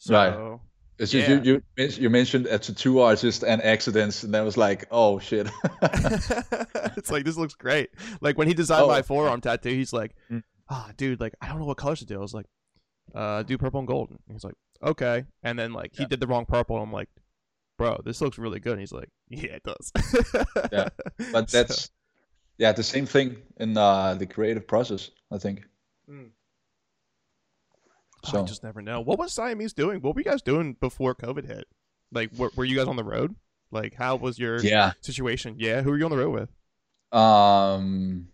So, 0.00 0.14
right. 0.14 0.58
It's 0.98 1.12
just 1.12 1.28
yeah. 1.28 1.40
you, 1.42 1.62
you 1.76 1.86
you 1.86 2.10
mentioned 2.10 2.46
a 2.46 2.58
tattoo 2.58 3.00
artist 3.00 3.42
and 3.42 3.62
accidents, 3.62 4.22
and 4.22 4.34
that 4.34 4.42
was 4.42 4.58
like, 4.58 4.86
oh 4.90 5.18
shit. 5.18 5.48
it's 5.82 7.10
like 7.10 7.24
this 7.24 7.38
looks 7.38 7.54
great. 7.54 7.88
Like 8.20 8.36
when 8.36 8.48
he 8.48 8.52
designed 8.52 8.84
oh. 8.84 8.88
my 8.88 9.00
forearm 9.00 9.40
tattoo, 9.40 9.70
he's 9.70 9.94
like, 9.94 10.14
mm. 10.30 10.42
ah, 10.68 10.86
oh, 10.88 10.92
dude, 10.98 11.18
like 11.18 11.34
I 11.40 11.48
don't 11.48 11.58
know 11.58 11.64
what 11.64 11.78
colors 11.78 12.00
to 12.00 12.06
do. 12.06 12.16
I 12.16 12.20
was 12.20 12.34
like, 12.34 12.44
uh, 13.14 13.42
do 13.44 13.56
purple 13.56 13.80
and 13.80 13.88
gold. 13.88 14.10
And 14.10 14.18
he's 14.30 14.44
like, 14.44 14.54
okay. 14.82 15.24
And 15.42 15.58
then 15.58 15.72
like 15.72 15.92
he 15.94 16.02
yeah. 16.02 16.08
did 16.08 16.20
the 16.20 16.26
wrong 16.26 16.44
purple. 16.44 16.76
I'm 16.76 16.92
like, 16.92 17.08
bro, 17.78 17.98
this 18.04 18.20
looks 18.20 18.36
really 18.36 18.60
good. 18.60 18.72
And 18.72 18.80
he's 18.80 18.92
like, 18.92 19.08
yeah, 19.30 19.52
it 19.52 19.62
does. 19.62 19.92
yeah, 20.70 20.88
but 21.32 21.48
that's 21.48 21.84
so. 21.84 21.90
yeah 22.58 22.72
the 22.72 22.82
same 22.82 23.06
thing 23.06 23.36
in 23.56 23.74
uh, 23.74 24.16
the 24.16 24.26
creative 24.26 24.66
process. 24.66 25.10
I 25.30 25.38
think. 25.38 25.62
Mm. 26.10 26.30
So 28.24 28.42
I 28.42 28.44
just 28.44 28.62
never 28.62 28.82
know. 28.82 29.00
What 29.00 29.18
was 29.18 29.32
Siamese 29.32 29.72
doing? 29.72 30.00
What 30.00 30.14
were 30.14 30.20
you 30.20 30.30
guys 30.30 30.42
doing 30.42 30.76
before 30.80 31.14
COVID 31.14 31.46
hit? 31.46 31.66
Like, 32.12 32.30
were, 32.36 32.50
were 32.56 32.64
you 32.64 32.76
guys 32.76 32.88
on 32.88 32.96
the 32.96 33.04
road? 33.04 33.34
Like, 33.70 33.94
how 33.94 34.16
was 34.16 34.38
your 34.38 34.58
yeah 34.60 34.92
situation? 35.00 35.56
Yeah, 35.58 35.82
who 35.82 35.90
were 35.90 35.98
you 35.98 36.04
on 36.04 36.10
the 36.10 36.18
road 36.18 36.34
with? 36.34 37.18
Um, 37.18 38.28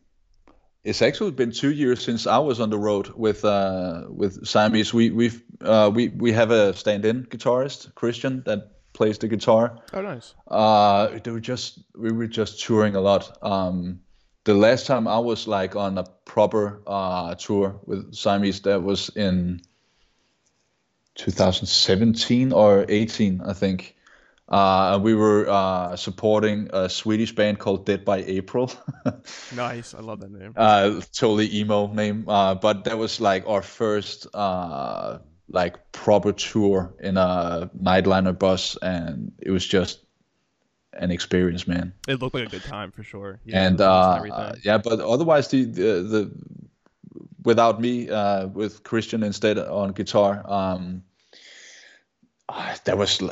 it's 0.85 1.03
actually 1.03 1.33
been 1.33 1.51
two 1.51 1.73
years 1.73 2.03
since 2.03 2.27
I 2.27 2.39
was 2.39 2.61
on 2.61 2.71
the 2.71 2.79
road 2.79 3.09
with 3.09 3.45
uh 3.45 4.05
with 4.09 4.47
Siamese. 4.47 4.95
We 4.95 5.11
we've 5.11 5.43
uh 5.61 5.91
we 5.93 6.09
we 6.09 6.33
have 6.33 6.51
a 6.51 6.75
stand-in 6.75 7.25
guitarist 7.25 7.95
Christian 7.95 8.43
that 8.47 8.71
plays 8.93 9.19
the 9.19 9.29
guitar. 9.29 9.79
Oh, 9.93 10.01
nice. 10.01 10.35
Uh, 10.49 11.19
they 11.23 11.31
were 11.31 11.41
just 11.41 11.81
we 11.95 12.13
were 12.13 12.27
just 12.27 12.63
touring 12.63 12.97
a 12.97 13.01
lot. 13.01 13.37
Um, 13.43 14.01
the 14.45 14.55
last 14.55 14.87
time 14.87 15.07
I 15.07 15.19
was 15.19 15.47
like 15.47 15.77
on 15.77 15.99
a 15.99 16.05
proper 16.25 16.83
uh 16.87 17.35
tour 17.35 17.81
with 17.85 18.15
Siamese, 18.15 18.63
that 18.63 18.83
was 18.83 19.11
in 19.17 19.61
2017 21.17 22.53
or 22.53 22.85
18, 22.89 23.41
I 23.41 23.53
think. 23.53 23.97
Uh, 24.49 25.01
we 25.03 25.13
were 25.13 25.49
uh, 25.49 25.97
supporting 25.97 26.71
a 26.73 26.89
Swedish 26.89 27.35
band 27.35 27.59
called 27.59 27.85
Dead 27.85 28.05
by 28.05 28.19
April. 28.19 28.71
nice, 29.57 29.93
I 29.93 30.01
love 30.01 30.21
that 30.21 30.31
name. 30.31 30.53
Uh, 30.57 31.01
totally 31.13 31.53
emo 31.57 31.93
name, 31.93 32.29
uh, 32.29 32.55
but 32.55 32.85
that 32.85 32.97
was 32.97 33.21
like 33.21 33.45
our 33.49 33.63
first 33.63 34.29
uh, 34.35 35.19
like 35.49 35.91
proper 35.91 36.33
tour 36.33 36.95
in 37.01 37.17
a 37.17 37.69
nightliner 37.83 38.39
bus, 38.39 38.77
and 38.83 39.33
it 39.41 39.51
was 39.51 39.67
just 39.67 40.07
an 40.93 41.11
experience, 41.11 41.67
man. 41.67 41.93
It 42.07 42.21
looked 42.21 42.35
like 42.35 42.47
a 42.47 42.51
good 42.51 42.65
time 42.65 42.93
for 42.93 43.03
sure. 43.03 43.41
Yeah, 43.45 43.67
and 43.67 43.81
uh, 43.81 44.53
yeah, 44.63 44.79
but 44.79 45.01
otherwise, 45.01 45.49
the 45.49 45.65
the, 45.65 45.83
the 46.03 46.33
without 47.47 47.81
me 47.81 48.11
uh, 48.11 48.49
with 48.49 48.83
Christian 48.83 49.23
instead 49.23 49.57
on 49.57 49.93
guitar. 49.93 50.43
Um, 50.45 51.05
uh, 52.49 52.77
there 52.85 52.97
was 52.97 53.23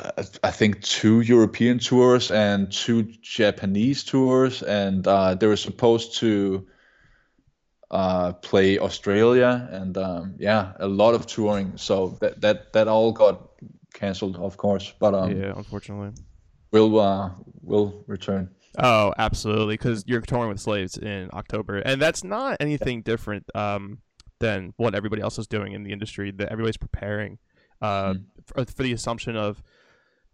I 0.43 0.51
think 0.51 0.81
two 0.81 1.21
European 1.21 1.79
tours 1.79 2.31
and 2.31 2.71
two 2.71 3.03
Japanese 3.21 4.03
tours, 4.03 4.63
and 4.63 5.07
uh, 5.07 5.35
they 5.35 5.47
were 5.47 5.57
supposed 5.57 6.15
to 6.15 6.65
uh, 7.91 8.33
play 8.33 8.79
Australia, 8.79 9.69
and 9.71 9.97
um, 9.97 10.35
yeah, 10.37 10.73
a 10.79 10.87
lot 10.87 11.13
of 11.13 11.27
touring. 11.27 11.77
So 11.77 12.17
that 12.21 12.41
that 12.41 12.73
that 12.73 12.87
all 12.87 13.11
got 13.11 13.49
cancelled, 13.93 14.37
of 14.37 14.57
course. 14.57 14.93
But 14.99 15.13
um, 15.13 15.31
yeah, 15.31 15.53
unfortunately, 15.55 16.11
we'll 16.71 16.99
uh, 16.99 17.31
we'll 17.61 18.03
return. 18.07 18.49
Oh, 18.77 19.13
absolutely, 19.17 19.75
because 19.75 20.03
you're 20.07 20.19
touring 20.19 20.49
with 20.49 20.59
Slaves 20.59 20.97
in 20.97 21.29
October, 21.31 21.77
and 21.77 22.01
that's 22.01 22.25
not 22.25 22.57
anything 22.59 23.01
different 23.01 23.45
um, 23.55 23.99
than 24.39 24.73
what 24.77 24.95
everybody 24.95 25.21
else 25.21 25.39
is 25.39 25.47
doing 25.47 25.73
in 25.73 25.83
the 25.83 25.91
industry. 25.91 26.31
That 26.31 26.51
everybody's 26.51 26.77
preparing 26.77 27.39
uh, 27.81 28.13
mm 28.13 28.23
for, 28.45 28.63
for, 28.65 28.83
the 28.83 28.93
assumption 28.93 29.35
of 29.35 29.63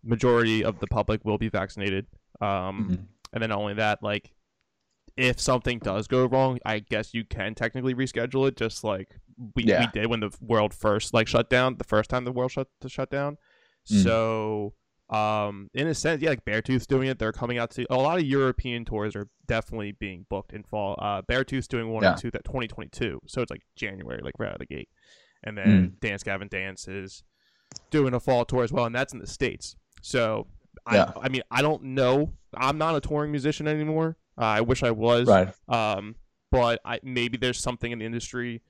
majority 0.03 0.65
of 0.65 0.79
the 0.79 0.87
public 0.87 1.23
will 1.23 1.37
be 1.37 1.47
vaccinated. 1.47 2.07
Um, 2.41 2.47
mm-hmm. 2.47 2.95
And 3.33 3.41
then 3.41 3.49
not 3.49 3.59
only 3.59 3.75
that, 3.75 4.03
like 4.03 4.33
if 5.15 5.39
something 5.39 5.79
does 5.79 6.07
go 6.07 6.25
wrong, 6.25 6.59
I 6.65 6.79
guess 6.79 7.13
you 7.13 7.23
can 7.23 7.55
technically 7.55 7.93
reschedule 7.93 8.47
it, 8.47 8.57
just 8.57 8.83
like 8.83 9.15
we, 9.55 9.63
yeah. 9.63 9.81
we 9.81 9.87
did 10.01 10.07
when 10.07 10.19
the 10.19 10.35
world 10.41 10.73
first 10.73 11.13
like 11.13 11.27
shut 11.27 11.49
down. 11.49 11.77
The 11.77 11.83
first 11.83 12.09
time 12.09 12.25
the 12.25 12.31
world 12.31 12.51
shut 12.51 12.67
to 12.81 12.89
shut 12.89 13.09
down. 13.09 13.37
Mm. 13.89 14.03
So 14.03 14.73
um 15.11 15.69
in 15.73 15.87
a 15.87 15.93
sense 15.93 16.21
yeah 16.21 16.29
like 16.29 16.45
beartooth's 16.45 16.87
doing 16.87 17.09
it 17.09 17.19
they're 17.19 17.33
coming 17.33 17.57
out 17.57 17.69
to 17.69 17.85
a 17.89 17.95
lot 17.95 18.17
of 18.17 18.25
european 18.25 18.85
tours 18.85 19.13
are 19.15 19.27
definitely 19.45 19.91
being 19.91 20.25
booked 20.29 20.53
in 20.53 20.63
fall 20.63 20.97
uh 21.01 21.21
beartooth's 21.23 21.67
doing 21.67 21.89
one 21.89 22.01
yeah. 22.01 22.11
and 22.11 22.21
two 22.21 22.31
that 22.31 22.45
2022 22.45 23.19
so 23.27 23.41
it's 23.41 23.51
like 23.51 23.61
january 23.75 24.21
like 24.23 24.33
right 24.39 24.47
out 24.47 24.55
of 24.55 24.59
the 24.59 24.65
gate 24.65 24.87
and 25.43 25.57
then 25.57 25.67
mm. 25.67 25.99
dance 25.99 26.23
gavin 26.23 26.47
dance 26.47 26.87
is 26.87 27.23
doing 27.89 28.13
a 28.13 28.19
fall 28.19 28.45
tour 28.45 28.63
as 28.63 28.71
well, 28.71 28.85
and 28.85 28.95
that's 28.95 29.13
in 29.13 29.19
the 29.19 29.27
states. 29.27 29.75
So 30.01 30.47
yeah. 30.91 31.11
I, 31.15 31.25
I 31.25 31.29
mean, 31.29 31.41
I 31.51 31.61
don't 31.61 31.83
know. 31.83 32.33
I'm 32.55 32.77
not 32.77 32.95
a 32.95 33.01
touring 33.01 33.31
musician 33.31 33.67
anymore. 33.67 34.17
Uh, 34.37 34.45
I 34.45 34.61
wish 34.61 34.83
I 34.83 34.91
was. 34.91 35.27
Right. 35.27 35.53
Um, 35.67 36.15
but 36.51 36.81
I, 36.83 36.99
maybe 37.03 37.37
there's 37.37 37.59
something 37.59 37.91
in 37.91 37.99
the 37.99 38.05
industry 38.05 38.61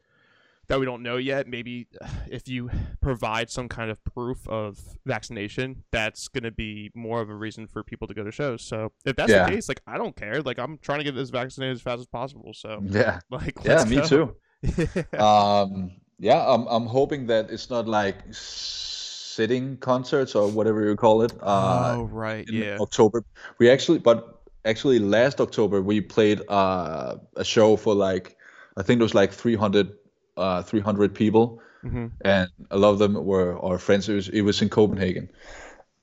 that 0.71 0.79
we 0.79 0.85
don't 0.85 1.03
know 1.03 1.17
yet. 1.17 1.47
Maybe 1.47 1.87
if 2.29 2.47
you 2.47 2.69
provide 3.01 3.49
some 3.49 3.69
kind 3.69 3.91
of 3.91 4.03
proof 4.03 4.47
of 4.47 4.79
vaccination, 5.05 5.83
that's 5.91 6.27
going 6.27 6.43
to 6.43 6.51
be 6.51 6.91
more 6.95 7.21
of 7.21 7.29
a 7.29 7.35
reason 7.35 7.67
for 7.67 7.83
people 7.83 8.07
to 8.07 8.13
go 8.13 8.23
to 8.23 8.31
shows. 8.31 8.63
So 8.63 8.91
if 9.05 9.15
that's 9.15 9.31
yeah. 9.31 9.45
the 9.45 9.51
case, 9.51 9.67
like 9.67 9.81
I 9.85 9.97
don't 9.97 10.15
care. 10.15 10.41
Like 10.41 10.59
I'm 10.59 10.77
trying 10.79 10.99
to 10.99 11.03
get 11.03 11.15
this 11.15 11.29
vaccinated 11.29 11.75
as 11.75 11.81
fast 11.81 11.99
as 11.99 12.07
possible. 12.07 12.53
So 12.53 12.81
yeah, 12.85 13.19
like 13.29 13.57
yeah, 13.63 13.83
me 13.85 13.97
go. 13.97 14.07
too. 14.07 15.17
um, 15.17 15.91
yeah, 16.19 16.45
I'm 16.47 16.67
I'm 16.67 16.85
hoping 16.85 17.27
that 17.27 17.49
it's 17.49 17.69
not 17.69 17.87
like 17.87 18.17
sitting 18.31 19.77
concerts 19.77 20.35
or 20.35 20.49
whatever 20.49 20.85
you 20.85 20.95
call 20.95 21.23
it. 21.23 21.33
Uh, 21.41 21.97
oh 21.97 22.03
right, 22.03 22.45
yeah. 22.49 22.77
October. 22.79 23.23
We 23.57 23.69
actually, 23.69 23.99
but 23.99 24.41
actually 24.65 24.99
last 24.99 25.41
October 25.41 25.81
we 25.81 25.99
played 25.99 26.41
uh, 26.47 27.15
a 27.35 27.43
show 27.43 27.75
for 27.75 27.95
like 27.95 28.37
I 28.77 28.83
think 28.83 28.99
it 28.99 29.03
was 29.03 29.13
like 29.13 29.31
300, 29.33 29.91
uh, 30.37 30.63
300 30.63 31.13
people, 31.13 31.61
mm-hmm. 31.83 32.07
and 32.21 32.49
a 32.69 32.77
lot 32.77 32.89
of 32.89 32.99
them 32.99 33.13
were 33.13 33.59
our 33.59 33.77
friends. 33.77 34.09
It 34.09 34.15
was 34.15 34.29
it 34.29 34.41
was 34.41 34.61
in 34.61 34.69
Copenhagen. 34.69 35.29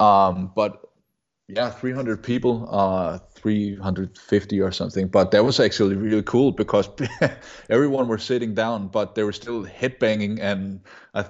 Um, 0.00 0.52
but 0.54 0.80
yeah, 1.48 1.70
300 1.70 2.22
people, 2.22 2.68
uh, 2.70 3.18
350 3.34 4.60
or 4.60 4.70
something. 4.70 5.08
But 5.08 5.30
that 5.30 5.44
was 5.44 5.58
actually 5.58 5.96
really 5.96 6.22
cool 6.22 6.52
because 6.52 6.90
everyone 7.70 8.06
were 8.06 8.18
sitting 8.18 8.54
down, 8.54 8.88
but 8.88 9.14
they 9.14 9.22
were 9.22 9.32
still 9.32 9.64
headbanging, 9.64 10.40
and 10.40 10.80
I 11.14 11.24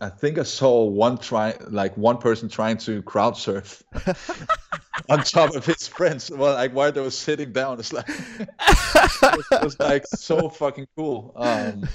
I 0.00 0.08
think 0.08 0.38
I 0.38 0.42
saw 0.42 0.84
one 0.84 1.18
try 1.18 1.54
like 1.68 1.96
one 1.96 2.18
person 2.18 2.48
trying 2.48 2.78
to 2.78 3.02
crowd 3.02 3.36
surf 3.36 3.82
on 5.08 5.22
top 5.22 5.54
of 5.54 5.66
his 5.66 5.86
friends. 5.86 6.30
Well, 6.30 6.54
like 6.54 6.72
while 6.72 6.92
they 6.92 7.00
were 7.00 7.10
sitting 7.10 7.52
down, 7.52 7.78
it's 7.78 7.92
like 7.92 8.08
it 8.08 9.62
was 9.62 9.78
like 9.78 10.06
so 10.06 10.48
fucking 10.48 10.88
cool. 10.96 11.32
Um, 11.36 11.88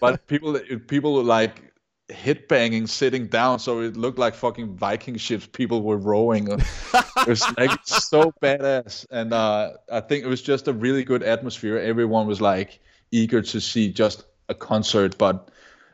but 0.00 0.26
people 0.26 0.58
people 0.86 1.14
were 1.14 1.22
like 1.22 1.72
hit 2.08 2.48
banging 2.48 2.86
sitting 2.86 3.26
down, 3.26 3.58
so 3.58 3.80
it 3.80 3.96
looked 3.96 4.18
like 4.18 4.34
fucking 4.34 4.76
Viking 4.76 5.16
ships. 5.16 5.46
People 5.46 5.82
were 5.82 5.98
rowing. 5.98 6.48
it 6.50 7.26
was 7.26 7.44
like 7.58 7.78
so 7.84 8.32
badass, 8.42 9.06
and 9.10 9.32
uh, 9.32 9.72
I 9.90 10.00
think 10.00 10.24
it 10.24 10.28
was 10.28 10.42
just 10.42 10.68
a 10.68 10.72
really 10.72 11.04
good 11.04 11.22
atmosphere. 11.22 11.78
Everyone 11.78 12.26
was 12.26 12.40
like 12.40 12.80
eager 13.10 13.42
to 13.42 13.60
see 13.60 13.90
just 13.90 14.24
a 14.48 14.54
concert, 14.54 15.18
but 15.18 15.50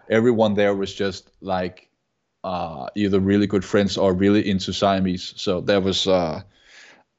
everyone 0.09 0.55
there 0.55 0.75
was 0.75 0.95
just 0.95 1.31
like 1.41 1.89
uh, 2.45 2.87
either 2.95 3.21
really 3.21 3.47
good 3.47 3.65
friends 3.65 3.97
or 3.97 4.15
really 4.15 4.49
into 4.49 4.73
Siamese. 4.73 5.35
So 5.37 5.61
there 5.61 5.81
was 5.81 6.07
uh, 6.07 6.43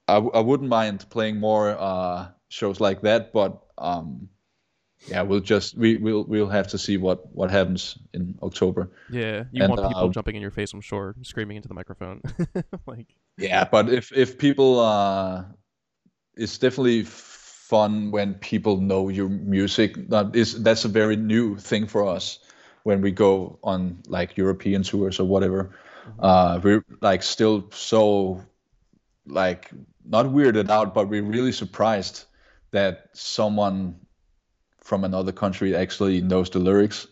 I, 0.08 0.18
I 0.18 0.40
wouldn't 0.40 0.70
mind 0.70 1.06
playing 1.10 1.40
more 1.40 1.76
uh, 1.78 2.28
shows 2.50 2.80
like 2.80 3.02
that, 3.02 3.32
but 3.34 3.62
um, 3.78 4.30
yeah, 5.08 5.22
we'll 5.22 5.40
just 5.40 5.78
we 5.78 5.98
will 5.98 6.24
we'll 6.26 6.50
have 6.50 6.68
to 6.70 6.78
see 6.78 6.98
what 6.98 7.34
what 7.34 7.52
happens 7.52 7.98
in 8.14 8.38
October. 8.42 8.92
Yeah, 9.10 9.44
you 9.52 9.64
and, 9.64 9.70
want 9.70 9.82
people 9.82 10.10
uh, 10.10 10.10
jumping 10.10 10.36
in 10.36 10.42
your 10.42 10.52
face, 10.52 10.74
I'm 10.74 10.82
sure, 10.82 11.16
screaming 11.22 11.58
into 11.58 11.68
the 11.68 11.74
microphone, 11.74 12.22
like. 12.86 13.08
Yeah, 13.38 13.64
but 13.64 13.90
if 13.90 14.12
if 14.12 14.38
people 14.38 14.80
uh, 14.80 15.46
it's 16.36 16.58
definitely 16.58 17.04
fun 17.04 18.10
when 18.10 18.34
people 18.34 18.78
know 18.78 19.10
your 19.10 19.30
music. 19.30 20.10
That 20.10 20.36
is 20.36 20.64
that's 20.64 20.86
a 20.86 20.88
very 20.88 21.16
new 21.16 21.56
thing 21.56 21.86
for 21.86 22.08
us 22.08 22.40
when 22.84 23.02
we 23.02 23.12
go 23.12 23.60
on 23.64 24.00
like 24.08 24.38
European 24.38 24.84
tours 24.84 25.20
or 25.20 25.26
whatever. 25.26 25.72
Uh, 26.20 26.60
we're 26.64 26.84
like 27.02 27.24
still 27.24 27.70
so 27.72 28.42
like 29.28 29.72
not 30.06 30.28
weirded 30.28 30.70
out, 30.70 30.94
but 30.94 31.10
we're 31.10 31.24
really 31.24 31.52
surprised 31.52 32.26
that 32.72 33.10
someone 33.14 33.96
from 34.80 35.04
another 35.06 35.32
country 35.32 35.76
actually 35.76 36.22
knows 36.22 36.50
the 36.50 36.60
lyrics. 36.60 37.08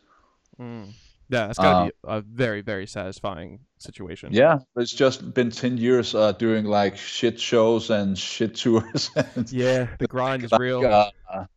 Mm. 0.59 0.93
Yeah, 1.29 1.49
it's 1.49 1.59
gotta 1.59 1.75
Uh, 1.75 1.75
be 1.75 1.91
a 2.03 2.21
very, 2.21 2.61
very 2.61 2.87
satisfying 2.87 3.59
situation. 3.79 4.35
Yeah, 4.35 4.59
it's 4.75 4.91
just 4.91 5.33
been 5.33 5.51
ten 5.51 5.77
years 5.77 6.13
uh, 6.13 6.33
doing 6.33 6.65
like 6.65 6.97
shit 6.97 7.39
shows 7.39 7.89
and 7.89 8.17
shit 8.17 8.55
tours. 8.55 9.09
and, 9.15 9.47
Yeah, 9.49 9.87
the 9.97 10.07
grind 10.07 10.45
is 10.45 10.55
real. 10.55 10.91
uh, 10.91 11.09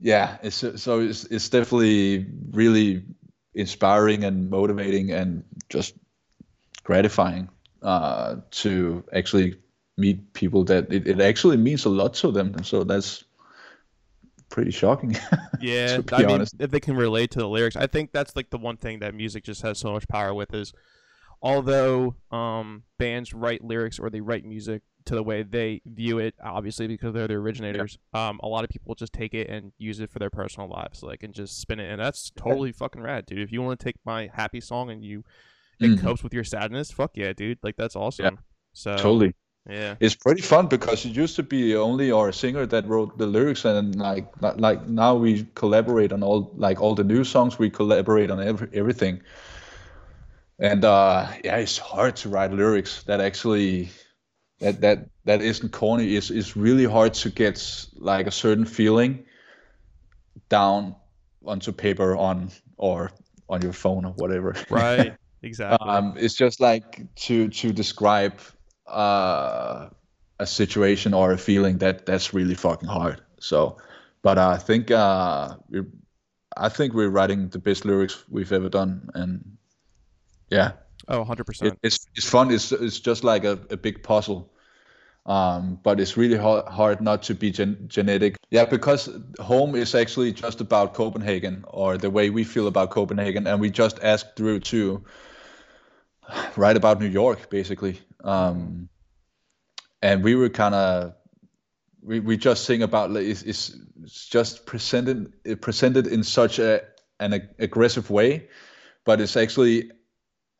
yeah, 0.00 0.38
it's 0.42 0.56
so 0.82 1.00
it's 1.00 1.24
it's 1.24 1.48
definitely 1.48 2.26
really 2.52 3.04
inspiring 3.58 4.24
and 4.24 4.48
motivating 4.48 5.10
and 5.10 5.44
just 5.68 5.94
gratifying 6.84 7.48
uh, 7.82 8.36
to 8.50 9.04
actually 9.12 9.56
meet 9.96 10.32
people 10.32 10.64
that 10.64 10.92
it, 10.92 11.06
it 11.06 11.20
actually 11.20 11.56
means 11.56 11.84
a 11.84 11.88
lot 11.88 12.14
to 12.14 12.30
them. 12.30 12.62
So 12.62 12.84
that's 12.84 13.24
pretty 14.48 14.70
shocking. 14.70 15.16
Yeah, 15.60 15.96
to 15.96 16.02
be 16.02 16.14
I 16.14 16.18
mean, 16.18 16.30
honest. 16.30 16.54
if 16.60 16.70
they 16.70 16.78
can 16.78 16.94
relate 16.94 17.32
to 17.32 17.40
the 17.40 17.48
lyrics, 17.48 17.74
I 17.74 17.88
think 17.88 18.12
that's 18.12 18.36
like 18.36 18.50
the 18.50 18.58
one 18.58 18.76
thing 18.76 19.00
that 19.00 19.12
music 19.12 19.42
just 19.42 19.62
has 19.62 19.76
so 19.76 19.90
much 19.90 20.06
power 20.06 20.32
with 20.32 20.54
is, 20.54 20.72
although 21.42 22.14
um, 22.30 22.82
bands 22.98 23.32
write 23.34 23.62
lyrics 23.64 23.98
or 23.98 24.10
they 24.10 24.20
write 24.20 24.44
music 24.44 24.82
to 25.06 25.14
the 25.14 25.22
way 25.22 25.42
they 25.42 25.80
view 25.86 26.18
it, 26.18 26.34
obviously 26.42 26.86
because 26.86 27.14
they're 27.14 27.28
the 27.28 27.34
originators. 27.34 27.98
Um, 28.12 28.38
a 28.42 28.48
lot 28.48 28.64
of 28.64 28.70
people 28.70 28.94
just 28.94 29.12
take 29.12 29.32
it 29.32 29.48
and 29.48 29.72
use 29.78 30.00
it 30.00 30.10
for 30.10 30.18
their 30.18 30.28
personal 30.30 30.68
lives, 30.68 31.02
like 31.02 31.22
and 31.22 31.32
just 31.32 31.60
spin 31.60 31.80
it, 31.80 31.90
and 31.90 32.00
that's 32.00 32.30
totally 32.36 32.72
fucking 32.72 33.00
rad, 33.02 33.24
dude. 33.26 33.38
If 33.38 33.50
you 33.52 33.62
want 33.62 33.78
to 33.80 33.84
take 33.84 33.96
my 34.04 34.28
happy 34.34 34.60
song 34.60 34.90
and 34.90 35.02
you 35.02 35.24
it 35.80 35.92
Mhm. 35.92 36.00
copes 36.02 36.22
with 36.24 36.34
your 36.34 36.44
sadness, 36.44 36.90
fuck 36.90 37.12
yeah, 37.16 37.32
dude. 37.32 37.58
Like 37.62 37.76
that's 37.76 37.94
awesome. 37.96 38.40
So 38.72 38.96
totally. 38.96 39.34
yeah, 39.70 39.94
It's 40.00 40.14
pretty 40.16 40.42
fun 40.42 40.66
because 40.66 41.04
it 41.06 41.16
used 41.16 41.36
to 41.36 41.42
be 41.42 41.76
only 41.76 42.10
our 42.10 42.32
singer 42.32 42.66
that 42.66 42.86
wrote 42.86 43.16
the 43.16 43.26
lyrics, 43.26 43.64
and 43.64 43.94
like 43.96 44.26
like 44.56 44.86
now 44.88 45.14
we 45.14 45.46
collaborate 45.54 46.12
on 46.12 46.22
all 46.22 46.52
like 46.56 46.80
all 46.82 46.94
the 46.94 47.04
new 47.04 47.22
songs. 47.24 47.58
We 47.58 47.70
collaborate 47.70 48.30
on 48.30 48.40
every, 48.42 48.68
everything, 48.74 49.22
and 50.58 50.84
uh, 50.84 51.28
yeah, 51.44 51.56
it's 51.56 51.78
hard 51.78 52.16
to 52.16 52.28
write 52.28 52.52
lyrics 52.52 53.02
that 53.04 53.20
actually 53.20 53.90
that 54.60 54.80
that 54.80 55.08
that 55.24 55.42
isn't 55.42 55.70
corny. 55.72 56.16
It's 56.16 56.30
it's 56.30 56.56
really 56.56 56.84
hard 56.84 57.14
to 57.14 57.30
get 57.30 57.86
like 57.96 58.26
a 58.26 58.30
certain 58.30 58.64
feeling 58.64 59.24
down 60.48 60.96
onto 61.44 61.72
paper 61.72 62.16
on 62.16 62.50
or 62.76 63.12
on 63.48 63.62
your 63.62 63.72
phone 63.72 64.04
or 64.04 64.12
whatever. 64.12 64.56
right, 64.70 65.16
exactly. 65.42 65.88
Um, 65.88 66.14
it's 66.16 66.34
just 66.34 66.60
like 66.60 67.06
to 67.26 67.48
to 67.48 67.72
describe 67.72 68.40
uh, 68.86 69.88
a 70.38 70.46
situation 70.46 71.14
or 71.14 71.32
a 71.32 71.38
feeling 71.38 71.78
that 71.78 72.04
that's 72.06 72.34
really 72.34 72.54
fucking 72.54 72.88
hard. 72.88 73.22
So, 73.38 73.78
but 74.22 74.38
I 74.38 74.56
think 74.56 74.90
uh, 74.90 75.54
I 76.56 76.68
think 76.68 76.94
we're 76.94 77.10
writing 77.10 77.48
the 77.48 77.60
best 77.60 77.84
lyrics 77.84 78.24
we've 78.28 78.52
ever 78.52 78.68
done, 78.68 79.10
and 79.14 79.57
yeah, 80.50 80.72
oh, 81.08 81.18
100 81.18 81.42
it, 81.42 81.46
percent. 81.46 81.78
it's 81.82 82.06
it's 82.14 82.28
fun. 82.28 82.50
It's 82.50 82.72
it's 82.72 83.00
just 83.00 83.24
like 83.24 83.44
a, 83.44 83.58
a 83.70 83.76
big 83.76 84.02
puzzle. 84.02 84.52
Um, 85.26 85.78
but 85.82 86.00
it's 86.00 86.16
really 86.16 86.38
hard, 86.38 86.66
hard 86.68 87.02
not 87.02 87.22
to 87.24 87.34
be 87.34 87.50
gen- 87.50 87.84
genetic. 87.86 88.36
Yeah, 88.48 88.64
because 88.64 89.10
home 89.38 89.74
is 89.74 89.94
actually 89.94 90.32
just 90.32 90.62
about 90.62 90.94
Copenhagen 90.94 91.66
or 91.68 91.98
the 91.98 92.08
way 92.08 92.30
we 92.30 92.44
feel 92.44 92.66
about 92.66 92.90
Copenhagen, 92.90 93.46
and 93.46 93.60
we 93.60 93.68
just 93.68 94.02
asked 94.02 94.36
Drew 94.36 94.58
to 94.60 95.04
write 96.56 96.78
about 96.78 96.98
New 96.98 97.08
York, 97.08 97.50
basically. 97.50 98.00
Um, 98.24 98.88
and 100.00 100.24
we 100.24 100.34
were 100.34 100.48
kind 100.48 100.74
of 100.74 101.14
we, 102.02 102.20
we 102.20 102.36
just 102.36 102.64
sing 102.64 102.82
about 102.82 103.10
like, 103.10 103.26
it's, 103.26 103.42
it's 103.42 103.76
it's 104.02 104.26
just 104.26 104.64
presented 104.64 105.32
presented 105.60 106.06
in 106.06 106.24
such 106.24 106.58
a 106.58 106.82
an 107.20 107.34
ag- 107.34 107.54
aggressive 107.58 108.08
way, 108.08 108.48
but 109.04 109.20
it's 109.20 109.36
actually 109.36 109.90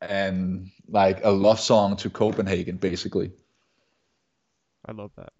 and 0.01 0.71
like 0.87 1.23
a 1.23 1.29
love 1.31 1.59
song 1.59 1.97
to 1.97 2.09
Copenhagen, 2.09 2.77
basically. 2.77 3.31
I 4.85 4.91
love 4.91 5.11
that. 5.15 5.31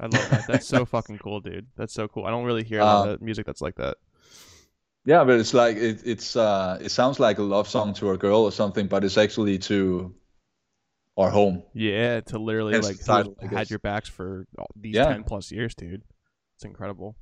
I 0.00 0.06
love 0.06 0.28
that. 0.28 0.46
That's 0.46 0.66
so 0.66 0.84
fucking 0.86 1.18
cool, 1.18 1.40
dude. 1.40 1.68
That's 1.76 1.92
so 1.94 2.08
cool. 2.08 2.24
I 2.26 2.30
don't 2.30 2.44
really 2.44 2.64
hear 2.64 2.80
Uh, 2.82 3.16
music 3.20 3.46
that's 3.46 3.60
like 3.62 3.76
that. 3.76 3.96
Yeah, 5.04 5.24
but 5.24 5.40
it's 5.40 5.54
like 5.54 5.76
it, 5.76 6.02
it's 6.04 6.36
uh 6.36 6.78
it 6.80 6.90
sounds 6.90 7.18
like 7.18 7.38
a 7.38 7.42
love 7.42 7.66
song 7.68 7.94
to 7.94 8.10
a 8.10 8.18
girl 8.18 8.42
or 8.42 8.52
something, 8.52 8.86
but 8.88 9.04
it's 9.04 9.16
actually 9.16 9.58
to 9.60 10.14
our 11.16 11.30
home. 11.30 11.62
Yeah, 11.72 12.20
to 12.22 12.38
literally 12.38 12.74
Hence 12.74 12.86
like 12.88 13.04
title, 13.04 13.36
had 13.50 13.70
your 13.70 13.78
backs 13.78 14.08
for 14.08 14.46
these 14.76 14.94
Yeah. 14.94 15.04
ten 15.06 15.24
plus 15.24 15.50
years, 15.52 15.74
dude. 15.74 16.02
It's 16.56 16.64
incredible. 16.64 17.16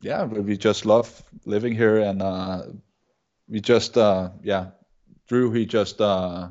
Yeah, 0.00 0.24
but 0.26 0.44
we 0.44 0.56
just 0.56 0.86
love 0.86 1.22
living 1.44 1.74
here, 1.74 1.98
and 1.98 2.22
uh, 2.22 2.62
we 3.48 3.60
just 3.60 3.96
uh 3.98 4.30
yeah, 4.42 4.72
Drew 5.28 5.50
he 5.52 5.66
just 5.66 6.00
uh 6.00 6.50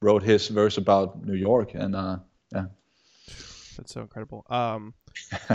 wrote 0.00 0.22
his 0.22 0.48
verse 0.48 0.76
about 0.78 1.24
New 1.24 1.34
York, 1.34 1.74
and 1.74 1.94
uh 1.96 2.18
yeah, 2.52 2.66
That's 3.76 3.92
so 3.92 4.00
incredible. 4.00 4.44
Um, 4.48 4.94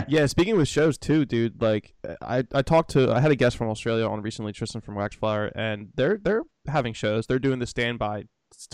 yeah. 0.08 0.26
Speaking 0.26 0.56
with 0.56 0.68
shows 0.68 0.96
too, 0.96 1.24
dude. 1.24 1.60
Like, 1.60 1.94
I 2.22 2.44
I 2.52 2.62
talked 2.62 2.90
to 2.92 3.12
I 3.12 3.20
had 3.20 3.30
a 3.30 3.36
guest 3.36 3.56
from 3.56 3.68
Australia 3.68 4.06
on 4.08 4.22
recently, 4.22 4.52
Tristan 4.52 4.80
from 4.80 4.94
Waxflower, 4.96 5.50
and 5.54 5.88
they're 5.96 6.18
they're 6.18 6.42
having 6.66 6.92
shows. 6.94 7.26
They're 7.26 7.38
doing 7.38 7.58
the 7.58 7.66
standby 7.66 8.24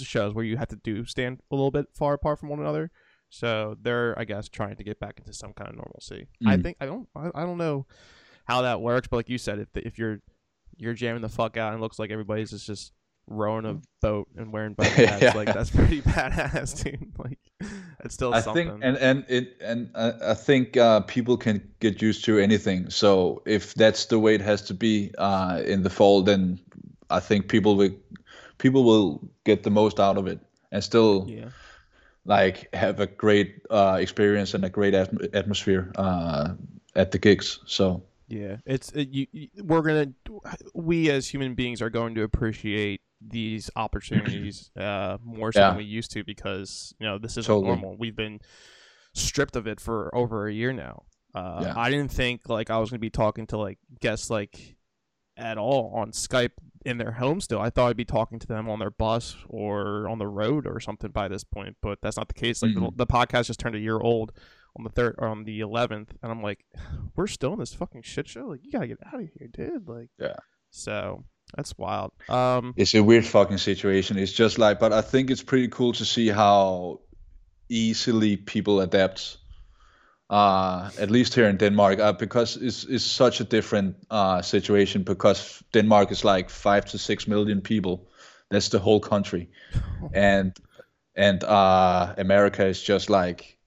shows 0.00 0.34
where 0.34 0.44
you 0.44 0.56
have 0.58 0.68
to 0.68 0.76
do 0.76 1.04
stand 1.06 1.40
a 1.50 1.54
little 1.54 1.70
bit 1.70 1.86
far 1.94 2.14
apart 2.14 2.38
from 2.38 2.50
one 2.50 2.60
another. 2.60 2.90
So 3.30 3.76
they're 3.80 4.18
I 4.18 4.24
guess 4.24 4.48
trying 4.48 4.76
to 4.76 4.84
get 4.84 5.00
back 5.00 5.18
into 5.18 5.32
some 5.32 5.52
kind 5.54 5.70
of 5.70 5.76
normalcy. 5.76 6.26
I 6.46 6.56
Mm. 6.56 6.62
think 6.62 6.76
I 6.80 6.86
don't 6.86 7.08
I, 7.16 7.30
I 7.34 7.42
don't 7.44 7.58
know 7.58 7.86
how 8.44 8.62
that 8.62 8.80
works, 8.80 9.08
but 9.08 9.16
like 9.18 9.28
you 9.30 9.38
said, 9.38 9.58
if 9.60 9.68
if 9.76 9.98
you're 9.98 10.20
you're 10.76 10.94
jamming 10.94 11.22
the 11.22 11.28
fuck 11.28 11.56
out 11.56 11.72
and 11.72 11.80
it 11.80 11.82
looks 11.82 11.98
like 11.98 12.10
everybody's 12.10 12.50
just 12.50 12.66
just 12.66 12.92
rowing 13.30 13.64
a 13.64 13.80
boat 14.02 14.28
and 14.36 14.52
wearing 14.52 14.74
boat 14.78 14.86
hats, 14.88 15.22
Yeah. 15.22 15.32
like 15.34 15.52
that's 15.54 15.70
pretty 15.70 16.02
badass, 16.02 16.82
dude. 16.82 17.12
Like 17.18 17.38
it's 18.04 18.14
still 18.14 18.34
I 18.34 18.40
something. 18.40 18.68
think 18.68 18.80
and 18.84 18.96
and 18.98 19.24
it 19.28 19.56
and 19.62 19.90
I, 19.94 20.12
I 20.30 20.34
think 20.34 20.76
uh, 20.76 21.00
people 21.02 21.36
can 21.36 21.62
get 21.80 22.02
used 22.02 22.24
to 22.26 22.38
anything. 22.38 22.90
So 22.90 23.42
if 23.46 23.74
that's 23.74 24.06
the 24.06 24.18
way 24.18 24.34
it 24.34 24.40
has 24.40 24.62
to 24.62 24.74
be 24.74 25.12
uh, 25.18 25.62
in 25.64 25.82
the 25.82 25.90
fall, 25.90 26.22
then 26.22 26.58
I 27.10 27.20
think 27.20 27.48
people 27.48 27.76
will 27.76 27.90
people 28.58 28.84
will 28.84 29.20
get 29.44 29.62
the 29.62 29.70
most 29.70 30.00
out 30.00 30.16
of 30.18 30.26
it 30.26 30.38
and 30.72 30.82
still 30.84 31.26
yeah. 31.28 31.50
like 32.24 32.72
have 32.74 33.00
a 33.00 33.06
great 33.06 33.62
uh, 33.70 33.98
experience 34.00 34.54
and 34.54 34.64
a 34.64 34.70
great 34.70 34.94
atm- 34.94 35.34
atmosphere 35.34 35.92
uh, 35.96 36.54
at 36.96 37.10
the 37.12 37.18
gigs. 37.18 37.60
So 37.66 38.02
Yeah, 38.28 38.56
it's 38.64 38.90
it, 38.92 39.08
you. 39.10 39.26
We're 39.62 39.82
gonna. 39.82 40.12
We 40.74 41.10
as 41.10 41.28
human 41.28 41.54
beings 41.54 41.82
are 41.82 41.90
going 41.90 42.14
to 42.14 42.22
appreciate 42.22 43.00
these 43.20 43.70
opportunities 43.76 44.70
uh, 44.76 45.18
more 45.22 45.52
so 45.52 45.60
Yeah. 45.60 45.68
than 45.70 45.78
we 45.78 45.84
used 45.84 46.10
to 46.12 46.24
because 46.24 46.94
you 46.98 47.06
know 47.06 47.18
this 47.18 47.32
isn't 47.32 47.44
Totally. 47.44 47.66
normal. 47.66 47.96
We've 47.98 48.16
been 48.16 48.40
stripped 49.14 49.56
of 49.56 49.66
it 49.66 49.80
for 49.80 50.14
over 50.14 50.46
a 50.46 50.52
year 50.52 50.72
now. 50.72 51.04
Uh, 51.34 51.60
Yeah. 51.64 51.74
I 51.76 51.90
didn't 51.90 52.10
think 52.12 52.48
like 52.48 52.70
I 52.70 52.78
was 52.78 52.90
gonna 52.90 52.98
be 53.00 53.10
talking 53.10 53.46
to 53.48 53.58
like 53.58 53.78
guests 54.00 54.30
like 54.30 54.76
at 55.36 55.58
all 55.58 55.92
on 55.94 56.12
Skype 56.12 56.52
in 56.84 56.98
their 56.98 57.12
home 57.12 57.40
still. 57.40 57.60
I 57.60 57.70
thought 57.70 57.88
I'd 57.90 57.96
be 57.96 58.04
talking 58.04 58.38
to 58.38 58.46
them 58.46 58.68
on 58.68 58.78
their 58.78 58.90
bus 58.90 59.36
or 59.48 60.08
on 60.08 60.18
the 60.18 60.26
road 60.26 60.66
or 60.66 60.80
something 60.80 61.10
by 61.10 61.28
this 61.28 61.44
point, 61.44 61.76
but 61.82 61.98
that's 62.02 62.16
not 62.16 62.28
the 62.28 62.34
case. 62.34 62.62
Like 62.62 62.74
the, 62.74 62.80
Mhm. 62.80 62.96
the 62.96 63.06
podcast 63.06 63.46
just 63.46 63.60
turned 63.60 63.74
a 63.74 63.78
year 63.80 63.98
old 63.98 64.32
on 64.76 64.84
the 64.84 64.90
third 64.90 65.14
or 65.18 65.28
on 65.28 65.44
the 65.44 65.60
eleventh, 65.60 66.14
and 66.22 66.30
I'm 66.32 66.42
like, 66.42 66.64
we're 67.16 67.26
still 67.26 67.52
in 67.52 67.58
this 67.58 67.74
fucking 67.74 68.02
shit 68.02 68.28
show. 68.28 68.46
Like 68.48 68.60
you 68.64 68.70
gotta 68.72 68.86
get 68.88 68.98
out 69.06 69.20
of 69.20 69.28
here, 69.38 69.48
dude. 69.48 69.88
Like 69.88 70.08
Yeah. 70.18 70.36
So 70.70 71.24
that's 71.56 71.76
wild. 71.78 72.12
Um, 72.28 72.74
it's 72.76 72.94
a 72.94 73.02
weird 73.02 73.26
fucking 73.26 73.58
situation. 73.58 74.18
It's 74.18 74.32
just 74.32 74.58
like, 74.58 74.78
but 74.78 74.92
I 74.92 75.02
think 75.02 75.30
it's 75.30 75.42
pretty 75.42 75.68
cool 75.68 75.92
to 75.94 76.04
see 76.04 76.28
how 76.28 77.00
easily 77.68 78.36
people 78.36 78.80
adapt. 78.80 79.36
Uh, 80.28 80.90
at 81.00 81.10
least 81.10 81.34
here 81.34 81.48
in 81.48 81.56
Denmark, 81.56 81.98
uh, 81.98 82.12
because 82.12 82.56
it's, 82.56 82.84
it's 82.84 83.04
such 83.04 83.40
a 83.40 83.44
different 83.44 83.96
uh, 84.10 84.40
situation. 84.40 85.02
Because 85.02 85.60
Denmark 85.72 86.12
is 86.12 86.24
like 86.24 86.50
five 86.50 86.84
to 86.86 86.98
six 86.98 87.26
million 87.26 87.60
people. 87.60 88.06
That's 88.48 88.68
the 88.68 88.78
whole 88.78 89.00
country, 89.00 89.50
and 90.14 90.56
and 91.16 91.42
uh, 91.42 92.14
America 92.16 92.64
is 92.64 92.80
just 92.80 93.10
like, 93.10 93.58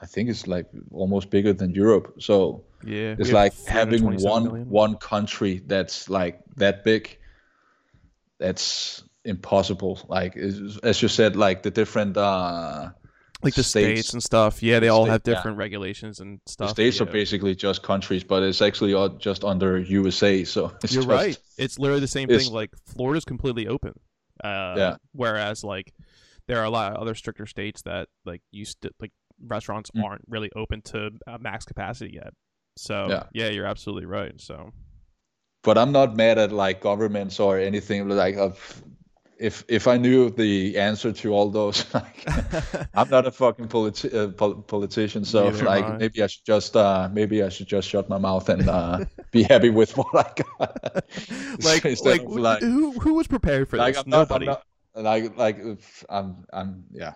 I 0.00 0.06
think 0.06 0.30
it's 0.30 0.46
like 0.46 0.66
almost 0.90 1.28
bigger 1.28 1.52
than 1.52 1.74
Europe. 1.74 2.14
So 2.18 2.63
yeah, 2.86 3.16
it's 3.18 3.32
like 3.32 3.52
having 3.66 3.98
327 4.00 4.30
one 4.30 4.44
million. 4.44 4.68
one 4.68 4.96
country 4.96 5.62
that's 5.66 6.08
like 6.08 6.40
that 6.56 6.84
big. 6.84 7.18
That's 8.38 9.02
impossible. 9.24 10.00
Like 10.08 10.36
as 10.36 11.00
you 11.02 11.08
said, 11.08 11.36
like 11.36 11.62
the 11.62 11.70
different 11.70 12.16
uh, 12.16 12.90
like 13.42 13.54
the 13.54 13.62
states, 13.62 14.00
states 14.00 14.12
and 14.14 14.22
stuff. 14.22 14.62
Yeah, 14.62 14.80
they 14.80 14.88
all 14.88 15.04
State- 15.04 15.12
have 15.12 15.22
yeah. 15.24 15.34
different 15.34 15.56
regulations 15.58 16.20
and 16.20 16.40
the 16.46 16.52
stuff. 16.52 16.70
states 16.70 17.00
are 17.00 17.06
basically 17.06 17.54
just 17.54 17.82
countries, 17.82 18.24
but 18.24 18.42
it's 18.42 18.60
actually 18.60 18.94
all 18.94 19.08
just 19.10 19.44
under 19.44 19.78
USA. 19.78 20.44
So 20.44 20.72
it's 20.82 20.92
You're 20.92 21.02
just, 21.04 21.08
right. 21.12 21.38
It's 21.58 21.78
literally 21.78 22.00
the 22.00 22.08
same 22.08 22.28
thing. 22.28 22.50
Like 22.52 22.70
Florida's 22.86 23.24
completely 23.24 23.68
open. 23.68 23.92
Uh, 24.42 24.74
Yeah. 24.76 24.96
Whereas 25.12 25.62
like 25.62 25.92
there 26.48 26.58
are 26.58 26.64
a 26.64 26.70
lot 26.70 26.92
of 26.92 26.98
other 27.00 27.14
stricter 27.14 27.46
states 27.46 27.82
that 27.82 28.08
like 28.26 28.42
used 28.50 28.82
to 28.82 28.90
like 29.00 29.12
restaurants 29.40 29.90
Mm. 29.96 30.04
aren't 30.04 30.22
really 30.28 30.50
open 30.56 30.82
to 30.82 31.10
uh, 31.26 31.38
max 31.40 31.64
capacity 31.64 32.14
yet. 32.14 32.34
So 32.76 33.06
Yeah. 33.10 33.22
yeah, 33.32 33.48
you're 33.48 33.66
absolutely 33.66 34.06
right. 34.06 34.40
So 34.40 34.72
But 35.62 35.78
I'm 35.78 35.92
not 35.92 36.16
mad 36.16 36.38
at 36.38 36.52
like 36.52 36.80
governments 36.80 37.40
or 37.40 37.58
anything 37.58 38.08
like. 38.08 38.36
Of, 38.36 38.82
if 39.38 39.64
if 39.68 39.88
I 39.88 39.96
knew 39.96 40.30
the 40.30 40.78
answer 40.78 41.12
to 41.12 41.32
all 41.34 41.50
those, 41.50 41.84
like, 41.94 42.24
I'm 42.94 43.08
not 43.10 43.26
a 43.26 43.32
fucking 43.32 43.68
politi- 43.68 44.14
uh, 44.14 44.28
pol- 44.32 44.62
politician, 44.62 45.24
so 45.24 45.50
Neither 45.50 45.64
like 45.64 45.98
maybe 45.98 46.22
I 46.22 46.28
should 46.28 46.44
just 46.46 46.76
uh 46.76 47.08
maybe 47.12 47.42
I 47.42 47.48
should 47.48 47.66
just 47.66 47.88
shut 47.88 48.08
my 48.08 48.18
mouth 48.18 48.48
and 48.48 48.68
uh 48.68 49.04
be 49.32 49.42
happy 49.42 49.70
with 49.70 49.96
what 49.98 50.14
I 50.14 50.30
got. 50.42 51.04
like 51.64 51.84
like, 51.84 52.22
of, 52.22 52.36
like- 52.36 52.60
who 52.62 52.92
who 53.00 53.14
was 53.14 53.26
prepared 53.26 53.68
for 53.68 53.76
like 53.76 53.94
this? 53.94 54.04
I'm 54.04 54.10
not, 54.10 54.28
Nobody. 54.30 54.46
not 54.46 54.62
like 54.94 55.36
like 55.36 55.58
if 55.58 56.04
I'm 56.08 56.46
I'm 56.52 56.84
yeah, 56.92 57.14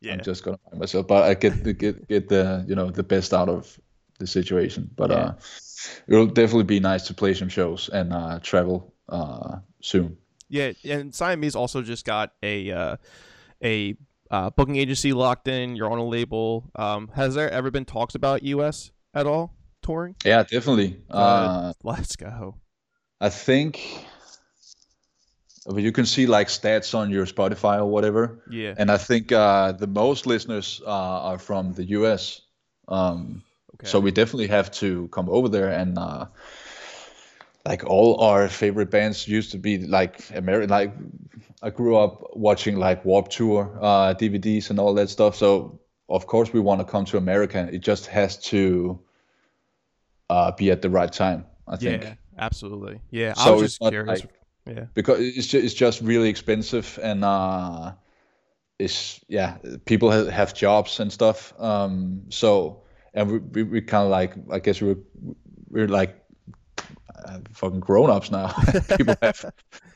yeah. 0.00 0.14
I'm 0.14 0.20
just 0.22 0.44
gonna 0.44 0.58
find 0.70 0.80
myself, 0.80 1.06
but 1.06 1.24
I 1.24 1.34
get 1.34 1.64
the 1.64 1.74
get 1.74 2.08
get 2.08 2.28
the 2.28 2.64
you 2.66 2.74
know 2.74 2.90
the 2.90 3.02
best 3.02 3.34
out 3.34 3.48
of 3.50 3.78
the 4.18 4.26
situation. 4.26 4.90
But 4.96 5.10
Yeah. 5.10 5.16
uh, 5.16 5.34
it'll 6.06 6.26
definitely 6.26 6.64
be 6.64 6.80
nice 6.80 7.06
to 7.06 7.14
play 7.14 7.34
some 7.34 7.48
shows 7.48 7.88
and 7.92 8.12
uh 8.12 8.38
travel 8.42 8.92
uh 9.08 9.58
soon. 9.82 10.16
Yeah, 10.48 10.72
and 10.84 11.14
Siamese 11.14 11.54
also 11.54 11.82
just 11.82 12.04
got 12.04 12.32
a 12.42 12.70
uh, 12.70 12.96
a 13.62 13.94
uh, 14.30 14.50
booking 14.50 14.76
agency 14.76 15.12
locked 15.12 15.46
in. 15.48 15.76
You're 15.76 15.90
on 15.90 15.98
a 15.98 16.06
label. 16.06 16.70
Um, 16.74 17.08
has 17.14 17.34
there 17.34 17.50
ever 17.50 17.70
been 17.70 17.84
talks 17.84 18.14
about 18.14 18.42
US 18.42 18.90
at 19.14 19.26
all 19.26 19.54
touring? 19.82 20.16
Yeah, 20.24 20.42
definitely. 20.44 21.00
Uh, 21.10 21.72
Let's 21.82 22.16
go. 22.16 22.56
I 23.20 23.28
think 23.28 24.06
but 25.66 25.82
you 25.82 25.92
can 25.92 26.06
see 26.06 26.26
like 26.26 26.48
stats 26.48 26.94
on 26.94 27.10
your 27.10 27.26
Spotify 27.26 27.78
or 27.78 27.84
whatever, 27.86 28.42
Yeah. 28.50 28.74
and 28.78 28.90
I 28.90 28.96
think 28.96 29.32
uh, 29.32 29.72
the 29.72 29.86
most 29.86 30.26
listeners 30.26 30.80
uh, 30.86 30.90
are 31.30 31.38
from 31.38 31.74
the 31.74 31.84
US. 31.90 32.40
Um, 32.88 33.42
Okay. 33.80 33.88
So 33.88 34.00
we 34.00 34.10
definitely 34.10 34.48
have 34.48 34.70
to 34.72 35.08
come 35.08 35.28
over 35.28 35.48
there 35.48 35.68
and 35.70 35.98
uh, 35.98 36.26
like 37.64 37.84
all 37.84 38.20
our 38.20 38.48
favorite 38.48 38.90
bands 38.90 39.28
used 39.28 39.52
to 39.52 39.58
be 39.58 39.78
like 39.78 40.28
American. 40.34 40.70
Like 40.70 40.92
I 41.62 41.70
grew 41.70 41.96
up 41.96 42.36
watching 42.36 42.76
like 42.76 43.04
Warp 43.04 43.28
Tour 43.28 43.78
uh, 43.80 44.14
DVDs 44.14 44.70
and 44.70 44.78
all 44.78 44.94
that 44.94 45.10
stuff. 45.10 45.36
So 45.36 45.80
of 46.08 46.26
course 46.26 46.52
we 46.52 46.60
want 46.60 46.80
to 46.80 46.84
come 46.84 47.04
to 47.06 47.16
America. 47.18 47.68
It 47.72 47.78
just 47.80 48.06
has 48.06 48.36
to 48.50 48.98
uh, 50.30 50.52
be 50.52 50.70
at 50.70 50.82
the 50.82 50.90
right 50.90 51.12
time. 51.12 51.46
I 51.66 51.76
think 51.76 52.02
yeah, 52.02 52.14
absolutely. 52.38 53.00
Yeah, 53.10 53.34
I 53.36 53.44
So 53.44 53.52
was 53.54 53.62
just 53.62 53.80
curious. 53.80 54.20
like- 54.24 54.30
yeah. 54.66 54.84
because 54.92 55.18
it's 55.20 55.46
just, 55.46 55.64
it's 55.64 55.72
just 55.74 56.02
really 56.02 56.28
expensive 56.28 56.98
and 57.02 57.24
uh 57.24 57.92
it's 58.78 59.18
yeah 59.26 59.56
people 59.86 60.10
have, 60.10 60.28
have 60.28 60.52
jobs 60.52 61.00
and 61.00 61.10
stuff 61.10 61.54
um 61.58 62.24
so 62.28 62.82
and 63.18 63.30
we 63.30 63.38
we, 63.54 63.62
we 63.62 63.80
kind 63.82 64.04
of 64.04 64.10
like 64.10 64.34
i 64.52 64.58
guess 64.60 64.80
we're 64.82 65.02
we're 65.70 65.88
like 65.88 66.14
uh, 67.24 67.38
fucking 67.52 67.80
grown-ups 67.80 68.30
now 68.30 68.48
people 68.96 69.14
have 69.22 69.44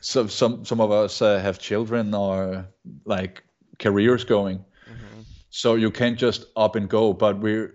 some 0.01 0.29
some 0.29 0.65
some 0.65 0.81
of 0.81 0.91
us 0.91 1.23
uh, 1.23 1.39
have 1.39 1.59
children 1.59 2.15
or 2.15 2.67
like 3.05 3.43
careers 3.79 4.25
going 4.25 4.65
Mhm. 4.89 5.25
so 5.51 5.77
you 5.77 5.91
can't 5.91 6.19
just 6.19 6.47
up 6.57 6.77
and 6.77 6.89
go 6.89 7.13
but 7.15 7.39
we're 7.39 7.75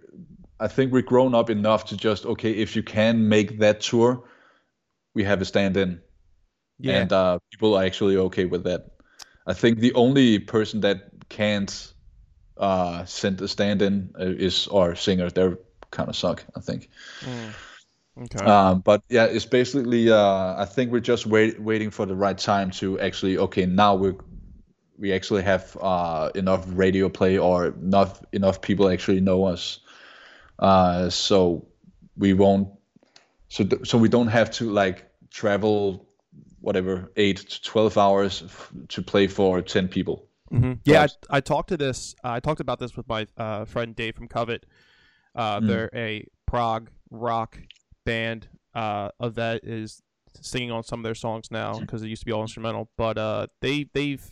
i 0.59 0.67
think 0.67 0.91
we're 0.91 1.01
grown 1.13 1.33
up 1.33 1.49
enough 1.49 1.85
to 1.85 1.95
just 1.97 2.25
okay 2.25 2.51
if 2.51 2.75
you 2.75 2.83
can 2.83 3.27
make 3.29 3.59
that 3.59 3.81
tour 3.81 4.23
we 5.15 5.23
have 5.23 5.41
a 5.41 5.45
stand 5.45 5.77
in 5.77 6.01
Yeah. 6.79 7.01
and 7.01 7.11
uh, 7.13 7.39
people 7.51 7.75
are 7.77 7.85
actually 7.85 8.17
okay 8.17 8.45
with 8.45 8.63
that. 8.65 8.81
I 9.47 9.53
think 9.53 9.79
the 9.79 9.93
only 9.93 10.39
person 10.39 10.81
that 10.81 10.97
can't 11.29 11.93
uh, 12.59 13.05
send 13.05 13.41
a 13.41 13.47
stand-in 13.47 14.13
uh, 14.19 14.25
is 14.25 14.67
our 14.67 14.95
singer. 14.95 15.29
They're 15.29 15.57
kind 15.91 16.09
of 16.09 16.15
suck, 16.15 16.43
I 16.55 16.59
think. 16.59 16.89
Mm. 17.21 17.53
Okay. 18.23 18.45
Um, 18.45 18.79
but 18.79 19.03
yeah, 19.09 19.25
it's 19.25 19.45
basically. 19.45 20.11
Uh, 20.11 20.55
I 20.57 20.65
think 20.65 20.91
we're 20.91 20.99
just 20.99 21.25
wait, 21.25 21.61
waiting 21.61 21.91
for 21.91 22.05
the 22.05 22.15
right 22.15 22.37
time 22.37 22.71
to 22.71 22.99
actually. 22.99 23.37
Okay, 23.37 23.65
now 23.65 23.95
we 23.95 24.13
we 24.97 25.13
actually 25.13 25.43
have 25.43 25.77
uh, 25.79 26.31
enough 26.33 26.65
radio 26.67 27.09
play 27.09 27.37
or 27.37 27.67
enough 27.67 28.23
enough 28.33 28.61
people 28.61 28.89
actually 28.89 29.21
know 29.21 29.45
us. 29.45 29.79
Uh, 30.57 31.09
so 31.09 31.67
we 32.17 32.33
won't. 32.33 32.69
So 33.49 33.63
th- 33.63 33.87
so 33.87 33.97
we 33.97 34.09
don't 34.09 34.27
have 34.27 34.49
to 34.51 34.71
like 34.71 35.09
travel 35.29 36.07
whatever 36.59 37.11
eight 37.15 37.37
to 37.37 37.61
twelve 37.61 37.97
hours 37.97 38.41
f- 38.43 38.71
to 38.89 39.03
play 39.03 39.27
for 39.27 39.61
ten 39.61 39.87
people. 39.87 40.26
Hmm 40.49 40.73
Yeah, 40.85 41.07
I, 41.29 41.37
I 41.37 41.41
talked 41.41 41.69
to 41.69 41.77
this. 41.77 42.15
I 42.23 42.39
talked 42.39 42.59
about 42.61 42.79
this 42.79 42.95
with 42.95 43.07
my 43.07 43.27
uh, 43.37 43.65
friend 43.65 43.95
Dave 43.95 44.15
from 44.15 44.27
Covet. 44.27 44.65
Uh, 45.35 45.59
Mm. 45.59 45.67
They're 45.67 45.89
a 45.93 46.25
prog 46.45 46.89
rock 47.09 47.59
band. 48.05 48.47
Uh, 48.73 49.09
of 49.19 49.35
that 49.35 49.63
is 49.63 50.03
singing 50.39 50.71
on 50.71 50.83
some 50.83 50.99
of 50.99 51.03
their 51.03 51.15
songs 51.15 51.49
now 51.49 51.79
because 51.79 52.03
it 52.03 52.09
used 52.09 52.21
to 52.21 52.25
be 52.25 52.31
all 52.31 52.41
instrumental. 52.41 52.89
But 52.97 53.17
uh, 53.17 53.47
they 53.61 53.89
they've 53.93 54.23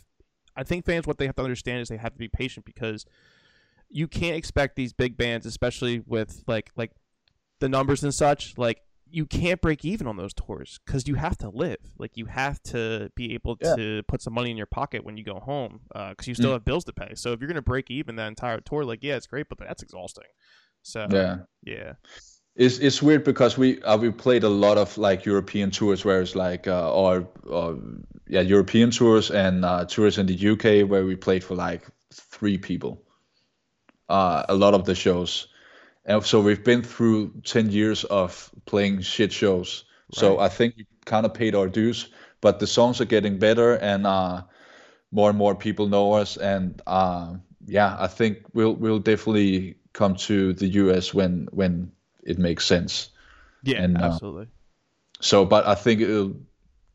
I 0.56 0.62
think 0.62 0.84
fans 0.86 1.06
what 1.06 1.18
they 1.18 1.26
have 1.26 1.36
to 1.36 1.42
understand 1.42 1.80
is 1.80 1.88
they 1.88 1.96
have 1.96 2.12
to 2.12 2.18
be 2.18 2.28
patient 2.28 2.64
because 2.64 3.04
you 3.88 4.08
can't 4.08 4.36
expect 4.36 4.76
these 4.76 4.92
big 4.92 5.16
bands, 5.16 5.46
especially 5.46 6.00
with 6.06 6.42
like 6.46 6.70
like 6.76 6.92
the 7.60 7.68
numbers 7.68 8.04
and 8.04 8.14
such, 8.14 8.56
like 8.56 8.82
you 9.16 9.24
can't 9.24 9.62
break 9.62 9.82
even 9.82 10.06
on 10.06 10.18
those 10.18 10.34
tours 10.34 10.78
because 10.84 11.08
you 11.08 11.14
have 11.14 11.38
to 11.38 11.48
live. 11.48 11.78
Like 11.98 12.18
you 12.18 12.26
have 12.26 12.62
to 12.64 13.10
be 13.16 13.32
able 13.32 13.56
Yeah. 13.62 13.74
to 13.76 14.02
put 14.08 14.20
some 14.20 14.34
money 14.34 14.50
in 14.50 14.58
your 14.58 14.66
pocket 14.66 15.04
when 15.04 15.16
you 15.16 15.24
go 15.24 15.40
home 15.40 15.80
because 16.10 16.28
you 16.28 16.34
still 16.34 16.50
Mm. 16.50 16.52
have 16.52 16.66
bills 16.66 16.84
to 16.84 16.92
pay. 16.92 17.14
So 17.14 17.32
if 17.32 17.40
you're 17.40 17.48
gonna 17.48 17.62
break 17.62 17.90
even 17.90 18.16
that 18.16 18.28
entire 18.28 18.60
tour, 18.60 18.84
like 18.84 19.02
yeah, 19.02 19.16
it's 19.16 19.26
great, 19.26 19.48
but 19.48 19.58
that's 19.58 19.82
exhausting. 19.82 20.28
So 20.82 21.08
Yeah. 21.10 21.36
yeah, 21.62 21.94
It's 22.56 22.78
it's 22.78 23.02
weird 23.02 23.24
because 23.24 23.58
we 23.58 23.82
uh, 23.82 23.98
we 23.98 24.10
played 24.10 24.42
a 24.42 24.48
lot 24.48 24.78
of 24.78 24.96
like 24.98 25.26
European 25.26 25.70
tours 25.70 26.04
where 26.04 26.22
it's 26.22 26.34
like 26.34 26.66
uh, 26.66 26.90
or 26.92 27.28
or 27.46 27.78
yeah 28.28 28.40
European 28.40 28.90
tours 28.90 29.30
and 29.30 29.64
uh, 29.64 29.84
tours 29.84 30.18
in 30.18 30.26
the 30.26 30.34
UK 30.34 30.82
where 30.82 31.04
we 31.04 31.16
played 31.16 31.44
for 31.44 31.54
like 31.54 31.82
three 32.12 32.56
people. 32.58 33.02
Uh, 34.08 34.44
a 34.48 34.54
lot 34.54 34.74
of 34.74 34.84
the 34.84 34.94
shows, 34.94 35.48
and 36.06 36.24
so 36.24 36.40
we've 36.40 36.64
been 36.64 36.82
through 36.82 37.32
ten 37.44 37.70
years 37.70 38.04
of 38.04 38.50
playing 38.64 39.02
shit 39.02 39.32
shows. 39.32 39.84
So 40.12 40.38
I 40.38 40.48
think 40.48 40.76
we 40.76 40.86
kind 41.04 41.26
of 41.26 41.34
paid 41.34 41.54
our 41.54 41.68
dues, 41.68 42.08
but 42.40 42.60
the 42.60 42.66
songs 42.66 43.00
are 43.00 43.06
getting 43.06 43.38
better 43.38 43.74
and 43.74 44.06
uh, 44.06 44.42
more 45.10 45.28
and 45.30 45.38
more 45.38 45.54
people 45.54 45.88
know 45.88 46.12
us 46.12 46.36
and 46.36 46.80
uh, 46.86 47.34
yeah, 47.66 47.96
I 47.98 48.06
think 48.06 48.38
we'll 48.52 48.74
we'll 48.74 49.00
definitely 49.00 49.76
come 49.92 50.14
to 50.16 50.52
the 50.52 50.68
US 50.68 51.12
when 51.12 51.48
when 51.50 51.92
it 52.22 52.38
makes 52.38 52.64
sense. 52.64 53.10
yeah, 53.62 53.82
And, 53.82 53.96
uh, 53.96 54.06
absolutely. 54.12 54.48
So, 55.20 55.44
but 55.44 55.66
I 55.66 55.74
think 55.74 56.00
it'll. 56.00 56.36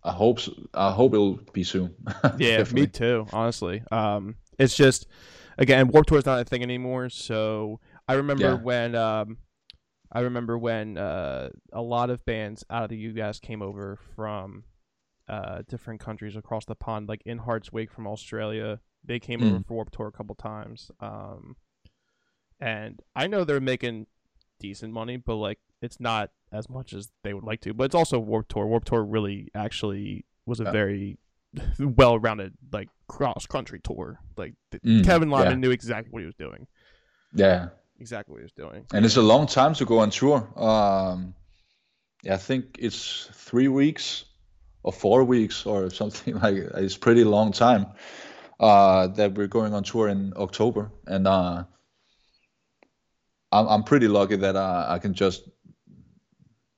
I 0.04 0.12
hope. 0.12 0.40
I 0.74 0.92
hope 0.92 1.14
it'll 1.14 1.40
be 1.54 1.64
soon. 1.64 1.94
Yeah, 2.40 2.64
me 2.72 2.88
too. 2.88 3.28
Honestly, 3.34 3.84
um, 3.92 4.36
it's 4.58 4.76
just 4.76 5.08
again, 5.58 5.90
Warp 5.90 6.08
Tour 6.08 6.20
is 6.20 6.26
not 6.26 6.40
a 6.40 6.46
thing 6.46 6.64
anymore. 6.64 7.10
So 7.10 7.80
I 8.12 8.16
remember 8.16 8.44
Yeah. 8.44 8.54
when 8.56 8.96
um, 8.96 9.38
I 10.12 10.22
remember 10.22 10.58
when 10.58 10.98
uh, 10.98 11.50
a 11.72 11.82
lot 11.82 12.10
of 12.10 12.26
bands 12.26 12.64
out 12.70 12.84
of 12.84 12.90
the 12.90 12.98
U.S. 12.98 13.40
came 13.40 13.62
over 13.62 13.98
from 14.16 14.66
uh, 15.30 15.62
different 15.68 16.00
countries 16.02 16.36
across 16.36 16.66
the 16.66 16.76
pond, 16.76 17.08
like 17.08 17.22
In 17.26 17.38
Heart's 17.40 17.72
Wake 17.72 17.92
from 17.92 18.08
Australia. 18.08 18.80
They 19.04 19.20
came 19.20 19.40
Mm. 19.42 19.48
over 19.56 19.64
for 19.64 19.74
Warp 19.76 19.92
Tour 19.92 20.08
a 20.08 20.12
couple 20.12 20.36
times, 20.36 20.92
um, 21.00 21.56
and 22.60 23.02
I 23.16 23.28
know 23.28 23.44
they're 23.44 23.60
making 23.60 24.08
decent 24.60 24.94
money, 24.94 25.18
but 25.18 25.36
like 25.36 25.60
it's 25.82 26.00
not 26.00 26.32
as 26.52 26.70
much 26.70 26.94
as 26.94 27.10
they 27.24 27.34
would 27.34 27.44
like 27.44 27.62
to. 27.62 27.74
But 27.74 27.86
it's 27.86 27.96
also 27.96 28.20
Warp 28.20 28.48
Tour. 28.50 28.68
Warp 28.68 28.86
Tour 28.86 29.04
really 29.04 29.48
actually 29.56 30.26
was 30.46 30.60
a 30.60 30.66
Yeah. 30.66 30.72
very 30.72 31.18
well-rounded 31.80 32.54
like 32.72 32.90
cross-country 33.08 33.80
tour. 33.84 34.20
Like 34.38 34.54
Mm, 34.86 35.04
Kevin 35.04 35.30
Lyman 35.30 35.52
yeah. 35.54 35.56
knew 35.58 35.72
exactly 35.72 36.12
what 36.12 36.20
he 36.22 36.26
was 36.26 36.36
doing. 36.36 36.68
Yeah, 37.34 37.70
Exactly 38.02 38.34
what 38.34 38.40
he 38.40 38.44
was 38.44 38.52
doing. 38.54 38.84
and 38.94 39.06
it's 39.06 39.18
a 39.18 39.22
long 39.22 39.46
time 39.46 39.76
to 39.76 39.86
go 39.86 40.00
on 40.00 40.10
tour. 40.10 40.38
Um, 40.56 41.36
yeah, 42.24 42.34
I 42.34 42.38
think 42.38 42.78
it's 42.80 43.30
three 43.32 43.68
weeks 43.68 44.26
or 44.82 44.92
four 44.92 45.24
weeks 45.24 45.68
or 45.68 45.90
something 46.02 46.40
like. 46.40 46.56
It's 46.56 46.98
pretty 46.98 47.24
long 47.24 47.52
time. 47.52 47.86
Uh, 48.60 49.08
that 49.08 49.36
we're 49.36 49.48
going 49.48 49.74
on 49.76 49.84
tour 49.84 50.08
in 50.08 50.34
October, 50.36 50.92
and 51.06 51.28
uh, 51.28 51.64
I'm 53.52 53.68
I'm 53.68 53.84
pretty 53.84 54.08
lucky 54.08 54.38
that 54.38 54.56
uh, 54.56 54.86
I 54.90 54.98
can 54.98 55.14
just 55.14 55.48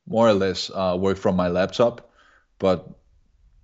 more 0.05 0.27
or 0.27 0.33
less 0.33 0.69
uh, 0.69 0.97
work 0.99 1.17
from 1.17 1.37
my 1.37 1.47
laptop, 1.47 2.11
but 2.59 2.87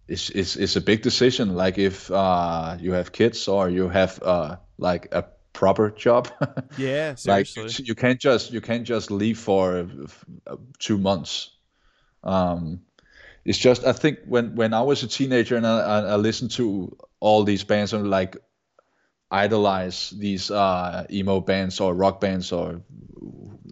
it's 0.07 0.29
it's 0.29 0.55
it's 0.55 0.77
a 0.77 0.81
big 0.81 1.01
decision. 1.01 1.55
Like 1.55 1.77
if 1.77 2.09
uh, 2.09 2.77
you 2.79 2.93
have 2.93 3.11
kids 3.11 3.49
or 3.49 3.69
you 3.69 3.89
have 3.89 4.21
uh, 4.23 4.57
like 4.77 5.13
a 5.13 5.25
proper 5.53 5.91
job. 5.91 6.29
Yeah, 6.77 7.15
like 7.25 7.47
you 7.79 7.95
can't 7.95 8.19
just 8.19 8.51
you 8.51 8.61
can't 8.61 8.85
just 8.85 9.11
leave 9.11 9.37
for 9.37 9.87
uh, 10.47 10.55
two 10.77 10.97
months. 10.97 11.51
Um, 12.23 12.81
it's 13.45 13.57
just 13.57 13.85
I 13.85 13.93
think 13.93 14.19
when 14.25 14.55
when 14.55 14.73
I 14.73 14.81
was 14.81 15.03
a 15.03 15.07
teenager 15.07 15.57
and 15.57 15.65
I, 15.67 15.79
I, 15.79 15.99
I 15.99 16.15
listened 16.15 16.51
to 16.51 16.95
all 17.19 17.43
these 17.43 17.63
bands 17.63 17.93
and 17.93 18.09
like 18.09 18.37
idolize 19.31 20.11
these 20.11 20.51
uh, 20.51 21.05
emo 21.11 21.39
bands 21.39 21.79
or 21.79 21.93
rock 21.93 22.21
bands 22.21 22.51
or 22.51 22.81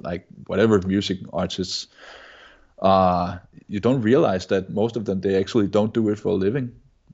like 0.02 0.26
whatever 0.48 0.82
music 0.82 1.20
artists, 1.34 1.88
uh, 2.82 3.38
you 3.68 3.80
don't 3.80 4.02
realize 4.02 4.48
that 4.48 4.70
most 4.70 4.96
of 4.96 5.06
them 5.06 5.22
they 5.22 5.36
actually 5.36 5.68
don't 5.68 5.94
do 5.94 6.10
it 6.10 6.20
for 6.20 6.30
a 6.30 6.34
living. 6.36 6.72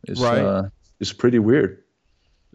It's 0.07 0.21
Right. 0.21 0.41
uh, 0.41 0.69
it's 0.99 1.13
pretty 1.13 1.39
weird. 1.39 1.82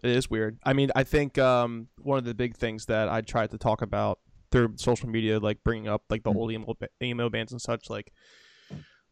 It 0.03 0.11
is 0.11 0.29
weird. 0.29 0.57
I 0.63 0.73
mean, 0.73 0.91
I 0.95 1.03
think 1.03 1.37
um, 1.37 1.87
one 2.01 2.17
of 2.17 2.23
the 2.25 2.33
big 2.33 2.55
things 2.55 2.85
that 2.85 3.09
I 3.09 3.21
tried 3.21 3.51
to 3.51 3.57
talk 3.57 3.81
about 3.81 4.19
through 4.51 4.73
social 4.77 5.09
media, 5.09 5.39
like 5.39 5.63
bringing 5.63 5.87
up 5.87 6.03
like 6.09 6.23
the 6.23 6.31
Mm. 6.31 6.35
old 6.37 6.51
emo, 6.51 6.75
emo 7.03 7.29
bands 7.29 7.51
and 7.51 7.61
such, 7.61 7.89
like 7.89 8.11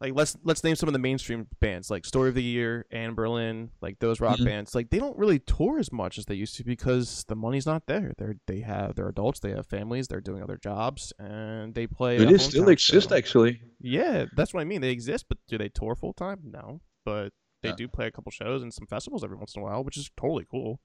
like 0.00 0.14
let's 0.14 0.36
let's 0.44 0.62
name 0.62 0.76
some 0.76 0.88
of 0.88 0.92
the 0.92 0.98
mainstream 1.00 1.48
bands 1.58 1.90
like 1.90 2.04
Story 2.04 2.28
of 2.28 2.36
the 2.36 2.42
Year, 2.42 2.86
Anberlin, 2.92 3.70
like 3.80 3.98
those 3.98 4.20
rock 4.20 4.38
Mhm. 4.38 4.44
bands. 4.44 4.74
Like 4.74 4.90
they 4.90 4.98
don't 5.00 5.18
really 5.18 5.40
tour 5.40 5.78
as 5.80 5.90
much 5.90 6.18
as 6.18 6.26
they 6.26 6.36
used 6.36 6.54
to 6.56 6.64
because 6.64 7.24
the 7.26 7.34
money's 7.34 7.66
not 7.66 7.86
there. 7.86 8.12
They're 8.16 8.36
they 8.46 8.60
have 8.60 8.94
they're 8.94 9.08
adults, 9.08 9.40
they 9.40 9.50
have 9.50 9.66
families, 9.66 10.06
they're 10.06 10.20
doing 10.20 10.40
other 10.42 10.56
jobs, 10.56 11.12
and 11.18 11.74
they 11.74 11.88
play. 11.88 12.16
It 12.16 12.30
a 12.30 12.38
still 12.38 12.68
exist 12.68 13.10
actually. 13.10 13.60
Yeah, 13.80 14.26
that's 14.36 14.54
what 14.54 14.60
I 14.60 14.64
mean. 14.64 14.80
They 14.82 14.90
exist, 14.90 15.26
but 15.28 15.38
do 15.48 15.58
they 15.58 15.68
tour 15.68 15.96
full 15.96 16.12
time? 16.12 16.42
No, 16.44 16.80
but 17.04 17.32
they 17.62 17.68
Yeah. 17.68 17.76
do 17.76 17.88
play 17.88 18.06
a 18.06 18.10
couple 18.10 18.30
shows 18.30 18.62
and 18.62 18.72
some 18.72 18.86
festivals 18.86 19.24
every 19.24 19.36
once 19.36 19.54
in 19.56 19.62
a 19.62 19.64
while, 19.64 19.84
which 19.84 19.96
is 19.96 20.10
totally 20.16 20.46
cool. 20.50 20.80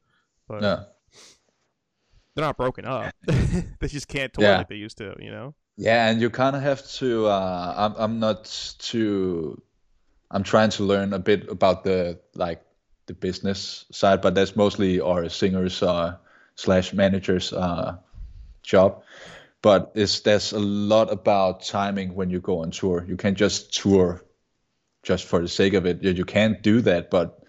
But 0.47 0.61
Yeah. 0.61 0.83
they're 2.35 2.45
not 2.45 2.57
broken 2.57 2.85
up. 2.85 3.13
they 3.27 3.87
just 3.87 4.07
can't 4.07 4.33
tour 4.33 4.43
Yeah. 4.43 4.57
like 4.57 4.67
they 4.69 4.75
used 4.75 4.97
to, 4.97 5.15
you 5.19 5.31
know? 5.31 5.55
Yeah, 5.77 6.07
and 6.07 6.21
you 6.21 6.29
kind 6.29 6.55
of 6.55 6.61
have 6.61 6.87
to. 6.99 7.27
Uh, 7.27 7.73
I'm 7.77 7.95
I'm 7.97 8.19
not 8.19 8.45
too. 8.79 9.61
I'm 10.31 10.43
trying 10.43 10.69
to 10.71 10.83
learn 10.83 11.13
a 11.13 11.19
bit 11.19 11.49
about 11.49 11.83
the 11.83 12.19
like 12.35 12.63
the 13.07 13.13
business 13.13 13.85
side, 13.91 14.21
but 14.21 14.35
that's 14.35 14.55
mostly 14.55 15.01
our 15.01 15.29
singers 15.29 15.81
uh, 15.83 16.17
slash 16.55 16.93
managers 16.93 17.53
uh, 17.53 17.97
job. 18.63 19.03
But 19.61 19.91
it's 19.95 20.21
there's 20.21 20.53
a 20.53 20.59
lot 20.59 21.11
about 21.11 21.63
timing 21.63 22.15
when 22.15 22.29
you 22.29 22.39
go 22.41 22.59
on 22.59 22.71
tour. 22.71 23.05
You 23.07 23.17
can't 23.17 23.37
just 23.37 23.73
tour 23.73 24.22
just 25.03 25.25
for 25.25 25.41
the 25.41 25.47
sake 25.47 25.73
of 25.73 25.85
it. 25.85 26.01
You, 26.01 26.25
can't 26.25 26.61
do 26.63 26.81
that, 26.81 27.11
but 27.11 27.43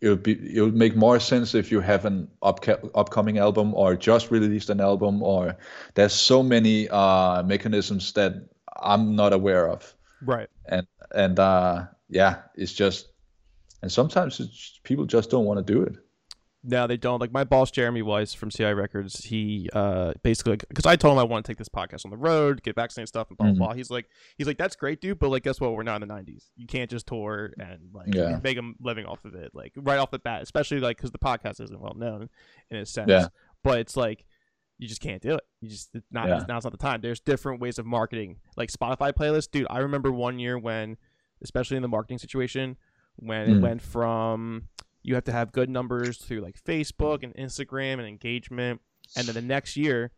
it'll 0.00 0.16
be 0.16 0.56
it'll 0.56 0.70
make 0.70 0.94
more 0.94 1.18
sense 1.18 1.54
if 1.54 1.72
you 1.72 1.80
have 1.80 2.04
an 2.04 2.28
upca- 2.42 2.90
upcoming 2.94 3.38
album 3.38 3.74
or 3.74 3.96
just 3.96 4.30
released 4.30 4.70
an 4.70 4.80
album 4.80 5.22
or 5.22 5.56
there's 5.94 6.12
so 6.12 6.42
many 6.42 6.88
uh 6.90 7.42
mechanisms 7.42 8.12
that 8.12 8.34
I'm 8.80 9.16
not 9.16 9.32
aware 9.32 9.68
of 9.68 9.94
Right. 10.22 10.48
and 10.66 10.86
and 11.12 11.38
uh 11.38 11.86
yeah 12.08 12.42
it's 12.54 12.72
just 12.72 13.08
and 13.82 13.90
sometimes 13.90 14.40
it's, 14.40 14.78
people 14.84 15.04
just 15.04 15.30
don't 15.30 15.46
want 15.46 15.66
to 15.66 15.72
do 15.72 15.82
it 15.82 15.96
No, 16.70 16.86
they 16.86 16.98
don't. 16.98 17.18
Like 17.18 17.32
my 17.32 17.44
boss, 17.44 17.70
Jeremy 17.70 18.02
Weiss 18.02 18.34
from 18.34 18.50
CI 18.50 18.72
Records, 18.74 19.24
he 19.24 19.70
uh 19.72 20.12
basically 20.22 20.56
because 20.56 20.84
I 20.84 20.96
told 20.96 21.14
him 21.14 21.18
I 21.18 21.22
want 21.24 21.46
to 21.46 21.50
take 21.50 21.56
this 21.56 21.68
podcast 21.68 22.04
on 22.04 22.10
the 22.10 22.16
road, 22.18 22.62
get 22.62 22.74
vaccinated 22.76 23.08
stuff, 23.08 23.28
and 23.30 23.38
blah 23.38 23.46
blah 23.46 23.54
Mhm. 23.54 23.58
blah. 23.58 23.72
He's 23.72 23.90
like, 23.90 24.06
he's 24.36 24.46
like, 24.46 24.58
that's 24.58 24.76
great, 24.76 25.00
dude, 25.00 25.18
but 25.18 25.30
like, 25.30 25.44
guess 25.44 25.60
what? 25.60 25.72
We're 25.72 25.82
not 25.82 26.02
in 26.02 26.06
the 26.08 26.14
'90s. 26.14 26.50
You 26.56 26.66
can't 26.66 26.90
just 26.90 27.06
tour 27.06 27.52
and 27.58 27.90
like 27.94 28.14
Yeah. 28.14 28.38
make 28.42 28.58
a 28.58 28.62
living 28.80 29.06
off 29.06 29.24
of 29.24 29.34
it, 29.34 29.52
like 29.54 29.72
right 29.76 29.98
off 29.98 30.10
the 30.10 30.18
bat. 30.18 30.42
Especially 30.42 30.78
like 30.78 30.98
because 30.98 31.10
the 31.10 31.18
podcast 31.18 31.60
isn't 31.62 31.80
well 31.80 31.94
known 31.96 32.28
in 32.70 32.76
a 32.76 32.84
sense. 32.86 33.08
Yeah. 33.08 33.28
But 33.64 33.78
it's 33.78 33.96
like 33.96 34.26
you 34.76 34.86
just 34.86 35.00
can't 35.00 35.22
do 35.22 35.34
it. 35.36 35.40
You 35.62 35.70
just 35.70 35.88
it's 35.94 36.06
not 36.12 36.28
Yeah. 36.28 36.44
now's 36.46 36.64
not 36.64 36.70
the 36.72 36.76
time. 36.76 37.00
There's 37.00 37.18
different 37.20 37.60
ways 37.60 37.78
of 37.78 37.86
marketing, 37.86 38.40
like 38.58 38.70
Spotify 38.70 39.12
playlists, 39.12 39.50
dude. 39.50 39.66
I 39.70 39.78
remember 39.78 40.12
one 40.12 40.38
year 40.38 40.58
when, 40.58 40.98
especially 41.42 41.76
in 41.76 41.82
the 41.82 41.88
marketing 41.88 42.18
situation, 42.18 42.76
when 43.16 43.50
it 43.50 43.54
Mm. 43.56 43.62
went 43.62 43.82
from 43.82 44.68
you 45.02 45.14
have 45.14 45.24
to 45.24 45.32
have 45.32 45.52
good 45.52 45.68
numbers 45.70 46.18
through 46.18 46.40
like 46.40 46.56
Facebook 46.62 47.22
and 47.22 47.34
Instagram 47.36 47.94
and 47.94 48.06
engagement, 48.06 48.80
and 49.16 49.28
then 49.28 49.34
the 49.34 49.42
next 49.42 49.76
year 49.76 50.10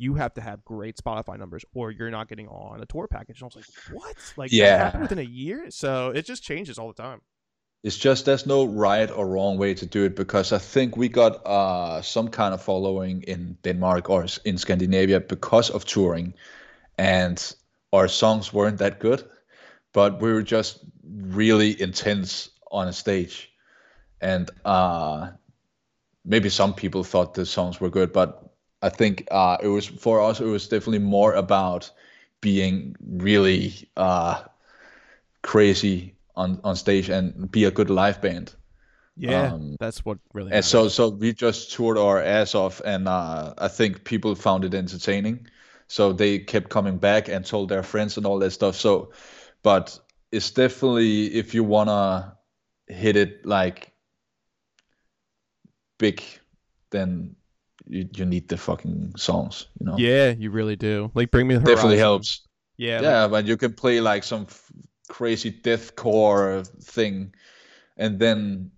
you 0.00 0.14
have 0.14 0.32
to 0.34 0.40
have 0.40 0.64
great 0.64 0.96
Spotify 0.96 1.36
numbers 1.38 1.64
or 1.74 1.90
you're 1.90 2.10
not 2.10 2.28
getting 2.28 2.46
on 2.48 2.80
a 2.80 2.86
tour 2.86 3.08
package. 3.08 3.40
And 3.40 3.44
I 3.44 3.46
was 3.46 3.56
like, 3.56 3.66
what? 3.90 4.16
Like 4.36 4.52
Yeah. 4.52 4.76
happened 4.78 5.02
within 5.02 5.18
a 5.18 5.22
year? 5.22 5.66
So 5.70 6.10
it 6.10 6.24
just 6.24 6.42
changes 6.44 6.78
all 6.78 6.88
the 6.88 7.02
time. 7.02 7.20
it's 7.84 7.96
just 7.96 8.24
there's 8.24 8.46
no 8.46 8.64
right 8.64 9.10
or 9.10 9.26
wrong 9.28 9.58
way 9.58 9.74
to 9.74 9.86
do 9.86 10.04
it 10.04 10.14
because 10.16 10.52
I 10.52 10.58
think 10.58 10.96
we 10.96 11.08
got 11.08 11.46
uh, 11.46 12.02
some 12.02 12.28
kind 12.28 12.54
of 12.54 12.62
following 12.62 13.22
in 13.22 13.56
Denmark 13.62 14.10
or 14.10 14.26
in 14.44 14.58
Scandinavia 14.58 15.20
because 15.20 15.70
of 15.70 15.84
touring, 15.84 16.34
and 16.98 17.54
our 17.92 18.08
songs 18.08 18.52
weren't 18.52 18.78
that 18.78 18.98
good, 19.00 19.22
but 19.92 20.20
we 20.22 20.32
were 20.32 20.42
just 20.42 20.84
really 21.04 21.80
intense 21.80 22.50
on 22.70 22.88
a 22.88 22.92
stage, 22.92 23.50
and 24.20 24.50
uh, 24.64 25.30
maybe 26.24 26.48
some 26.48 26.74
people 26.74 27.04
thought 27.04 27.34
the 27.34 27.46
songs 27.46 27.80
were 27.80 27.90
good, 27.90 28.12
but 28.12 28.52
I 28.82 28.88
think 28.88 29.26
uh, 29.30 29.58
it 29.62 29.68
was 29.68 29.86
for 29.86 30.20
us 30.20 30.40
it 30.40 30.46
was 30.46 30.68
definitely 30.68 31.00
more 31.00 31.34
about 31.34 31.90
being 32.40 32.94
really 33.00 33.88
uh, 33.96 34.44
crazy 35.42 36.14
on 36.36 36.60
on 36.64 36.76
stage 36.76 37.08
and 37.08 37.50
be 37.50 37.64
a 37.64 37.70
good 37.70 37.90
live 37.90 38.20
band. 38.20 38.54
Yeah, 39.16 39.52
Um, 39.52 39.76
that's 39.78 40.04
what 40.04 40.18
really. 40.32 40.52
And 40.52 40.64
so 40.64 40.88
so 40.88 41.08
we 41.08 41.32
just 41.34 41.72
toured 41.72 41.98
our 41.98 42.22
ass 42.22 42.54
off, 42.54 42.80
and 42.84 43.08
uh, 43.08 43.54
I 43.58 43.68
think 43.68 44.04
people 44.04 44.34
found 44.34 44.64
it 44.64 44.74
entertaining, 44.74 45.46
so 45.88 46.12
they 46.12 46.38
kept 46.38 46.70
coming 46.70 46.98
back 46.98 47.28
and 47.28 47.44
told 47.44 47.68
their 47.68 47.82
friends 47.82 48.16
and 48.16 48.26
all 48.26 48.38
that 48.40 48.52
stuff. 48.52 48.76
So, 48.76 49.12
but 49.62 49.98
it's 50.32 50.50
definitely 50.50 51.34
if 51.34 51.54
you 51.54 51.64
wanna 51.64 52.36
hit 52.88 53.16
it 53.16 53.46
like 53.46 53.92
big, 55.98 56.22
then 56.90 57.34
you 57.86 58.08
you 58.14 58.24
need 58.24 58.48
the 58.48 58.56
fucking 58.56 59.12
songs, 59.16 59.66
you 59.80 59.86
know. 59.86 59.96
yeah, 59.98 60.30
you 60.30 60.50
really 60.50 60.76
do. 60.76 61.10
Like, 61.14 61.30
bring 61.30 61.46
me 61.48 61.54
the 61.54 61.60
Definitely 61.60 61.98
Horizon. 61.98 61.98
helps. 61.98 62.46
Yeah, 62.76 62.96
like- 62.96 63.02
Yeah, 63.04 63.28
but 63.28 63.44
you 63.46 63.56
can 63.56 63.72
play 63.72 64.00
like 64.00 64.24
some 64.24 64.42
f- 64.48 64.70
crazy 65.08 65.50
deathcore 65.52 66.66
thing, 66.84 67.34
and 67.96 68.18
then 68.18 68.70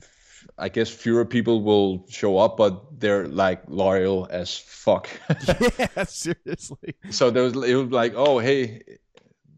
f- 0.00 0.46
I 0.58 0.68
guess 0.68 0.90
fewer 0.90 1.24
people 1.24 1.62
will 1.62 2.06
show 2.08 2.38
up, 2.38 2.56
but 2.56 2.98
they're 3.00 3.28
like 3.28 3.62
loyal 3.68 4.26
as 4.30 4.56
fuck. 4.58 5.08
yeah, 5.78 6.04
seriously. 6.04 6.96
so 7.10 7.30
there 7.30 7.42
was 7.44 7.54
it 7.54 7.74
was 7.76 7.90
like, 7.90 8.14
oh 8.16 8.38
hey, 8.38 8.82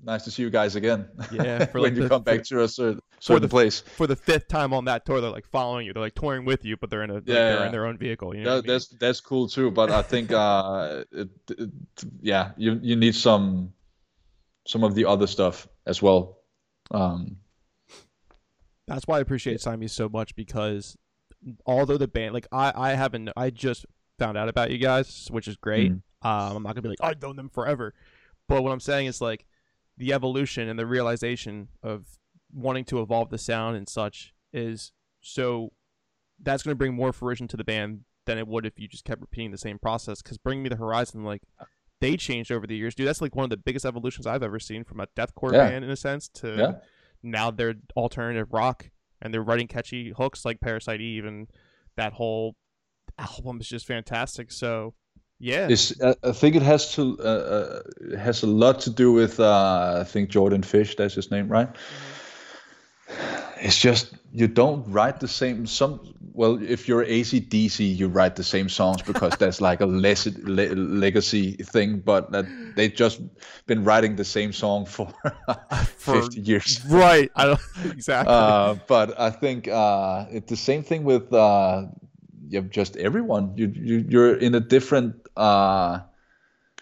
nice 0.03 0.25
to 0.25 0.31
see 0.31 0.43
you 0.43 0.51
guys 0.51 0.77
again. 0.77 1.09
Yeah, 1.33 1.65
for 1.71 1.81
when 1.81 1.91
like 1.93 1.97
you 1.97 2.03
the- 2.03 2.09
come 2.09 2.23
back 2.23 2.43
to 2.45 2.63
us, 2.63 2.77
certain, 2.77 3.01
certain 3.27 3.43
the- 3.43 3.49
place. 3.49 3.81
For 3.81 4.07
the 4.07 4.17
fifth 4.17 4.49
time 4.49 4.73
on 4.73 4.85
that 4.87 5.05
tour, 5.07 5.21
they're 5.21 5.31
like 5.31 5.47
following 5.47 5.87
you. 5.87 5.93
They're 5.93 6.03
like 6.03 6.15
touring 6.15 6.45
with 6.45 6.65
you, 6.65 6.77
but 6.77 6.91
they're 6.91 7.03
in 7.03 7.11
a 7.11 7.15
like, 7.15 7.23
Yeah, 7.27 7.35
they're 7.35 7.59
yeah. 7.61 7.67
in 7.67 7.73
their 7.73 7.87
own 7.87 7.97
vehicle. 7.99 8.35
You 8.35 8.43
know, 8.45 8.51
That, 8.51 8.65
I 8.65 8.67
mean? 8.67 8.67
that's 8.75 8.89
that's 8.89 9.21
cool 9.21 9.49
too, 9.49 9.71
but 9.71 9.91
I 9.91 10.03
think 10.03 10.31
uh, 10.33 11.05
it, 11.13 11.29
it, 11.51 11.71
yeah, 12.21 12.53
you 12.57 12.79
you 12.83 12.97
need 12.97 13.15
some 13.15 13.73
some 14.67 14.85
of 14.85 14.95
the 14.95 15.05
other 15.07 15.27
stuff 15.27 15.67
as 15.87 16.01
well. 16.03 16.39
Um, 16.91 17.37
That's 18.87 19.07
why 19.07 19.17
I 19.19 19.21
appreciate 19.21 19.61
Siamese 19.61 19.93
so 19.93 20.09
much 20.09 20.35
because 20.37 20.97
although 21.67 21.97
the 21.99 22.09
band, 22.09 22.35
like 22.35 22.47
I, 22.53 22.73
I 22.75 22.95
haven't, 22.95 23.31
I 23.37 23.51
just 23.51 23.87
found 24.19 24.37
out 24.37 24.49
about 24.49 24.71
you 24.71 24.79
guys, 24.79 25.29
which 25.31 25.49
is 25.49 25.57
great. 25.57 25.93
Mhm. 25.93 26.03
Um, 26.23 26.57
I'm 26.57 26.63
not 26.63 26.75
gonna 26.75 26.83
be 26.83 26.89
like 26.91 26.99
I've 27.03 27.21
known 27.21 27.37
them 27.37 27.49
forever, 27.51 27.95
but 28.49 28.63
what 28.63 28.73
I'm 28.73 28.81
saying 28.81 29.07
is 29.07 29.21
like 29.21 29.47
the 29.97 30.13
evolution 30.13 30.69
and 30.69 30.79
the 30.79 30.87
realization 30.87 31.69
of 31.83 32.07
wanting 32.55 32.85
to 32.87 33.01
evolve 33.01 33.31
the 33.31 33.39
sound 33.39 33.77
and 33.77 33.89
such 33.89 34.33
is 34.53 34.93
so 35.21 35.73
that's 36.41 36.63
gonna 36.63 36.75
bring 36.75 36.95
more 36.95 37.13
fruition 37.13 37.49
to 37.49 37.57
the 37.57 37.65
band 37.65 38.01
than 38.27 38.39
it 38.39 38.47
would 38.49 38.65
if 38.65 38.79
you 38.79 38.89
just 38.89 39.05
kept 39.05 39.21
repeating 39.21 39.51
the 39.51 39.59
same 39.59 39.79
process. 39.79 40.23
Because 40.23 40.39
Bring 40.39 40.63
Me 40.63 40.69
the 40.69 40.77
Horizon, 40.77 41.25
like 41.25 41.43
they 42.01 42.17
changed 42.17 42.51
over 42.51 42.67
the 42.67 42.77
years, 42.77 42.95
dude. 42.95 43.07
That's 43.07 43.21
like 43.21 43.35
one 43.37 43.45
of 43.45 43.51
the 43.51 43.57
biggest 43.57 43.85
evolutions 43.85 44.27
I've 44.27 44.43
ever 44.43 44.59
seen 44.59 44.85
from 44.85 45.01
a 45.01 45.07
deathcore 45.09 45.53
Yeah. 45.53 45.69
band 45.69 45.85
in 45.85 45.91
a 45.91 45.97
sense 45.97 46.29
to 46.41 46.57
Yeah. 46.57 46.73
now 47.23 47.51
they're 47.51 47.75
alternative 47.97 48.49
rock 48.53 48.91
and 49.21 49.33
they're 49.33 49.43
writing 49.43 49.67
catchy 49.69 50.13
hooks 50.17 50.45
like 50.45 50.61
Parasite 50.61 51.01
Eve 51.01 51.25
and 51.25 51.49
that 51.97 52.15
whole 52.15 52.57
album 53.19 53.61
is 53.61 53.69
just 53.69 53.87
fantastic. 53.87 54.51
So 54.51 54.95
yeah, 55.39 55.69
It's, 55.69 55.99
uh, 56.01 56.15
I 56.23 56.33
think 56.33 56.57
it 56.57 56.63
has 56.63 56.95
to 56.95 57.19
uh, 57.21 57.83
uh, 58.13 58.17
has 58.19 58.43
a 58.43 58.47
lot 58.47 58.81
to 58.81 58.91
do 58.91 59.13
with 59.13 59.39
uh, 59.41 59.99
I 60.01 60.05
think 60.05 60.31
Jordan 60.31 60.63
Fish. 60.63 60.97
That's 60.97 61.15
his 61.15 61.31
name, 61.31 61.49
right? 61.49 61.69
It's 63.61 63.79
just 63.79 64.15
you 64.33 64.49
don't 64.49 64.85
write 64.91 65.21
the 65.21 65.29
same 65.29 65.67
some. 65.67 66.01
Well, 66.33 66.61
if 66.61 66.89
you're 66.89 67.05
ACDC, 67.05 67.97
you 67.97 68.09
write 68.09 68.35
the 68.35 68.43
same 68.43 68.69
songs 68.69 69.03
because 69.03 69.37
that's 69.37 69.61
like 69.61 69.81
a 69.81 69.87
less 69.87 70.27
le- 70.27 70.75
legacy 70.75 71.53
thing. 71.53 72.01
But 72.01 72.33
that 72.33 72.47
they 72.75 72.89
just 72.89 73.21
been 73.67 73.85
writing 73.85 74.17
the 74.17 74.25
same 74.25 74.53
song 74.53 74.87
for, 74.87 75.13
For- 75.97 76.21
fifty 76.21 76.41
years. 76.41 76.81
right. 76.89 77.31
I 77.37 77.47
don't 77.47 77.61
exactly. 77.85 78.35
Uh, 78.35 78.75
but 78.89 79.19
I 79.19 79.31
think 79.31 79.69
uh, 79.69 80.27
it's 80.31 80.51
the 80.51 80.57
same 80.57 80.83
thing 80.83 81.05
with 81.05 81.33
uh, 81.33 81.87
yeah, 82.49 82.61
just 82.61 82.97
everyone. 82.97 83.53
You 83.57 83.73
you 83.75 84.05
you're 84.09 84.37
in 84.37 84.55
a 84.55 84.61
different 84.61 85.15
uh, 85.37 86.01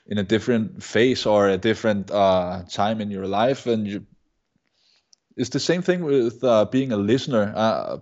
in 0.06 0.18
a 0.18 0.22
different 0.22 0.82
phase 0.82 1.26
or 1.26 1.48
a 1.48 1.58
different 1.58 2.10
uh, 2.10 2.62
time 2.70 3.00
in 3.00 3.10
your 3.10 3.26
life, 3.26 3.66
and 3.66 3.86
you. 3.86 4.06
It's 5.36 5.50
the 5.50 5.60
same 5.60 5.82
thing 5.82 6.04
with 6.04 6.42
uh, 6.44 6.66
being 6.66 6.92
a 6.92 6.96
listener. 6.96 7.52
Uh, 7.54 7.98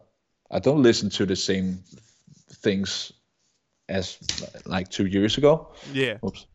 I 0.51 0.59
don't 0.59 0.83
listen 0.83 1.11
to 1.11 1.27
the 1.27 1.37
same 1.37 1.79
things 2.53 3.13
as 3.89 4.19
like 4.67 4.89
two 4.89 5.07
years 5.07 5.39
ago. 5.39 5.69
Yeah. 5.93 6.19
Oops. 6.25 6.47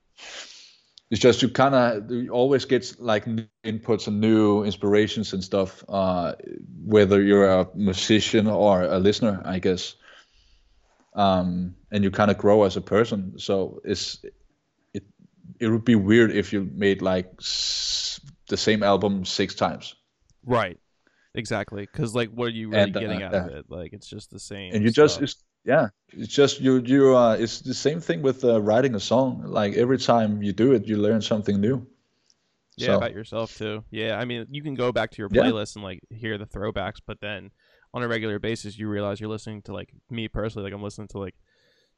It's 1.11 1.21
just 1.21 1.41
you 1.41 1.49
kind 1.49 1.75
of 1.75 2.29
always 2.31 2.65
get 2.65 2.95
like 2.99 3.27
new 3.27 3.45
inputs 3.63 4.07
and 4.07 4.19
new 4.19 4.63
inspirations 4.63 5.33
and 5.33 5.43
stuff. 5.43 5.83
Uh, 5.87 6.33
whether 6.83 7.21
you're 7.21 7.47
a 7.47 7.67
musician 7.75 8.47
or 8.47 8.81
a 8.83 8.97
listener, 8.97 9.41
I 9.45 9.59
guess. 9.59 9.95
Um, 11.13 11.75
and 11.91 12.03
you 12.03 12.11
kind 12.11 12.31
of 12.31 12.37
grow 12.37 12.63
as 12.63 12.75
a 12.75 12.81
person. 12.81 13.37
So 13.37 13.81
it's 13.85 14.25
it 14.93 15.03
it 15.59 15.67
would 15.69 15.85
be 15.85 15.95
weird 15.95 16.31
if 16.31 16.51
you 16.51 16.69
made 16.73 17.01
like 17.01 17.31
s- 17.39 18.19
the 18.49 18.57
same 18.57 18.83
album 18.83 19.25
six 19.25 19.55
times. 19.55 19.95
Right. 20.45 20.79
Exactly. 21.33 21.81
Because 21.91 22.15
like, 22.15 22.29
what 22.29 22.45
are 22.45 22.49
you 22.51 22.69
really 22.69 22.83
And, 22.83 22.95
uh, 22.95 22.99
getting 22.99 23.23
out 23.23 23.33
of 23.33 23.47
it? 23.49 23.65
Like, 23.69 23.91
it's 23.93 24.07
just 24.07 24.31
the 24.31 24.39
same. 24.39 24.73
and 24.73 24.83
you 24.83 24.89
just 24.91 25.15
stuff. 25.15 25.23
it's, 25.23 25.43
yeah 25.65 25.87
it's 26.09 26.31
just 26.31 26.61
you 26.61 26.77
you 26.85 27.15
uh 27.17 27.33
it's 27.39 27.61
the 27.61 27.73
same 27.73 27.99
thing 27.99 28.21
with 28.21 28.45
uh, 28.45 28.61
writing 28.61 28.93
a 28.93 28.99
song 28.99 29.41
like 29.47 29.73
every 29.73 29.97
time 29.97 30.43
you 30.43 30.53
do 30.53 30.73
it 30.73 30.85
you 30.85 30.95
learn 30.95 31.19
something 31.23 31.59
new 31.59 31.87
yeah 32.77 32.85
so 32.87 32.97
about 32.97 33.13
yourself 33.13 33.57
too. 33.57 33.83
Yeah. 33.89 34.19
I 34.19 34.25
mean, 34.25 34.45
you 34.51 34.61
can 34.61 34.75
go 34.75 34.91
back 34.91 35.09
to 35.11 35.17
your 35.21 35.29
Yeah. 35.31 35.41
playlist 35.43 35.75
and 35.75 35.83
like 35.83 36.01
hear 36.09 36.37
the 36.37 36.45
throwbacks, 36.45 36.97
but 37.05 37.19
then 37.21 37.49
on 37.93 38.03
a 38.03 38.07
regular 38.07 38.37
basis, 38.37 38.77
you 38.77 38.87
realize 38.89 39.19
you're 39.21 39.29
listening 39.29 39.61
to 39.63 39.73
like 39.73 39.89
me 40.09 40.27
personally. 40.27 40.65
Like, 40.69 40.75
I'm 40.75 40.83
listening 40.83 41.07
to 41.09 41.19
like 41.19 41.35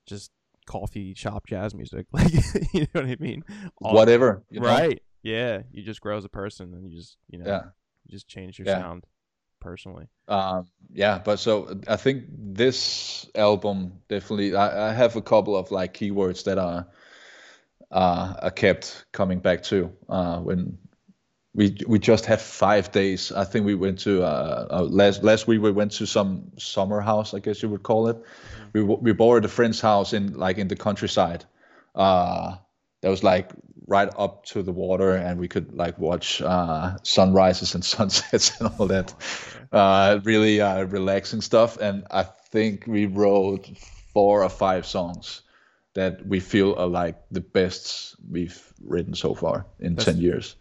just 0.05 0.31
coffee 0.67 1.13
shop 1.15 1.47
jazz 1.47 1.73
music. 1.75 2.05
Like, 2.13 2.31
you 2.73 2.81
know 2.93 3.01
what 3.01 3.05
I 3.05 3.17
mean? 3.19 3.43
All- 3.81 3.95
whatever 3.95 4.43
you 4.51 4.59
know? 4.59 4.67
Right. 4.67 5.01
Yeah. 5.23 5.63
You 5.71 5.81
just 5.83 5.99
grow 5.99 6.15
as 6.17 6.25
a 6.25 6.29
person, 6.29 6.73
and 6.73 6.85
you 6.89 6.95
just 6.97 7.17
you 7.27 7.39
know 7.39 7.47
yeah 7.47 7.61
just 8.08 8.28
change 8.28 8.60
your 8.60 8.66
Yeah. 8.66 8.80
sound 8.80 9.05
personally. 9.60 10.08
um 10.28 10.68
yeah 10.93 11.20
but 11.24 11.39
so 11.39 11.80
i 11.88 11.95
think 11.95 12.26
this 12.30 13.30
album 13.36 13.93
definitely 14.10 14.55
i, 14.55 14.89
I 14.89 14.93
have 14.93 15.16
a 15.16 15.22
couple 15.22 15.55
of 15.55 15.72
like 15.72 15.93
keywords 15.93 16.43
that 16.43 16.58
are 16.58 16.88
uh 17.91 18.34
are 18.41 18.51
kept 18.51 19.05
coming 19.12 19.39
back 19.39 19.64
to 19.64 19.91
uh 20.10 20.39
when 20.39 20.78
we 21.55 21.78
we 21.88 21.99
just 21.99 22.26
had 22.26 22.41
five 22.41 22.91
days 22.91 23.32
i 23.32 23.43
think 23.45 23.66
we 23.66 23.76
went 23.76 23.99
to 23.99 24.24
uh, 24.24 24.68
uh 24.70 24.82
last 24.84 25.24
last 25.24 25.47
week 25.47 25.62
we 25.62 25.72
went 25.72 25.91
to 25.93 26.05
some 26.05 26.51
summer 26.58 27.01
house 27.01 27.34
i 27.34 27.39
guess 27.39 27.64
you 27.64 27.70
would 27.70 27.84
call 27.84 28.08
it 28.10 28.18
we 28.74 28.82
w- 28.82 28.99
we 29.01 29.14
borrowed 29.14 29.45
a 29.45 29.47
friend's 29.49 29.82
house 29.82 30.14
in 30.14 30.34
like 30.34 30.58
in 30.58 30.68
the 30.68 30.76
countryside 30.76 31.45
uh 31.95 32.55
that 33.01 33.10
was 33.10 33.24
like 33.24 33.51
right 33.88 34.09
up 34.17 34.45
to 34.45 34.61
the 34.61 34.71
water 34.71 35.15
and 35.15 35.39
we 35.39 35.47
could 35.47 35.73
like 35.73 35.97
watch 35.97 36.41
uh 36.41 36.95
sunrises 37.03 37.73
and 37.73 37.83
sunsets 37.95 38.59
and 38.59 38.69
all 38.77 38.85
that 38.88 39.13
uh 39.71 40.19
really 40.23 40.61
uh 40.61 40.83
relaxing 40.85 41.41
stuff 41.41 41.77
and 41.77 42.05
i 42.11 42.23
think 42.23 42.85
we 42.88 43.05
wrote 43.05 43.69
four 44.13 44.43
or 44.43 44.49
five 44.49 44.85
songs 44.85 45.41
that 45.93 46.25
we 46.27 46.39
feel 46.39 46.75
are 46.75 46.88
like 46.88 47.17
the 47.31 47.41
best 47.41 48.15
we've 48.29 48.73
written 48.83 49.15
so 49.15 49.33
far 49.33 49.65
in 49.79 49.95
That's- 49.95 50.15
10 50.15 50.21
years 50.21 50.55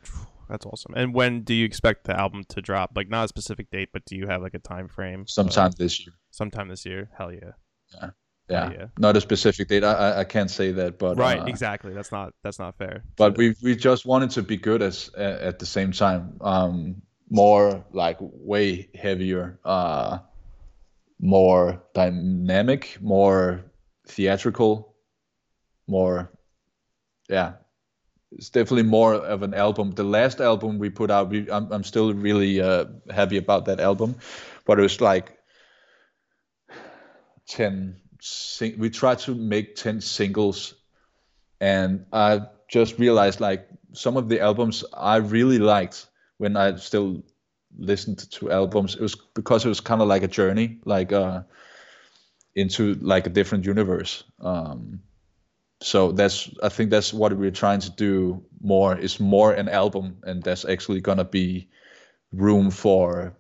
That's 0.49 0.65
awesome. 0.65 0.95
And 0.95 1.13
when 1.13 1.43
do 1.43 1.53
you 1.53 1.65
expect 1.65 2.05
the 2.05 2.17
album 2.17 2.45
to 2.51 2.63
drop? 2.63 2.93
Like, 2.95 3.09
not 3.09 3.25
a 3.25 3.29
specific 3.29 3.69
date, 3.69 3.89
but 3.93 4.05
do 4.05 4.15
you 4.15 4.29
have 4.29 4.43
like 4.43 4.55
a 4.55 4.61
time 4.61 4.87
frame? 4.87 5.23
Uh, 5.23 5.27
sometime 5.27 5.73
this 5.77 6.07
year 6.07 6.15
sometime 6.37 6.69
this 6.69 6.87
year. 6.87 7.11
Hell 7.17 7.33
yeah. 7.33 7.53
yeah. 7.95 8.11
Yeah. 8.49 8.87
not 8.99 9.17
a 9.17 9.21
specific 9.21 9.69
date 9.69 9.85
i 9.85 10.21
i, 10.21 10.25
can't 10.25 10.51
say 10.51 10.73
that 10.73 10.99
but 10.99 11.17
right. 11.19 11.41
uh, 11.41 11.45
exactly. 11.47 11.93
That's 11.93 12.13
not. 12.13 12.33
That's 12.43 12.59
not 12.59 12.77
fair. 12.77 13.03
but 13.17 13.37
we 13.37 13.55
we 13.63 13.75
just 13.75 14.07
wanted 14.07 14.31
to 14.31 14.43
be 14.43 14.57
good 14.57 14.83
as 14.83 15.11
at 15.15 15.59
the 15.59 15.67
same 15.67 15.93
time 15.93 16.39
um 16.41 17.03
more 17.29 17.85
like 17.93 18.19
way 18.21 18.89
heavier 18.95 19.59
uh 19.65 20.19
more 21.19 21.83
dynamic 21.95 22.99
more 23.01 23.65
theatrical 24.07 24.95
more 25.89 26.31
yeah 27.29 27.55
it's 28.33 28.51
definitely 28.51 28.85
more 28.85 29.15
of 29.15 29.43
an 29.43 29.55
album 29.55 29.91
the 29.93 30.05
last 30.05 30.41
album 30.41 30.79
we 30.79 30.91
put 30.91 31.11
out 31.11 31.31
we 31.31 31.51
i'm, 31.51 31.73
I'm 31.73 31.85
still 31.85 32.13
really 32.15 32.61
uh 32.61 32.85
happy 33.11 33.39
about 33.39 33.65
that 33.65 33.81
album 33.81 34.17
but 34.67 34.79
it 34.79 34.83
was 34.83 35.01
like 35.01 35.37
10 37.49 37.97
sing- 38.21 38.79
we 38.79 38.91
tried 38.91 39.19
to 39.21 39.35
make 39.35 39.77
10 39.77 40.01
singles 40.01 40.75
and 41.61 42.07
I 42.13 42.43
just 42.69 42.99
realized 42.99 43.41
like 43.41 43.69
some 43.93 44.17
of 44.17 44.29
the 44.29 44.41
albums 44.41 44.85
I 44.93 45.17
really 45.17 45.59
liked 45.59 46.07
when 46.39 46.57
I 46.57 46.77
still 46.77 47.23
listened 47.79 48.31
to 48.33 48.51
albums. 48.51 48.95
It 48.95 49.01
was 49.01 49.15
because 49.35 49.65
it 49.65 49.69
was 49.69 49.81
kind 49.81 50.03
of 50.03 50.09
like 50.09 50.23
a 50.23 50.29
journey, 50.29 50.79
like 50.85 51.13
uh, 51.13 51.43
into 52.55 52.95
like 52.95 53.27
a 53.27 53.31
different 53.31 53.65
universe. 53.65 54.25
Um, 54.41 55.01
so 55.81 56.13
that's 56.13 56.51
I 56.63 56.69
think 56.69 56.91
that's 56.91 57.13
what 57.13 57.37
we're 57.37 57.51
trying 57.51 57.81
to 57.81 57.91
do 57.91 58.45
more 58.61 58.97
is 58.97 59.21
more 59.21 59.53
an 59.53 59.69
album, 59.69 60.19
and 60.25 60.43
that's 60.43 60.65
actually 60.65 61.01
gonna 61.01 61.25
be 61.25 61.69
room 62.33 62.71
for 62.71 63.37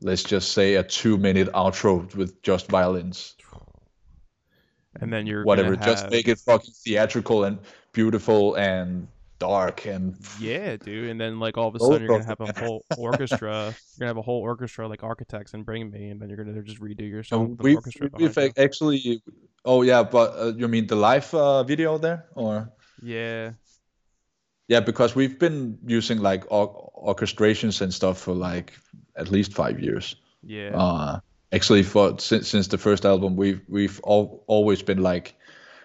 let's 0.00 0.22
just 0.22 0.52
say 0.52 0.74
a 0.74 0.82
two 0.82 1.16
minute 1.16 1.48
outro 1.52 2.14
with 2.14 2.42
just 2.42 2.68
violins 2.68 3.34
and 5.00 5.12
then 5.12 5.26
you're 5.26 5.44
whatever 5.44 5.74
Gonna 5.76 5.86
just 5.92 6.10
make 6.10 6.28
it 6.28 6.38
fucking 6.38 6.74
theatrical 6.84 7.44
and 7.44 7.58
beautiful 7.92 8.54
and 8.56 9.08
dark 9.38 9.86
and 9.86 10.16
Yeah, 10.38 10.76
dude. 10.76 11.10
And 11.10 11.20
then 11.20 11.40
like 11.40 11.58
all 11.58 11.68
of 11.68 11.74
a 11.74 11.80
sudden 11.80 12.02
you're 12.02 12.18
gonna 12.18 12.24
have 12.26 12.40
a 12.40 12.52
whole 12.60 12.84
orchestra. 12.96 13.74
You're 13.74 13.98
gonna 14.00 14.08
have 14.10 14.16
a 14.18 14.22
whole 14.22 14.40
orchestra 14.40 14.86
like 14.86 15.02
architects 15.02 15.54
and 15.54 15.64
bring 15.64 15.90
me, 15.90 16.10
and 16.10 16.20
then 16.20 16.28
you're 16.28 16.38
gonna 16.44 16.62
just 16.62 16.80
redo 16.80 17.08
your 17.08 17.24
So 17.24 17.36
song. 17.38 17.50
with 17.50 17.60
we've, 17.60 17.76
orchestra 17.76 18.10
we've 18.14 18.36
you. 18.36 18.52
actually 18.56 19.22
oh 19.64 19.82
yeah 19.82 20.02
but 20.02 20.34
uh, 20.36 20.52
you 20.56 20.68
mean 20.68 20.86
the 20.86 20.96
live 20.96 21.32
uh, 21.34 21.62
video 21.64 21.98
there 21.98 22.26
or 22.34 22.70
Yeah. 23.02 23.52
yeah 24.68 24.80
because 24.80 25.14
we've 25.14 25.38
been 25.38 25.78
using 25.86 26.18
like 26.18 26.44
or- 26.50 26.90
orchestrations 27.04 27.80
and 27.80 27.92
stuff 27.92 28.18
for 28.18 28.34
like 28.34 28.72
at 29.16 29.30
least 29.30 29.52
five 29.54 29.80
years 29.80 30.16
Yeah. 30.42 30.70
uh 30.76 31.20
actually 31.52 31.82
for 31.82 32.18
since, 32.18 32.48
since 32.48 32.68
the 32.68 32.78
first 32.78 33.04
album 33.04 33.36
we've 33.36 33.62
we've 33.68 34.00
all, 34.04 34.44
always 34.46 34.82
been 34.82 35.02
like 35.02 35.34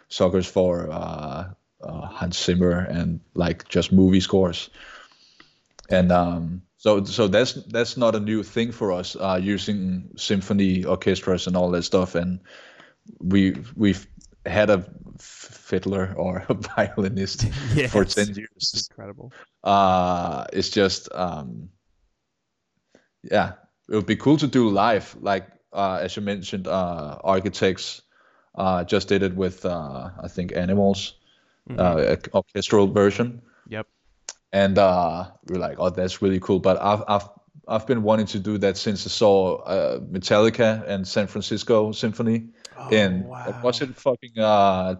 suckers 0.09 0.47
for 0.47 0.89
uh, 0.91 1.53
uh 1.81 2.07
Hans 2.07 2.43
Zimmer 2.43 2.79
and 2.79 3.19
like 3.35 3.67
just 3.67 3.91
movie 3.91 4.21
scores 4.21 4.69
and 5.89 6.11
um 6.11 6.61
so 6.77 7.03
so 7.03 7.27
that's 7.27 7.53
that's 7.53 7.97
not 7.97 8.15
a 8.15 8.19
new 8.19 8.43
thing 8.43 8.71
for 8.71 8.91
us 8.91 9.15
uh 9.15 9.39
using 9.41 10.09
symphony 10.17 10.85
orchestras 10.85 11.47
and 11.47 11.55
all 11.55 11.71
that 11.71 11.83
stuff 11.83 12.15
and 12.15 12.39
we 13.19 13.55
we've 13.75 14.07
had 14.45 14.69
a 14.69 14.85
fiddler 15.19 16.13
or 16.17 16.45
a 16.49 16.53
violinist 16.77 17.47
for 17.85 18.05
Yes. 18.05 18.15
10 18.15 18.35
It's 18.55 18.73
years 18.73 18.89
incredible. 18.89 19.33
uh 19.63 20.45
it's 20.53 20.69
just 20.69 21.09
um 21.13 21.69
yeah 23.23 23.53
it 23.89 23.95
would 23.95 24.05
be 24.05 24.15
cool 24.15 24.37
to 24.37 24.47
do 24.47 24.69
live 24.69 25.15
like 25.21 25.47
uh 25.77 25.99
as 26.01 26.15
you 26.15 26.21
mentioned 26.23 26.67
uh 26.67 27.17
architects 27.23 28.01
uh 28.55 28.83
just 28.83 29.07
did 29.07 29.21
it 29.23 29.33
with 29.35 29.65
uh 29.65 30.09
i 30.25 30.27
think 30.27 30.51
animals 30.55 31.13
Mhm. 31.69 31.79
uh 31.79 32.15
orchestral 32.33 32.87
version 32.87 33.41
Yep. 33.69 33.87
and 34.53 34.77
uh 34.77 35.27
we're 35.47 35.59
like 35.67 35.77
oh 35.79 35.89
that's 35.89 36.21
really 36.21 36.39
cool 36.39 36.59
but 36.59 36.75
i've 36.81 37.03
i've 37.07 37.29
I've 37.69 37.85
been 37.85 38.01
wanting 38.01 38.27
to 38.27 38.39
do 38.39 38.57
that 38.59 38.77
since 38.77 39.05
I 39.05 39.09
saw 39.09 39.57
uh, 39.67 39.99
Metallica 39.99 40.87
and 40.87 41.05
San 41.05 41.27
Francisco 41.27 41.91
Symphony 41.91 42.47
in 42.91 43.25
Oh, 43.27 43.53
was 43.61 43.81
it 43.81 43.93
fucking 43.97 44.39
uh 44.39 44.95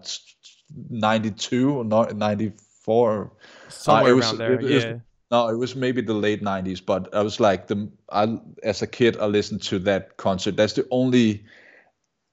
92 0.90 1.78
or 1.78 1.84
not 1.84 2.14
94 2.14 3.32
somewhere 3.68 4.12
it 4.12 4.14
was- 4.14 4.24
around 4.26 4.38
there? 4.38 4.52
it 4.60 4.62
was- 4.62 4.84
yeah. 4.84 4.98
No, 5.30 5.48
it 5.48 5.56
was 5.56 5.76
maybe 5.76 6.00
the 6.00 6.14
late 6.14 6.42
'90s, 6.42 6.84
but 6.84 7.14
I 7.14 7.22
was 7.22 7.40
like 7.40 7.66
the 7.66 7.90
I 8.10 8.38
as 8.62 8.82
a 8.82 8.86
kid 8.86 9.16
I 9.18 9.26
listened 9.26 9.62
to 9.64 9.78
that 9.80 10.16
concert. 10.16 10.56
That's 10.56 10.72
the 10.72 10.86
only, 10.90 11.44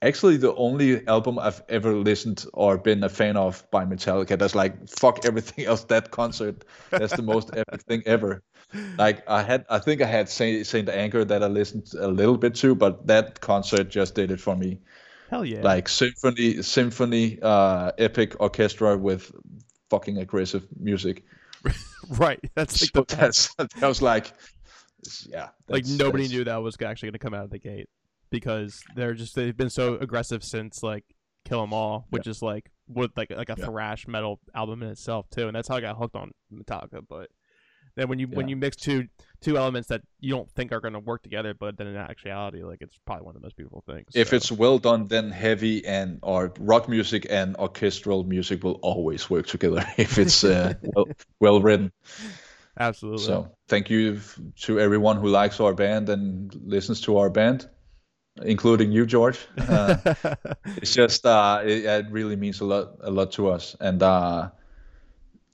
actually 0.02 0.38
the 0.38 0.56
only 0.56 1.06
album 1.08 1.38
I've 1.38 1.62
ever 1.68 1.94
listened 1.94 2.46
or 2.54 2.78
been 2.78 3.04
a 3.04 3.10
fan 3.10 3.36
of 3.36 3.70
by 3.70 3.86
Metallica. 3.86 4.40
That's 4.40 4.56
like 4.56 4.88
fuck 4.88 5.26
everything 5.26 5.66
else. 5.70 5.84
That 5.86 6.12
concert, 6.12 6.64
that's 6.90 7.16
the 7.16 7.24
most 7.24 7.50
epic 7.56 7.82
thing 7.84 8.04
ever. 8.06 8.42
Like 8.98 9.30
I 9.30 9.44
had, 9.44 9.66
I 9.70 9.80
think 9.80 10.02
I 10.02 10.08
had 10.08 10.30
Saint 10.30 10.66
Saint 10.66 10.90
Anger 10.90 11.26
that 11.26 11.44
I 11.44 11.48
listened 11.48 11.92
a 12.00 12.08
little 12.08 12.38
bit 12.38 12.56
to, 12.56 12.76
but 12.76 13.08
that 13.08 13.42
concert 13.42 13.90
just 13.90 14.16
did 14.16 14.32
it 14.32 14.40
for 14.40 14.56
me. 14.56 14.80
Hell 15.30 15.44
yeah. 15.44 15.62
Like 15.62 15.90
symphony, 15.90 16.62
symphony, 16.62 17.40
uh, 17.42 17.92
epic 17.98 18.36
orchestra 18.40 18.98
with 18.98 19.32
fucking 19.90 20.18
aggressive 20.18 20.66
music. 20.80 21.24
right. 22.10 22.40
That's 22.56 22.82
like 22.82 22.92
so 22.94 23.02
the 23.04 23.16
that's 23.16 23.54
that 23.56 23.88
was 23.88 24.02
like 24.02 24.32
yeah 25.28 25.50
Like 25.68 25.86
nobody 25.86 26.24
that's- 26.24 26.32
knew 26.32 26.44
that 26.46 26.58
was 26.58 26.76
actually 26.82 27.10
gonna 27.10 27.20
come 27.20 27.34
out 27.34 27.44
of 27.46 27.50
the 27.52 27.60
gate 27.60 27.90
because 28.32 28.82
they're 28.96 29.14
just 29.14 29.36
they've 29.36 29.56
been 29.56 29.70
so 29.70 29.96
aggressive 29.96 30.44
since 30.44 30.82
like 30.84 31.04
Kill 31.46 31.62
'Em 31.62 31.74
All, 31.74 32.08
which 32.10 32.26
is 32.28 32.42
like 32.42 32.72
with 32.88 33.12
like 33.16 33.30
like 33.30 33.50
a 33.50 33.56
Yeah. 33.58 33.66
thrash 33.66 34.08
metal 34.08 34.40
album 34.56 34.82
in 34.84 34.90
itself 34.90 35.30
too, 35.30 35.48
and 35.48 35.56
that's 35.56 35.68
how 35.68 35.76
I 35.76 35.82
got 35.82 35.98
hooked 35.98 36.16
on 36.16 36.32
Metallica. 36.52 37.02
But 37.08 37.30
then 37.96 38.10
when 38.10 38.20
you 38.20 38.28
when 38.28 38.48
you 38.48 38.56
mix 38.56 38.76
two 38.76 39.08
two 39.42 39.58
elements 39.58 39.88
that 39.90 40.02
you 40.20 40.34
don't 40.34 40.50
think 40.52 40.72
are 40.72 40.80
going 40.80 40.94
to 40.94 41.00
work 41.00 41.22
together, 41.22 41.54
but 41.54 41.78
then 41.78 41.88
in 41.88 41.96
actuality, 41.96 42.64
like 42.64 42.82
it's 42.82 42.98
probably 43.06 43.26
one 43.26 43.36
of 43.36 43.42
the 43.42 43.46
most 43.46 43.56
beautiful 43.56 43.84
things. 43.86 44.10
If 44.14 44.30
so. 44.30 44.36
it's 44.36 44.52
well 44.52 44.80
done, 44.80 45.08
then 45.08 45.32
heavy 45.32 45.86
and 45.86 46.20
or 46.24 46.54
rock 46.60 46.90
music 46.90 47.28
and 47.30 47.56
orchestral 47.58 48.24
music 48.24 48.64
will 48.64 48.80
always 48.82 49.30
work 49.30 49.48
together 49.48 49.86
if 49.98 50.18
it's 50.18 50.44
uh, 50.44 50.74
well, 50.82 51.06
well 51.40 51.62
written. 51.62 51.92
absolutely 52.78 53.24
So 53.24 53.52
thank 53.68 53.90
you 53.90 54.20
to 54.62 54.80
everyone 54.80 55.18
who 55.18 55.30
likes 55.30 55.60
our 55.60 55.74
band 55.74 56.10
and 56.10 56.54
listens 56.66 57.02
to 57.02 57.18
our 57.18 57.30
band, 57.30 57.70
including 58.42 58.92
you, 58.92 59.06
George. 59.06 59.40
Uh, 59.58 59.98
it's 60.78 60.94
just 60.94 61.26
uh, 61.26 61.62
it, 61.64 61.86
it 61.86 62.06
really 62.10 62.36
means 62.36 62.60
a 62.60 62.66
lot 62.66 62.98
a 63.02 63.12
lot 63.12 63.32
to 63.34 63.50
us. 63.50 63.76
And 63.80 64.04
uh, 64.04 64.50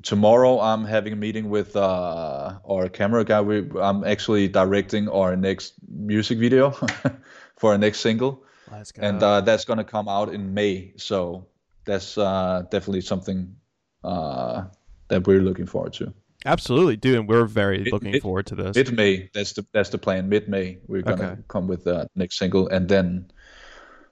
tomorrow 0.03 0.59
I'm 0.59 0.85
having 0.85 1.13
a 1.13 1.15
meeting 1.15 1.49
with 1.49 1.75
uh, 1.75 2.59
our 2.69 2.89
camera 2.89 3.23
guy. 3.23 3.41
We, 3.41 3.69
I'm 3.79 4.03
actually 4.03 4.47
directing 4.47 5.09
our 5.09 5.35
next 5.35 5.73
music 5.89 6.37
video 6.39 6.71
for 7.57 7.71
our 7.71 7.77
next 7.77 7.99
single, 7.99 8.43
and 8.97 9.21
uh, 9.23 9.41
that's 9.41 9.65
gonna 9.65 9.83
come 9.83 10.07
out 10.09 10.33
in 10.33 10.53
May. 10.53 10.93
So 10.97 11.47
that's 11.85 12.17
uh, 12.17 12.63
definitely 12.71 13.01
something 13.01 13.55
uh, 14.03 14.65
that 15.09 15.27
we're 15.27 15.41
looking 15.41 15.65
forward 15.65 15.93
to. 15.93 16.13
absolutely, 16.45 16.95
dude, 16.97 17.19
and 17.19 17.27
we're 17.29 17.45
very 17.45 17.79
Mid- 17.83 17.93
looking 17.93 18.11
mid- 18.11 18.21
forward 18.21 18.45
to 18.47 18.55
this. 18.55 18.75
Mid 18.75 18.93
May, 18.93 19.29
that's 19.33 19.53
the 19.53 19.65
that's 19.73 19.89
the 19.89 19.97
plan. 19.97 20.29
Mid 20.29 20.47
May, 20.47 20.79
we're 20.87 21.01
gonna 21.03 21.31
Okay. 21.33 21.41
come 21.47 21.67
with 21.67 21.83
the 21.83 22.07
next 22.15 22.37
single, 22.37 22.67
and 22.69 22.87
then 22.89 23.31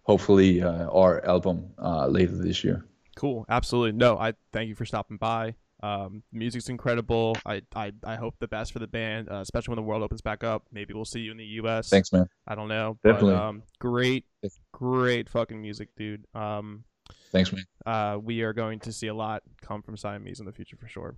hopefully 0.04 0.62
uh, 0.62 0.88
our 0.90 1.24
album 1.26 1.72
uh, 1.82 2.08
later 2.08 2.36
this 2.36 2.64
year. 2.64 2.86
Cool. 3.16 3.46
Absolutely. 3.50 3.92
No, 3.98 4.18
I 4.18 4.34
thank 4.54 4.70
you 4.70 4.76
for 4.76 4.86
stopping 4.86 5.18
by. 5.18 5.56
Um, 5.82 6.24
music's 6.32 6.70
incredible. 6.70 7.38
I, 7.46 7.62
I 7.76 7.92
I 8.04 8.16
hope 8.16 8.36
the 8.40 8.48
best 8.48 8.74
for 8.74 8.80
the 8.80 8.88
band, 8.88 9.30
uh, 9.30 9.36
especially 9.36 9.72
when 9.72 9.78
the 9.78 9.88
world 9.88 10.04
opens 10.04 10.22
back 10.22 10.44
up. 10.44 10.64
Maybe 10.72 10.94
we'll 10.94 11.06
see 11.06 11.22
you 11.22 11.32
in 11.32 11.38
the 11.38 11.46
U.S. 11.46 11.90
Thanks, 11.90 12.12
man. 12.12 12.28
I 12.48 12.56
don't 12.56 12.68
know. 12.68 12.98
Definitely. 13.04 13.34
But, 13.34 13.42
um, 13.42 13.64
great, 13.80 14.26
great 14.74 15.30
fucking 15.30 15.62
music, 15.62 15.90
dude. 15.96 16.26
Um, 16.36 16.84
Thanks, 17.32 17.52
man. 17.52 17.64
Uh, 17.86 18.18
we 18.22 18.42
are 18.42 18.54
going 18.54 18.80
to 18.82 18.92
see 18.92 19.08
a 19.08 19.14
lot 19.14 19.44
come 19.62 19.82
from 19.82 19.98
Siamese 19.98 20.40
in 20.40 20.46
the 20.46 20.52
future 20.52 20.78
for 20.78 20.88
sure. 20.88 21.16